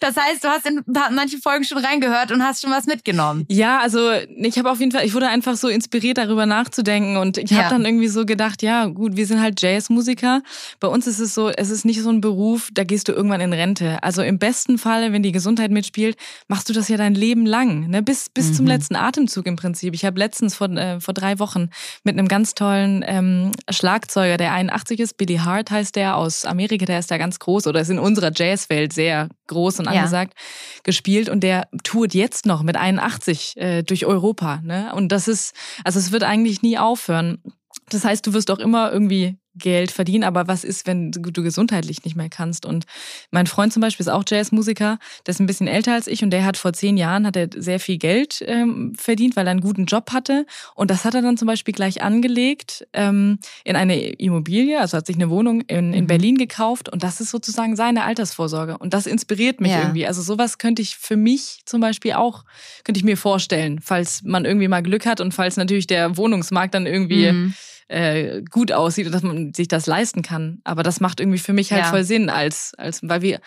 Das 0.00 0.16
heißt, 0.16 0.44
du 0.44 0.48
hast 0.48 0.66
in 0.66 0.82
manche 1.12 1.38
Folgen 1.38 1.64
schon 1.64 1.78
reingehört 1.78 2.32
und 2.32 2.42
hast 2.42 2.62
schon 2.62 2.70
was 2.70 2.86
mitgenommen. 2.86 3.46
Ja, 3.48 3.80
also 3.80 4.12
ich 4.12 4.58
habe 4.58 4.70
auf 4.70 4.80
jeden 4.80 4.92
Fall, 4.92 5.04
ich 5.04 5.14
wurde 5.14 5.28
einfach 5.28 5.56
so 5.56 5.68
inspiriert, 5.68 6.18
darüber 6.18 6.46
nachzudenken 6.46 7.16
und 7.16 7.38
ich 7.38 7.52
habe 7.52 7.62
ja. 7.62 7.68
dann 7.70 7.84
irgendwie 7.84 8.08
so 8.08 8.24
gedacht, 8.24 8.62
ja 8.62 8.86
gut, 8.86 9.16
wir 9.16 9.26
sind 9.26 9.40
halt 9.40 9.60
Jazzmusiker. 9.60 10.42
Bei 10.78 10.88
uns 10.88 11.06
ist 11.06 11.20
es 11.20 11.34
so, 11.34 11.48
es 11.48 11.70
ist 11.70 11.84
nicht 11.84 12.00
so 12.02 12.10
ein 12.10 12.20
Beruf, 12.20 12.70
da 12.72 12.84
gehst 12.84 13.08
du 13.08 13.12
irgendwann 13.12 13.40
in 13.40 13.52
Rente. 13.52 14.02
Also 14.02 14.22
im 14.22 14.38
besten 14.38 14.78
Falle, 14.78 15.12
wenn 15.12 15.22
die 15.22 15.32
Gesundheit 15.32 15.70
mitspielt, 15.70 16.16
machst 16.48 16.68
du 16.68 16.72
das 16.72 16.88
ja 16.88 16.96
dein 16.96 17.14
Leben 17.14 17.46
lang, 17.46 17.88
ne? 17.88 18.02
bis 18.02 18.28
bis 18.28 18.48
mhm. 18.48 18.54
zum 18.54 18.66
letzten 18.66 18.96
Atemzug 18.96 19.46
im 19.46 19.56
Prinzip. 19.56 19.94
Ich 19.94 20.04
habe 20.04 20.18
letztens 20.18 20.54
vor 20.54 20.70
äh, 20.70 21.00
vor 21.00 21.14
drei 21.14 21.38
Wochen 21.38 21.70
mit 22.04 22.18
einem 22.18 22.28
ganz 22.28 22.54
tollen 22.54 23.04
ähm, 23.06 23.52
Schlagzeuger, 23.68 24.36
der 24.36 24.52
81 24.52 25.00
ist, 25.00 25.16
Billy 25.16 25.36
Hart 25.36 25.70
heißt 25.70 25.96
der 25.96 26.16
aus 26.16 26.44
Amerika, 26.44 26.84
der 26.84 26.98
ist 26.98 27.10
da 27.10 27.18
ganz 27.18 27.38
groß 27.38 27.66
oder 27.66 27.79
ist 27.80 27.90
in 27.90 27.98
unserer 27.98 28.32
Jazzwelt 28.34 28.92
sehr 28.92 29.28
groß 29.46 29.80
und 29.80 29.88
angesagt, 29.88 30.34
ja. 30.36 30.80
gespielt 30.84 31.28
und 31.28 31.40
der 31.40 31.68
tourt 31.82 32.14
jetzt 32.14 32.46
noch 32.46 32.62
mit 32.62 32.76
81 32.76 33.56
äh, 33.56 33.82
durch 33.82 34.06
Europa. 34.06 34.60
Ne? 34.62 34.92
Und 34.94 35.10
das 35.10 35.28
ist, 35.28 35.54
also 35.84 35.98
es 35.98 36.12
wird 36.12 36.22
eigentlich 36.22 36.62
nie 36.62 36.78
aufhören. 36.78 37.42
Das 37.88 38.04
heißt, 38.04 38.26
du 38.26 38.32
wirst 38.32 38.50
auch 38.50 38.58
immer 38.58 38.92
irgendwie 38.92 39.38
Geld 39.60 39.90
verdienen, 39.90 40.24
aber 40.24 40.48
was 40.48 40.64
ist, 40.64 40.86
wenn 40.86 41.12
du 41.12 41.42
gesundheitlich 41.42 42.04
nicht 42.04 42.16
mehr 42.16 42.28
kannst? 42.28 42.66
Und 42.66 42.86
mein 43.30 43.46
Freund 43.46 43.72
zum 43.72 43.80
Beispiel 43.80 44.04
ist 44.04 44.12
auch 44.12 44.24
Jazzmusiker, 44.26 44.98
der 45.26 45.32
ist 45.32 45.40
ein 45.40 45.46
bisschen 45.46 45.68
älter 45.68 45.94
als 45.94 46.06
ich 46.06 46.22
und 46.24 46.30
der 46.30 46.44
hat 46.44 46.56
vor 46.56 46.72
zehn 46.72 46.96
Jahren 46.96 47.26
hat 47.26 47.36
er 47.36 47.48
sehr 47.54 47.80
viel 47.80 47.98
Geld 47.98 48.42
ähm, 48.46 48.94
verdient, 48.96 49.36
weil 49.36 49.46
er 49.46 49.52
einen 49.52 49.60
guten 49.60 49.86
Job 49.86 50.12
hatte 50.12 50.46
und 50.74 50.90
das 50.90 51.04
hat 51.04 51.14
er 51.14 51.22
dann 51.22 51.36
zum 51.36 51.46
Beispiel 51.46 51.74
gleich 51.74 52.02
angelegt 52.02 52.86
ähm, 52.92 53.38
in 53.64 53.76
eine 53.76 53.98
Immobilie, 54.14 54.80
also 54.80 54.96
hat 54.96 55.06
sich 55.06 55.16
eine 55.16 55.30
Wohnung 55.30 55.62
in, 55.62 55.92
in 55.92 56.04
mhm. 56.04 56.08
Berlin 56.08 56.36
gekauft 56.36 56.88
und 56.88 57.02
das 57.02 57.20
ist 57.20 57.30
sozusagen 57.30 57.76
seine 57.76 58.04
Altersvorsorge 58.04 58.78
und 58.78 58.94
das 58.94 59.06
inspiriert 59.06 59.60
mich 59.60 59.72
ja. 59.72 59.82
irgendwie. 59.82 60.06
Also 60.06 60.22
sowas 60.22 60.58
könnte 60.58 60.82
ich 60.82 60.96
für 60.96 61.16
mich 61.16 61.60
zum 61.64 61.80
Beispiel 61.80 62.14
auch, 62.14 62.44
könnte 62.84 62.98
ich 62.98 63.04
mir 63.04 63.16
vorstellen, 63.16 63.80
falls 63.82 64.22
man 64.22 64.44
irgendwie 64.44 64.68
mal 64.68 64.82
Glück 64.82 65.06
hat 65.06 65.20
und 65.20 65.32
falls 65.32 65.56
natürlich 65.56 65.86
der 65.86 66.16
Wohnungsmarkt 66.16 66.74
dann 66.74 66.86
irgendwie 66.86 67.30
mhm 67.30 67.54
äh, 67.90 68.42
gut 68.42 68.72
aussieht 68.72 69.06
und 69.06 69.12
dass 69.12 69.22
man 69.22 69.52
sich 69.52 69.68
das 69.68 69.86
leisten 69.86 70.22
kann. 70.22 70.60
Aber 70.64 70.82
das 70.82 71.00
macht 71.00 71.20
irgendwie 71.20 71.38
für 71.38 71.52
mich 71.52 71.72
halt 71.72 71.82
ja. 71.84 71.90
voll 71.90 72.04
Sinn, 72.04 72.30
als, 72.30 72.72
als 72.78 73.00
weil 73.02 73.20
wir 73.20 73.40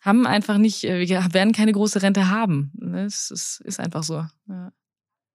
haben 0.00 0.26
einfach 0.26 0.58
nicht, 0.58 0.84
äh, 0.84 1.06
wir 1.06 1.26
werden 1.32 1.52
keine 1.52 1.72
große 1.72 2.02
Rente 2.02 2.30
haben. 2.30 2.72
Es 3.06 3.30
ist, 3.30 3.60
ist 3.64 3.80
einfach 3.80 4.02
so. 4.02 4.24
Ja. 4.48 4.72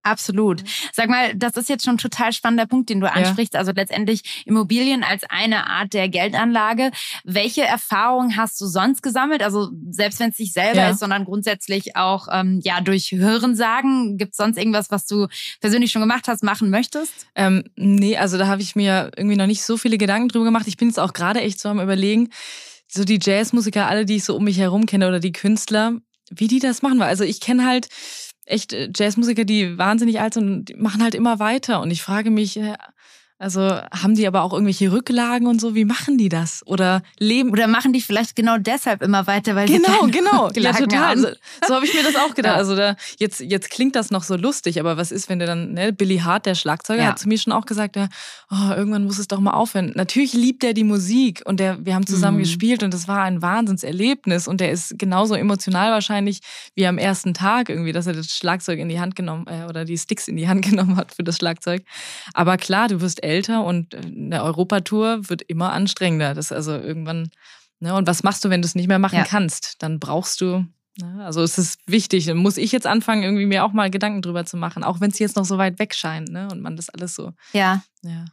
Absolut. 0.08 0.64
Sag 0.94 1.10
mal, 1.10 1.36
das 1.36 1.58
ist 1.58 1.68
jetzt 1.70 1.84
schon 1.84 1.96
ein 1.96 2.00
total 2.00 2.32
spannender 2.32 2.66
Punkt, 2.66 2.90
den 2.90 3.02
du 3.02 3.12
ansprichst. 3.12 3.54
Ja. 3.54 3.60
Also 3.60 3.74
letztendlich 3.76 4.44
Immobilien 4.46 5.04
als 5.04 5.24
eine 5.30 5.68
Art 5.68 5.94
der 5.94 6.08
Geldanlage. 6.08 6.92
Welche 7.26 7.64
Erfahrungen 7.64 8.38
hast 8.38 8.60
du 8.62 8.66
sonst 8.68 9.04
gesammelt? 9.04 9.44
Also 9.44 9.70
selbst 9.90 10.20
wenn 10.20 10.30
es 10.30 10.40
nicht 10.40 10.54
selber 10.54 10.82
ja. 10.82 10.90
ist, 10.92 11.00
sondern 11.00 11.26
grundsätzlich 11.26 11.96
auch 11.98 12.28
ähm, 12.32 12.62
ja 12.64 12.80
durch 12.80 13.12
Hörensagen. 13.12 14.18
Gibt 14.18 14.32
es 14.32 14.38
sonst 14.38 14.58
irgendwas, 14.58 14.92
was 14.92 15.06
du 15.06 15.28
persönlich 15.60 15.92
schon 15.92 16.02
gemacht 16.02 16.28
hast, 16.28 16.44
machen 16.44 16.70
möchtest? 16.70 17.28
Ähm, 17.36 17.66
nee, 17.76 18.18
also 18.18 18.38
da 18.38 18.48
habe 18.48 18.62
ich 18.62 18.76
mir 18.76 19.12
irgendwie 19.18 19.36
noch 19.36 19.48
nicht 19.48 19.64
so 19.64 19.76
viele 19.76 19.98
Gedanken 19.98 20.30
drüber 20.30 20.46
gemacht. 20.46 20.68
Ich 20.68 20.78
bin 20.78 20.88
jetzt 20.88 21.00
auch 21.00 21.14
gerade 21.14 21.42
echt 21.42 21.60
so 21.60 21.68
am 21.68 21.82
überlegen, 21.82 22.30
so 22.88 23.04
die 23.04 23.20
Jazzmusiker, 23.22 23.88
alle, 23.88 24.06
die 24.06 24.16
ich 24.16 24.24
so 24.24 24.36
um 24.36 24.46
mich 24.46 24.58
herum 24.58 24.86
kenne 24.86 25.08
oder 25.08 25.20
die 25.20 25.34
Künstler, 25.34 25.94
wie 26.30 26.48
die 26.48 26.60
das 26.60 26.82
machen. 26.82 27.02
Also 27.02 27.24
ich 27.24 27.42
kenne 27.42 27.66
halt 27.66 27.88
echt 28.48 28.74
äh, 28.74 28.90
Jazzmusiker, 28.96 29.46
die 29.46 29.78
wahnsinnig 29.78 30.20
alt 30.20 30.34
sind 30.34 30.50
und 30.72 30.82
machen 30.82 31.04
halt 31.04 31.16
immer 31.16 31.40
weiter. 31.40 31.82
Und 31.82 31.92
ich 31.92 32.02
frage 32.02 32.32
mich, 32.32 32.58
äh, 32.58 32.76
also 33.40 33.62
haben 33.62 34.16
die 34.16 34.26
aber 34.26 34.42
auch 34.42 34.52
irgendwelche 34.52 34.92
Rücklagen 34.92 35.46
und 35.46 35.62
so? 35.62 35.76
Wie 35.76 35.86
machen 35.86 36.18
die 36.18 36.28
das? 36.28 36.66
Oder 36.66 37.04
leben? 37.20 37.52
Oder 37.52 37.68
machen 37.68 37.94
die 37.94 38.02
vielleicht 38.02 38.36
genau 38.36 38.58
deshalb 38.58 39.04
immer 39.04 39.28
weiter, 39.28 39.56
weil 39.56 39.68
genau, 39.68 40.06
sie 40.06 40.12
genau, 40.12 40.50
ja 40.56 40.74
total. 40.74 41.02
Haben. 41.02 41.22
So, 41.22 41.28
so 41.68 41.76
habe 41.76 41.86
ich 41.86 41.94
mir 41.94 42.02
das 42.02 42.16
auch 42.16 42.34
gedacht. 42.34 42.54
Ja. 42.54 42.58
Also 42.58 42.76
da, 42.76 42.96
jetzt 43.20 43.40
jetzt 43.40 43.70
klingt 43.70 43.96
das 43.96 44.10
noch 44.10 44.24
so 44.24 44.36
lustig, 44.36 44.80
aber 44.80 44.98
was 44.98 45.12
ist, 45.12 45.30
wenn 45.30 45.38
du 45.38 45.46
dann 45.46 45.74
ne, 45.74 45.94
Billy 45.94 46.18
Hart, 46.18 46.48
der 46.48 46.56
Schlagzeuger, 46.56 47.04
ja. 47.04 47.10
hat 47.10 47.20
zu 47.20 47.28
mir 47.28 47.38
schon 47.38 47.54
auch 47.54 47.68
gesagt, 47.68 47.96
ja, 47.96 48.10
oh, 48.50 48.74
irgendwann 48.76 49.04
muss 49.04 49.20
es 49.20 49.28
doch 49.28 49.40
mal 49.40 49.52
aufhören. 49.52 49.92
Natürlich 49.94 50.34
liebt 50.34 50.64
er 50.64 50.74
die 50.74 50.84
Musik 50.84 51.44
und 51.46 51.60
der, 51.60 51.86
wir 51.86 51.94
haben 51.94 52.08
zusammen 52.08 52.38
mhm. 52.38 52.42
gespielt 52.42 52.82
und 52.82 52.92
das 52.92 53.08
war 53.08 53.22
ein 53.22 53.44
Wahnsinnserlebnis 53.44 54.48
und 54.48 54.62
der 54.62 54.72
ist 54.72 54.98
genauso 54.98 55.36
emotional 55.36 55.92
wahrscheinlich 55.92 56.40
wie 56.74 56.88
am 56.88 56.98
ersten 56.98 57.36
Tag 57.36 57.70
irgendwie, 57.70 57.92
dass 57.92 58.08
er 58.08 58.14
das 58.14 58.36
Schlagzeug 58.36 58.80
in 58.80 58.90
die 58.90 59.00
Hand 59.00 59.16
genommen 59.16 59.46
äh, 59.46 59.66
oder 59.70 59.86
die 59.86 59.98
Sticks 59.98 60.28
in 60.28 60.38
die 60.38 60.48
Hand 60.48 60.66
genommen 60.68 60.96
hat 60.96 61.14
für 61.14 61.24
das 61.24 61.36
Schlagzeug. 61.38 61.84
Aber 62.34 62.58
klar, 62.58 62.88
du 62.88 63.00
wirst 63.02 63.24
älter 63.28 63.64
und 63.64 63.94
eine 63.94 64.44
Europatour 64.44 65.30
wird 65.30 65.42
immer 65.44 65.72
anstrengender. 65.74 66.34
Das 66.34 66.52
also 66.52 66.72
irgendwann, 66.74 67.30
ne, 67.80 67.94
und 67.94 68.08
was 68.08 68.24
machst 68.24 68.44
du, 68.44 68.50
wenn 68.50 68.62
du 68.62 68.66
es 68.66 68.76
nicht 68.76 68.88
mehr 68.88 69.00
machen 69.00 69.20
ja. 69.20 69.26
kannst? 69.26 69.76
Dann 69.80 70.00
brauchst 70.00 70.42
du 70.42 70.66
Ne? 71.00 71.24
Also 71.24 71.42
es 71.42 71.58
ist 71.58 71.80
wichtig, 71.86 72.26
dann 72.26 72.38
muss 72.38 72.58
ich 72.58 72.72
jetzt 72.72 72.88
anfangen, 72.88 73.24
irgendwie 73.24 73.46
mir 73.46 73.64
auch 73.64 73.72
mal 73.72 73.92
Gedanken 73.92 74.22
drüber 74.22 74.46
zu 74.46 74.58
machen, 74.58 74.84
auch 74.84 75.00
wenn 75.00 75.12
es 75.12 75.20
jetzt 75.20 75.36
noch 75.36 75.46
so 75.46 75.58
weit 75.58 75.80
weg 75.80 75.94
scheint, 75.94 76.30
ne? 76.30 76.48
Und 76.52 76.62
man 76.62 76.76
das 76.76 76.90
alles 76.90 77.14
so. 77.14 77.34
Ja. 77.54 77.84
Ja. 78.08 78.26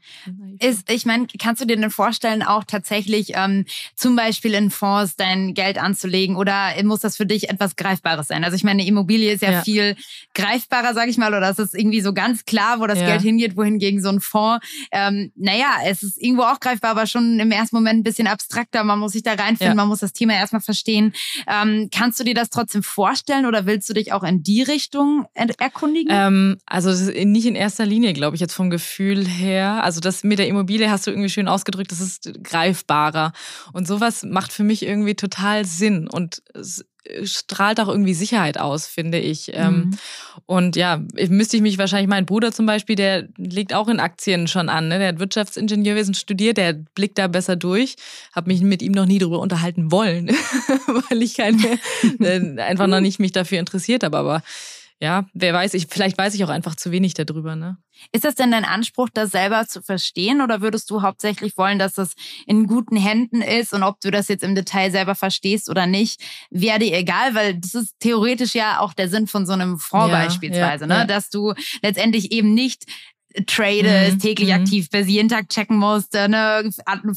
Ist, 0.60 0.90
ich 0.90 1.06
meine, 1.06 1.26
kannst 1.38 1.60
du 1.60 1.66
dir 1.66 1.76
denn 1.76 1.90
vorstellen, 1.90 2.42
auch 2.42 2.64
tatsächlich 2.64 3.32
ähm, 3.34 3.64
zum 3.94 4.16
Beispiel 4.16 4.54
in 4.54 4.70
Fonds 4.70 5.16
dein 5.16 5.54
Geld 5.54 5.78
anzulegen 5.78 6.36
oder 6.36 6.72
muss 6.84 7.00
das 7.00 7.16
für 7.16 7.26
dich 7.26 7.50
etwas 7.50 7.76
Greifbares 7.76 8.28
sein? 8.28 8.44
Also 8.44 8.56
ich 8.56 8.64
meine, 8.64 8.80
eine 8.80 8.88
Immobilie 8.88 9.32
ist 9.32 9.42
ja, 9.42 9.52
ja. 9.52 9.62
viel 9.62 9.96
greifbarer, 10.34 10.94
sag 10.94 11.08
ich 11.08 11.18
mal, 11.18 11.34
oder 11.34 11.48
es 11.50 11.58
ist 11.58 11.74
irgendwie 11.74 12.00
so 12.00 12.12
ganz 12.12 12.44
klar, 12.44 12.80
wo 12.80 12.86
das 12.86 12.98
ja. 12.98 13.06
Geld 13.06 13.22
hingeht, 13.22 13.56
wohingegen 13.56 14.02
so 14.02 14.08
ein 14.08 14.20
Fonds, 14.20 14.64
ähm, 14.92 15.32
naja, 15.36 15.76
es 15.84 16.02
ist 16.02 16.20
irgendwo 16.20 16.42
auch 16.42 16.60
greifbar, 16.60 16.92
aber 16.92 17.06
schon 17.06 17.38
im 17.40 17.50
ersten 17.50 17.76
Moment 17.76 18.00
ein 18.00 18.04
bisschen 18.04 18.26
abstrakter. 18.26 18.84
Man 18.84 18.98
muss 18.98 19.12
sich 19.12 19.22
da 19.22 19.34
reinfinden, 19.34 19.76
man 19.76 19.88
muss 19.88 20.00
das 20.00 20.12
Thema 20.12 20.34
erstmal 20.34 20.62
verstehen. 20.62 21.12
Ähm, 21.46 21.88
kannst 21.92 22.18
du 22.20 22.24
dir 22.24 22.34
das 22.34 22.50
trotzdem 22.50 22.82
vorstellen 22.82 23.46
oder 23.46 23.66
willst 23.66 23.88
du 23.88 23.94
dich 23.94 24.12
auch 24.12 24.22
in 24.22 24.42
die 24.42 24.62
Richtung 24.62 25.26
erkundigen? 25.34 26.10
Ähm, 26.10 26.58
also 26.66 27.12
nicht 27.12 27.46
in 27.46 27.54
erster 27.54 27.86
Linie, 27.86 28.12
glaube 28.12 28.36
ich, 28.36 28.40
jetzt 28.40 28.54
vom 28.54 28.70
Gefühl 28.70 29.26
her. 29.26 29.63
Also 29.72 30.00
das 30.00 30.24
mit 30.24 30.38
der 30.38 30.48
Immobilie 30.48 30.90
hast 30.90 31.06
du 31.06 31.10
irgendwie 31.10 31.30
schön 31.30 31.48
ausgedrückt, 31.48 31.92
das 31.92 32.00
ist 32.00 32.30
greifbarer. 32.42 33.32
Und 33.72 33.86
sowas 33.86 34.22
macht 34.22 34.52
für 34.52 34.64
mich 34.64 34.84
irgendwie 34.84 35.14
total 35.14 35.64
Sinn. 35.64 36.08
Und 36.08 36.42
strahlt 37.24 37.80
auch 37.80 37.88
irgendwie 37.88 38.14
Sicherheit 38.14 38.58
aus, 38.58 38.86
finde 38.86 39.18
ich. 39.18 39.50
Ähm, 39.54 39.74
mhm. 39.74 39.90
Und 40.46 40.76
ja, 40.76 41.02
müsste 41.28 41.56
ich 41.56 41.62
mich 41.62 41.76
wahrscheinlich, 41.76 42.08
mein 42.08 42.26
Bruder 42.26 42.50
zum 42.52 42.66
Beispiel, 42.66 42.96
der 42.96 43.28
liegt 43.36 43.74
auch 43.74 43.88
in 43.88 44.00
Aktien 44.00 44.48
schon 44.48 44.68
an. 44.68 44.88
Ne? 44.88 44.98
Der 44.98 45.08
hat 45.08 45.18
Wirtschaftsingenieurwesen 45.18 46.14
studiert, 46.14 46.56
der 46.56 46.72
blickt 46.72 47.18
da 47.18 47.28
besser 47.28 47.56
durch. 47.56 47.96
Habe 48.34 48.48
mich 48.48 48.62
mit 48.62 48.82
ihm 48.82 48.92
noch 48.92 49.06
nie 49.06 49.18
darüber 49.18 49.40
unterhalten 49.40 49.90
wollen, 49.92 50.28
weil 51.08 51.22
ich 51.22 51.34
keine, 51.34 51.78
äh, 52.20 52.60
einfach 52.60 52.86
noch 52.86 53.00
nicht 53.00 53.20
mich 53.20 53.32
dafür 53.32 53.58
interessiert 53.58 54.02
habe. 54.02 54.16
Aber 54.16 54.42
ja, 55.00 55.26
wer 55.34 55.52
weiß, 55.52 55.74
ich, 55.74 55.86
vielleicht 55.90 56.16
weiß 56.16 56.34
ich 56.34 56.44
auch 56.44 56.48
einfach 56.48 56.76
zu 56.76 56.90
wenig 56.90 57.14
darüber. 57.14 57.56
Ne? 57.56 57.76
Ist 58.12 58.24
das 58.24 58.36
denn 58.36 58.50
dein 58.50 58.64
Anspruch, 58.64 59.08
das 59.12 59.32
selber 59.32 59.66
zu 59.66 59.82
verstehen 59.82 60.40
oder 60.40 60.60
würdest 60.60 60.88
du 60.90 61.02
hauptsächlich 61.02 61.56
wollen, 61.56 61.78
dass 61.78 61.94
das 61.94 62.14
in 62.46 62.66
guten 62.66 62.96
Händen 62.96 63.42
ist 63.42 63.74
und 63.74 63.82
ob 63.82 64.00
du 64.00 64.10
das 64.10 64.28
jetzt 64.28 64.44
im 64.44 64.54
Detail 64.54 64.90
selber 64.90 65.14
verstehst 65.14 65.68
oder 65.68 65.86
nicht, 65.86 66.22
wäre 66.50 66.78
dir 66.78 66.96
egal, 66.96 67.34
weil 67.34 67.58
das 67.58 67.74
ist 67.74 67.94
theoretisch 68.00 68.54
ja 68.54 68.80
auch 68.80 68.94
der 68.94 69.08
Sinn 69.08 69.26
von 69.26 69.46
so 69.46 69.52
einem 69.52 69.78
Fonds 69.78 70.12
ja, 70.12 70.24
beispielsweise, 70.24 70.84
ja, 70.84 70.88
ne? 70.88 70.94
Ja. 70.94 71.04
dass 71.04 71.28
du 71.28 71.54
letztendlich 71.82 72.32
eben 72.32 72.54
nicht 72.54 72.84
tradest, 73.46 74.14
mhm. 74.14 74.18
täglich 74.20 74.48
mhm. 74.48 74.54
aktiv 74.54 74.88
bist, 74.90 75.08
jeden 75.08 75.28
Tag 75.28 75.48
checken 75.48 75.76
musst, 75.76 76.14
ne, 76.14 76.70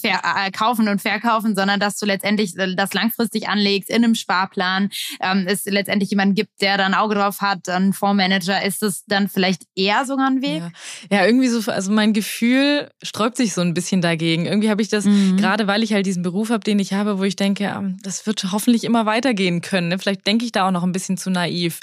äh, 0.03 0.51
kaufen 0.51 0.87
und 0.87 1.01
verkaufen, 1.01 1.55
sondern 1.55 1.79
dass 1.79 1.97
du 1.97 2.05
letztendlich 2.05 2.57
äh, 2.57 2.75
das 2.75 2.93
langfristig 2.93 3.47
anlegst 3.47 3.89
in 3.89 4.03
einem 4.03 4.15
Sparplan, 4.15 4.89
ähm, 5.21 5.45
es 5.47 5.65
letztendlich 5.65 6.09
jemanden 6.09 6.35
gibt, 6.35 6.61
der 6.61 6.77
da 6.77 6.85
ein 6.85 6.95
Auge 6.95 7.15
drauf 7.15 7.41
hat, 7.41 7.69
ein 7.69 7.93
Fondsmanager, 7.93 8.63
ist 8.63 8.81
es 8.81 9.05
dann 9.05 9.29
vielleicht 9.29 9.63
eher 9.75 10.05
sogar 10.05 10.27
ein 10.27 10.41
Weg? 10.41 10.63
Ja. 11.09 11.19
ja, 11.19 11.25
irgendwie 11.25 11.47
so, 11.47 11.71
also 11.71 11.91
mein 11.91 12.13
Gefühl 12.13 12.89
sträubt 13.03 13.37
sich 13.37 13.53
so 13.53 13.61
ein 13.61 13.73
bisschen 13.73 14.01
dagegen. 14.01 14.45
Irgendwie 14.45 14.69
habe 14.69 14.81
ich 14.81 14.89
das, 14.89 15.05
mhm. 15.05 15.37
gerade 15.37 15.67
weil 15.67 15.83
ich 15.83 15.93
halt 15.93 16.05
diesen 16.05 16.23
Beruf 16.23 16.49
habe, 16.49 16.63
den 16.63 16.79
ich 16.79 16.93
habe, 16.93 17.19
wo 17.19 17.23
ich 17.23 17.35
denke, 17.35 17.65
ähm, 17.65 17.97
das 18.01 18.25
wird 18.25 18.51
hoffentlich 18.51 18.83
immer 18.83 19.05
weitergehen 19.05 19.61
können. 19.61 19.89
Ne? 19.89 19.99
Vielleicht 19.99 20.25
denke 20.25 20.45
ich 20.45 20.51
da 20.51 20.67
auch 20.67 20.71
noch 20.71 20.83
ein 20.83 20.91
bisschen 20.91 21.17
zu 21.17 21.29
naiv. 21.29 21.79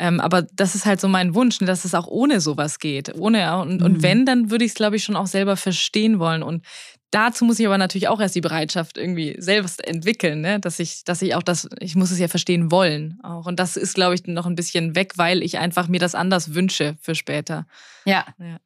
Ähm, 0.00 0.18
aber 0.18 0.42
das 0.42 0.74
ist 0.74 0.86
halt 0.86 0.98
so 0.98 1.08
mein 1.08 1.34
Wunsch, 1.34 1.60
ne, 1.60 1.66
dass 1.66 1.84
es 1.84 1.94
auch 1.94 2.06
ohne 2.06 2.40
sowas 2.40 2.78
geht. 2.78 3.14
Ohne 3.14 3.58
und, 3.58 3.80
mhm. 3.80 3.84
und 3.84 4.02
wenn, 4.02 4.24
dann 4.24 4.50
würde 4.50 4.64
ich 4.64 4.70
es, 4.70 4.74
glaube 4.74 4.96
ich, 4.96 5.04
schon 5.04 5.14
auch 5.14 5.26
selber 5.26 5.58
verstehen 5.58 6.18
wollen. 6.18 6.42
Und 6.42 6.64
dazu 7.10 7.44
muss 7.44 7.60
ich 7.60 7.66
aber 7.66 7.76
natürlich 7.76 8.08
auch 8.08 8.18
erst 8.18 8.34
die 8.34 8.40
Bereitschaft 8.40 8.96
irgendwie 8.96 9.36
selbst 9.38 9.86
entwickeln, 9.86 10.40
ne? 10.40 10.58
dass 10.58 10.78
ich, 10.78 11.04
dass 11.04 11.20
ich 11.20 11.34
auch 11.34 11.42
das, 11.42 11.68
ich 11.80 11.96
muss 11.96 12.10
es 12.10 12.18
ja 12.18 12.28
verstehen 12.28 12.70
wollen 12.70 13.18
auch. 13.22 13.44
Und 13.44 13.60
das 13.60 13.76
ist, 13.76 13.94
glaube 13.94 14.14
ich, 14.14 14.26
noch 14.26 14.46
ein 14.46 14.54
bisschen 14.54 14.94
weg, 14.94 15.12
weil 15.16 15.42
ich 15.42 15.58
einfach 15.58 15.86
mir 15.86 16.00
das 16.00 16.14
anders 16.14 16.54
wünsche 16.54 16.96
für 17.02 17.14
später. 17.14 17.66
Ja. 18.06 18.24
ja. 18.38 18.56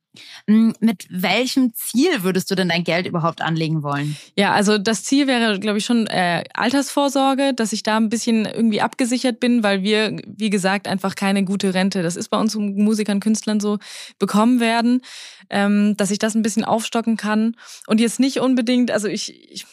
Hm, 0.47 0.75
mit 0.81 1.07
welchem 1.11 1.73
Ziel 1.75 2.23
würdest 2.23 2.51
du 2.51 2.55
denn 2.55 2.69
dein 2.69 2.85
Geld 2.85 3.07
überhaupt 3.07 3.41
anlegen 3.41 3.83
wollen? 3.83 4.17
Ja, 4.37 4.53
also 4.53 4.79
das 4.79 5.05
Ziel 5.05 5.27
wäre, 5.27 5.59
glaube 5.59 5.79
ich, 5.79 5.85
schon 5.85 6.07
äh, 6.07 6.45
Altersvorsorge, 6.55 7.55
dass 7.55 7.73
ich 7.73 7.83
da 7.83 7.97
ein 7.97 8.09
bisschen 8.09 8.45
irgendwie 8.45 8.81
abgesichert 8.81 9.41
bin, 9.41 9.63
weil 9.63 9.83
wir, 9.83 10.17
wie 10.27 10.51
gesagt, 10.51 10.87
einfach 10.87 11.15
keine 11.15 11.45
gute 11.45 11.75
Rente, 11.75 12.03
das 12.03 12.17
ist 12.17 12.29
bei 12.29 12.39
uns 12.39 12.55
Musikern, 12.55 13.21
Künstlern 13.21 13.61
so, 13.61 13.79
bekommen 14.19 14.61
werden, 14.61 15.01
ähm, 15.51 15.97
dass 15.97 16.11
ich 16.11 16.19
das 16.19 16.35
ein 16.35 16.43
bisschen 16.43 16.65
aufstocken 16.65 17.17
kann 17.17 17.57
und 17.87 18.01
jetzt 18.01 18.21
nicht 18.21 18.41
unbedingt, 18.41 18.91
also 18.91 19.09
ich, 19.09 19.51
ich 19.51 19.67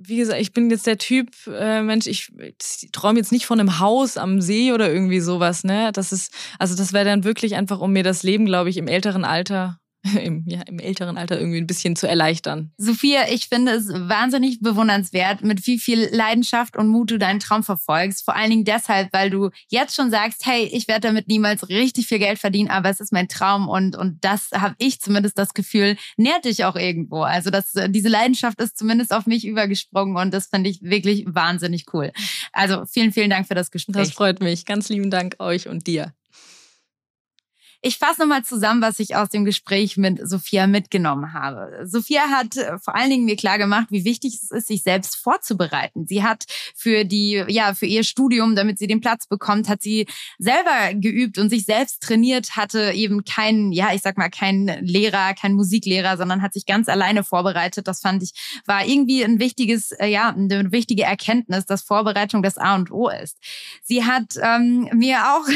wie 0.00 0.16
gesagt, 0.16 0.40
ich 0.40 0.52
bin 0.52 0.70
jetzt 0.70 0.86
der 0.86 0.98
Typ, 0.98 1.30
äh, 1.46 1.82
Mensch, 1.82 2.06
ich, 2.06 2.30
ich 2.38 2.90
träume 2.92 3.18
jetzt 3.18 3.32
nicht 3.32 3.46
von 3.46 3.58
einem 3.58 3.78
Haus 3.78 4.16
am 4.16 4.40
See 4.40 4.72
oder 4.72 4.92
irgendwie 4.92 5.20
sowas, 5.20 5.64
ne? 5.64 5.90
Das 5.92 6.12
ist, 6.12 6.32
also 6.58 6.76
das 6.76 6.92
wäre 6.92 7.04
dann 7.04 7.24
wirklich 7.24 7.56
einfach, 7.56 7.80
um 7.80 7.92
mir 7.92 8.04
das 8.04 8.22
Leben, 8.22 8.46
glaube 8.46 8.70
ich, 8.70 8.76
im 8.76 8.86
älteren 8.86 9.24
Alter 9.24 9.80
im, 10.22 10.44
ja, 10.46 10.62
im 10.62 10.78
älteren 10.78 11.18
Alter 11.18 11.38
irgendwie 11.38 11.58
ein 11.58 11.66
bisschen 11.66 11.96
zu 11.96 12.08
erleichtern. 12.08 12.72
Sophia, 12.76 13.28
ich 13.30 13.48
finde 13.48 13.72
es 13.72 13.88
wahnsinnig 13.88 14.60
bewundernswert, 14.60 15.42
mit 15.42 15.66
wie 15.66 15.78
viel 15.78 16.08
Leidenschaft 16.12 16.76
und 16.76 16.88
Mut 16.88 17.10
du 17.10 17.18
deinen 17.18 17.40
Traum 17.40 17.62
verfolgst. 17.62 18.24
Vor 18.24 18.36
allen 18.36 18.50
Dingen 18.50 18.64
deshalb, 18.64 19.12
weil 19.12 19.30
du 19.30 19.50
jetzt 19.68 19.94
schon 19.94 20.10
sagst, 20.10 20.46
hey, 20.46 20.64
ich 20.64 20.88
werde 20.88 21.08
damit 21.08 21.28
niemals 21.28 21.68
richtig 21.68 22.06
viel 22.06 22.18
Geld 22.18 22.38
verdienen, 22.38 22.70
aber 22.70 22.88
es 22.90 23.00
ist 23.00 23.12
mein 23.12 23.28
Traum 23.28 23.68
und, 23.68 23.96
und 23.96 24.24
das 24.24 24.50
habe 24.52 24.74
ich 24.78 25.00
zumindest 25.00 25.38
das 25.38 25.54
Gefühl, 25.54 25.96
nährt 26.16 26.44
dich 26.44 26.64
auch 26.64 26.76
irgendwo. 26.76 27.22
Also 27.22 27.50
das, 27.50 27.72
diese 27.88 28.08
Leidenschaft 28.08 28.60
ist 28.60 28.78
zumindest 28.78 29.12
auf 29.12 29.26
mich 29.26 29.46
übergesprungen 29.46 30.16
und 30.16 30.32
das 30.32 30.46
finde 30.46 30.70
ich 30.70 30.82
wirklich 30.82 31.24
wahnsinnig 31.26 31.86
cool. 31.92 32.12
Also 32.52 32.84
vielen, 32.86 33.12
vielen 33.12 33.30
Dank 33.30 33.46
für 33.46 33.54
das 33.54 33.70
Gespräch. 33.70 33.96
Das 33.96 34.12
freut 34.12 34.40
mich. 34.40 34.64
Ganz 34.64 34.88
lieben 34.88 35.10
Dank 35.10 35.36
euch 35.38 35.68
und 35.68 35.86
dir. 35.86 36.12
Ich 37.80 37.98
fasse 37.98 38.20
nochmal 38.20 38.42
zusammen, 38.42 38.82
was 38.82 38.98
ich 38.98 39.14
aus 39.14 39.28
dem 39.28 39.44
Gespräch 39.44 39.96
mit 39.96 40.18
Sophia 40.28 40.66
mitgenommen 40.66 41.32
habe. 41.32 41.84
Sophia 41.84 42.22
hat 42.22 42.56
äh, 42.56 42.76
vor 42.80 42.96
allen 42.96 43.10
Dingen 43.10 43.24
mir 43.24 43.36
klar 43.36 43.56
gemacht, 43.56 43.86
wie 43.90 44.04
wichtig 44.04 44.34
es 44.34 44.50
ist, 44.50 44.66
sich 44.66 44.82
selbst 44.82 45.14
vorzubereiten. 45.14 46.04
Sie 46.08 46.24
hat 46.24 46.46
für 46.74 47.04
die, 47.04 47.44
ja, 47.46 47.74
für 47.74 47.86
ihr 47.86 48.02
Studium, 48.02 48.56
damit 48.56 48.80
sie 48.80 48.88
den 48.88 49.00
Platz 49.00 49.28
bekommt, 49.28 49.68
hat 49.68 49.80
sie 49.80 50.06
selber 50.38 50.92
geübt 50.94 51.38
und 51.38 51.50
sich 51.50 51.66
selbst 51.66 52.02
trainiert, 52.02 52.56
hatte 52.56 52.90
eben 52.94 53.24
keinen, 53.24 53.70
ja, 53.70 53.94
ich 53.94 54.02
sag 54.02 54.18
mal, 54.18 54.28
keinen 54.28 54.84
Lehrer, 54.84 55.34
keinen 55.34 55.54
Musiklehrer, 55.54 56.16
sondern 56.16 56.42
hat 56.42 56.54
sich 56.54 56.66
ganz 56.66 56.88
alleine 56.88 57.22
vorbereitet. 57.22 57.86
Das 57.86 58.00
fand 58.00 58.24
ich, 58.24 58.32
war 58.66 58.84
irgendwie 58.84 59.22
ein 59.22 59.38
wichtiges, 59.38 59.92
äh, 59.92 60.08
ja, 60.08 60.30
eine 60.30 60.72
wichtige 60.72 61.04
Erkenntnis, 61.04 61.64
dass 61.64 61.82
Vorbereitung 61.82 62.42
das 62.42 62.58
A 62.58 62.74
und 62.74 62.90
O 62.90 63.08
ist. 63.08 63.38
Sie 63.84 64.04
hat 64.04 64.34
ähm, 64.42 64.88
mir 64.94 65.18
auch 65.32 65.46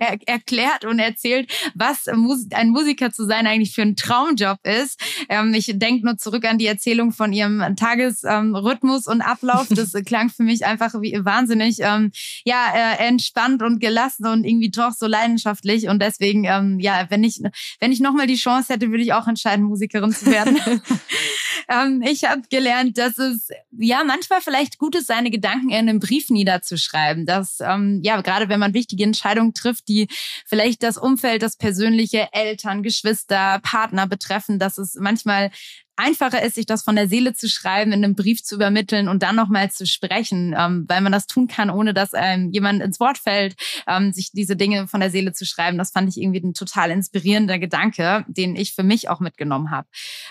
erklärt 0.26 0.84
und 0.84 0.98
erzählt, 0.98 1.48
was 1.74 2.08
ein 2.08 2.70
Musiker 2.70 3.10
zu 3.10 3.26
sein 3.26 3.46
eigentlich 3.46 3.74
für 3.74 3.82
ein 3.82 3.96
Traumjob 3.96 4.58
ist. 4.64 5.00
Ähm, 5.28 5.54
ich 5.54 5.70
denke 5.74 6.04
nur 6.04 6.16
zurück 6.16 6.44
an 6.44 6.58
die 6.58 6.66
Erzählung 6.66 7.12
von 7.12 7.32
ihrem 7.32 7.76
Tagesrhythmus 7.76 9.06
und 9.06 9.22
Ablauf. 9.22 9.66
Das 9.70 9.92
klang 10.06 10.30
für 10.30 10.42
mich 10.42 10.64
einfach 10.64 10.94
wie 11.00 11.18
wahnsinnig 11.24 11.78
ähm, 11.80 12.10
ja 12.44 12.66
äh, 12.74 13.06
entspannt 13.06 13.62
und 13.62 13.80
gelassen 13.80 14.26
und 14.26 14.44
irgendwie 14.44 14.70
doch 14.70 14.92
so 14.92 15.06
leidenschaftlich. 15.06 15.88
Und 15.88 16.00
deswegen, 16.00 16.44
ähm, 16.44 16.78
ja, 16.80 17.06
wenn 17.08 17.24
ich 17.24 17.40
wenn 17.80 17.92
ich 17.92 18.00
nochmal 18.00 18.26
die 18.26 18.36
Chance 18.36 18.72
hätte, 18.72 18.90
würde 18.90 19.02
ich 19.02 19.12
auch 19.12 19.26
entscheiden, 19.26 19.64
Musikerin 19.64 20.12
zu 20.12 20.26
werden. 20.26 20.58
ähm, 21.68 22.02
ich 22.02 22.24
habe 22.24 22.42
gelernt, 22.50 22.98
dass 22.98 23.18
es 23.18 23.48
ja 23.78 24.02
manchmal 24.04 24.40
vielleicht 24.40 24.78
gut 24.78 24.94
ist, 24.94 25.06
seine 25.06 25.30
Gedanken 25.30 25.70
in 25.70 25.88
einem 25.88 26.00
Brief 26.00 26.30
niederzuschreiben. 26.30 27.26
Dass 27.26 27.58
ähm, 27.60 28.00
ja 28.02 28.20
gerade 28.20 28.48
wenn 28.48 28.60
man 28.60 28.74
wichtige 28.74 29.04
Entscheidungen 29.04 29.54
trifft, 29.54 29.88
die 29.88 30.08
vielleicht 30.46 30.82
das 30.82 30.96
Umfeld, 30.96 31.42
das 31.42 31.56
persönliche 31.58 32.28
Eltern, 32.32 32.82
Geschwister, 32.82 33.60
Partner 33.62 34.06
betreffen, 34.06 34.58
dass 34.58 34.78
es 34.78 34.94
manchmal 34.94 35.50
einfacher 35.98 36.42
ist, 36.42 36.54
sich 36.54 36.66
das 36.66 36.82
von 36.82 36.96
der 36.96 37.08
Seele 37.08 37.34
zu 37.34 37.48
schreiben, 37.48 37.92
in 37.92 38.04
einem 38.04 38.14
Brief 38.14 38.42
zu 38.42 38.54
übermitteln 38.54 39.08
und 39.08 39.22
dann 39.22 39.36
nochmal 39.36 39.70
zu 39.70 39.86
sprechen, 39.86 40.54
ähm, 40.56 40.84
weil 40.88 41.00
man 41.00 41.12
das 41.12 41.26
tun 41.26 41.48
kann, 41.48 41.70
ohne 41.70 41.92
dass 41.92 42.14
einem 42.14 42.50
jemand 42.52 42.82
ins 42.82 43.00
Wort 43.00 43.18
fällt, 43.18 43.56
ähm, 43.86 44.12
sich 44.12 44.30
diese 44.32 44.56
Dinge 44.56 44.88
von 44.88 45.00
der 45.00 45.10
Seele 45.10 45.32
zu 45.32 45.44
schreiben. 45.44 45.76
Das 45.76 45.90
fand 45.90 46.08
ich 46.08 46.20
irgendwie 46.20 46.40
ein 46.40 46.54
total 46.54 46.90
inspirierender 46.90 47.58
Gedanke, 47.58 48.24
den 48.28 48.56
ich 48.56 48.74
für 48.74 48.82
mich 48.82 49.08
auch 49.08 49.20
mitgenommen 49.20 49.70
habe. 49.70 49.88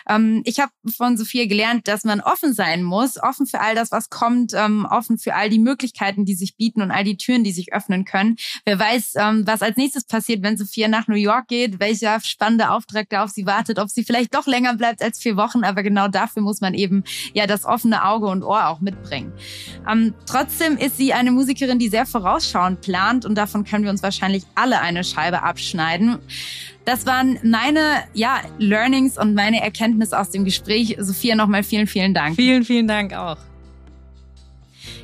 Ähm, 0.10 0.41
ich 0.45 0.60
habe 0.60 0.71
von 0.95 1.17
Sophia 1.17 1.45
gelernt, 1.45 1.88
dass 1.88 2.03
man 2.03 2.21
offen 2.21 2.53
sein 2.53 2.84
muss, 2.84 3.21
offen 3.21 3.45
für 3.45 3.60
all 3.60 3.75
das, 3.75 3.91
was 3.91 4.10
kommt, 4.10 4.53
ähm, 4.53 4.88
offen 4.89 5.17
für 5.17 5.36
all 5.36 5.49
die 5.49 5.60
Möglichkeiten, 5.60 6.25
die 6.25 6.36
sich 6.36 6.56
bieten 6.56 6.82
und 6.82 6.91
all 6.91 7.03
die 7.03 7.17
Türen, 7.17 7.43
die 7.43 7.51
sich 7.51 7.73
öffnen 7.73 8.06
können. 8.06 8.38
Wer 8.65 8.80
weiß, 8.80 9.13
ähm, 9.17 9.45
was 9.45 9.62
als 9.62 9.77
nächstes 9.77 10.06
passiert, 10.06 10.43
wenn 10.43 10.58
Sophia 10.58 10.88
nach 10.88 11.08
New 11.08 11.15
York 11.15 11.47
geht, 11.47 11.80
welcher 11.80 12.19
spannende 12.21 12.71
Auftrag 12.71 13.10
da 13.10 13.23
auf 13.23 13.32
sie 13.32 13.45
wartet, 13.45 13.80
ob 13.80 13.89
sie 13.89 14.03
vielleicht 14.03 14.34
doch 14.34 14.47
länger 14.47 14.75
bleibt 14.75 15.01
als 15.01 15.19
vier 15.19 15.36
Wochen 15.36 15.57
machen, 15.60 15.70
aber 15.70 15.84
genau 15.84 16.08
dafür 16.08 16.41
muss 16.41 16.62
man 16.62 16.74
eben 16.74 17.04
ja 17.34 17.48
das 17.48 17.65
offene 17.65 18.06
Auge 18.06 18.28
und 18.28 18.43
Ohr 18.43 18.67
auch 18.67 18.80
mitbringen. 18.80 19.32
Ähm, 19.89 20.13
trotzdem 20.26 20.78
ist 20.78 20.98
sie 20.98 21.13
eine 21.13 21.32
Musikerin, 21.32 21.80
die 21.80 21.89
sehr 21.89 22.06
vorausschauend 22.06 22.82
plant 22.82 23.26
und 23.26 23.36
davon 23.36 23.63
können 23.63 23.84
wir 23.84 23.91
uns 23.91 24.04
wahrscheinlich 24.04 24.43
alle 24.56 24.80
eine 24.82 25.04
Scheibe 25.04 25.43
abschneiden. 25.43 26.20
Das 26.86 27.06
waren 27.06 27.38
meine 27.43 28.04
ja, 28.13 28.39
Learnings 28.60 29.17
und 29.17 29.34
meine 29.34 29.62
Erkenntnisse 29.62 30.17
aus 30.17 30.30
dem 30.30 30.46
Gespräch. 30.46 30.96
Sophia, 31.00 31.36
nochmal 31.36 31.63
vielen, 31.63 31.88
vielen 31.88 32.13
Dank. 32.13 32.36
Vielen, 32.36 32.63
vielen 32.63 32.88
Dank 32.88 33.13
auch. 33.13 33.38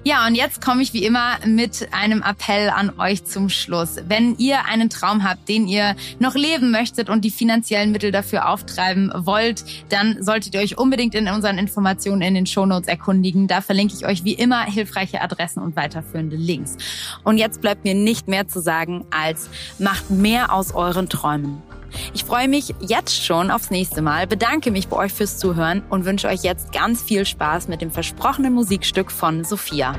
Ja, 0.05 0.27
und 0.27 0.35
jetzt 0.35 0.59
komme 0.59 0.83
ich 0.83 0.91
wie 0.91 1.05
immer 1.05 1.37
mit 1.45 1.87
einem 1.93 2.21
Appell 2.23 2.69
an 2.69 2.91
euch 2.99 3.23
zum 3.23 3.47
Schluss. 3.47 3.95
Wenn 4.05 4.37
ihr 4.37 4.65
einen 4.65 4.89
Traum 4.89 5.23
habt, 5.23 5.47
den 5.47 5.65
ihr 5.65 5.95
noch 6.19 6.35
leben 6.35 6.71
möchtet 6.71 7.09
und 7.09 7.23
die 7.23 7.31
finanziellen 7.31 7.93
Mittel 7.93 8.11
dafür 8.11 8.49
auftreiben 8.49 9.13
wollt, 9.15 9.63
dann 9.87 10.21
solltet 10.21 10.55
ihr 10.55 10.59
euch 10.59 10.77
unbedingt 10.77 11.15
in 11.15 11.29
unseren 11.29 11.57
Informationen 11.57 12.21
in 12.21 12.33
den 12.33 12.45
Shownotes 12.45 12.89
erkundigen. 12.89 13.47
Da 13.47 13.61
verlinke 13.61 13.93
ich 13.95 14.05
euch 14.05 14.25
wie 14.25 14.33
immer 14.33 14.65
hilfreiche 14.65 15.21
Adressen 15.21 15.63
und 15.63 15.77
weiterführende 15.77 16.35
Links. 16.35 16.75
Und 17.23 17.37
jetzt 17.37 17.61
bleibt 17.61 17.85
mir 17.85 17.95
nicht 17.95 18.27
mehr 18.27 18.45
zu 18.49 18.59
sagen 18.59 19.05
als 19.09 19.49
macht 19.79 20.09
mehr 20.09 20.51
aus 20.51 20.75
euren 20.75 21.07
Träumen. 21.07 21.61
Ich 22.13 22.23
freue 22.23 22.47
mich 22.47 22.73
jetzt 22.79 23.23
schon 23.23 23.51
aufs 23.51 23.69
nächste 23.69 24.01
Mal, 24.01 24.27
bedanke 24.27 24.71
mich 24.71 24.87
bei 24.87 24.97
euch 24.97 25.13
fürs 25.13 25.37
Zuhören 25.37 25.83
und 25.89 26.05
wünsche 26.05 26.27
euch 26.27 26.43
jetzt 26.43 26.71
ganz 26.71 27.01
viel 27.01 27.25
Spaß 27.25 27.67
mit 27.67 27.81
dem 27.81 27.91
versprochenen 27.91 28.53
Musikstück 28.53 29.11
von 29.11 29.43
Sophia. 29.43 29.95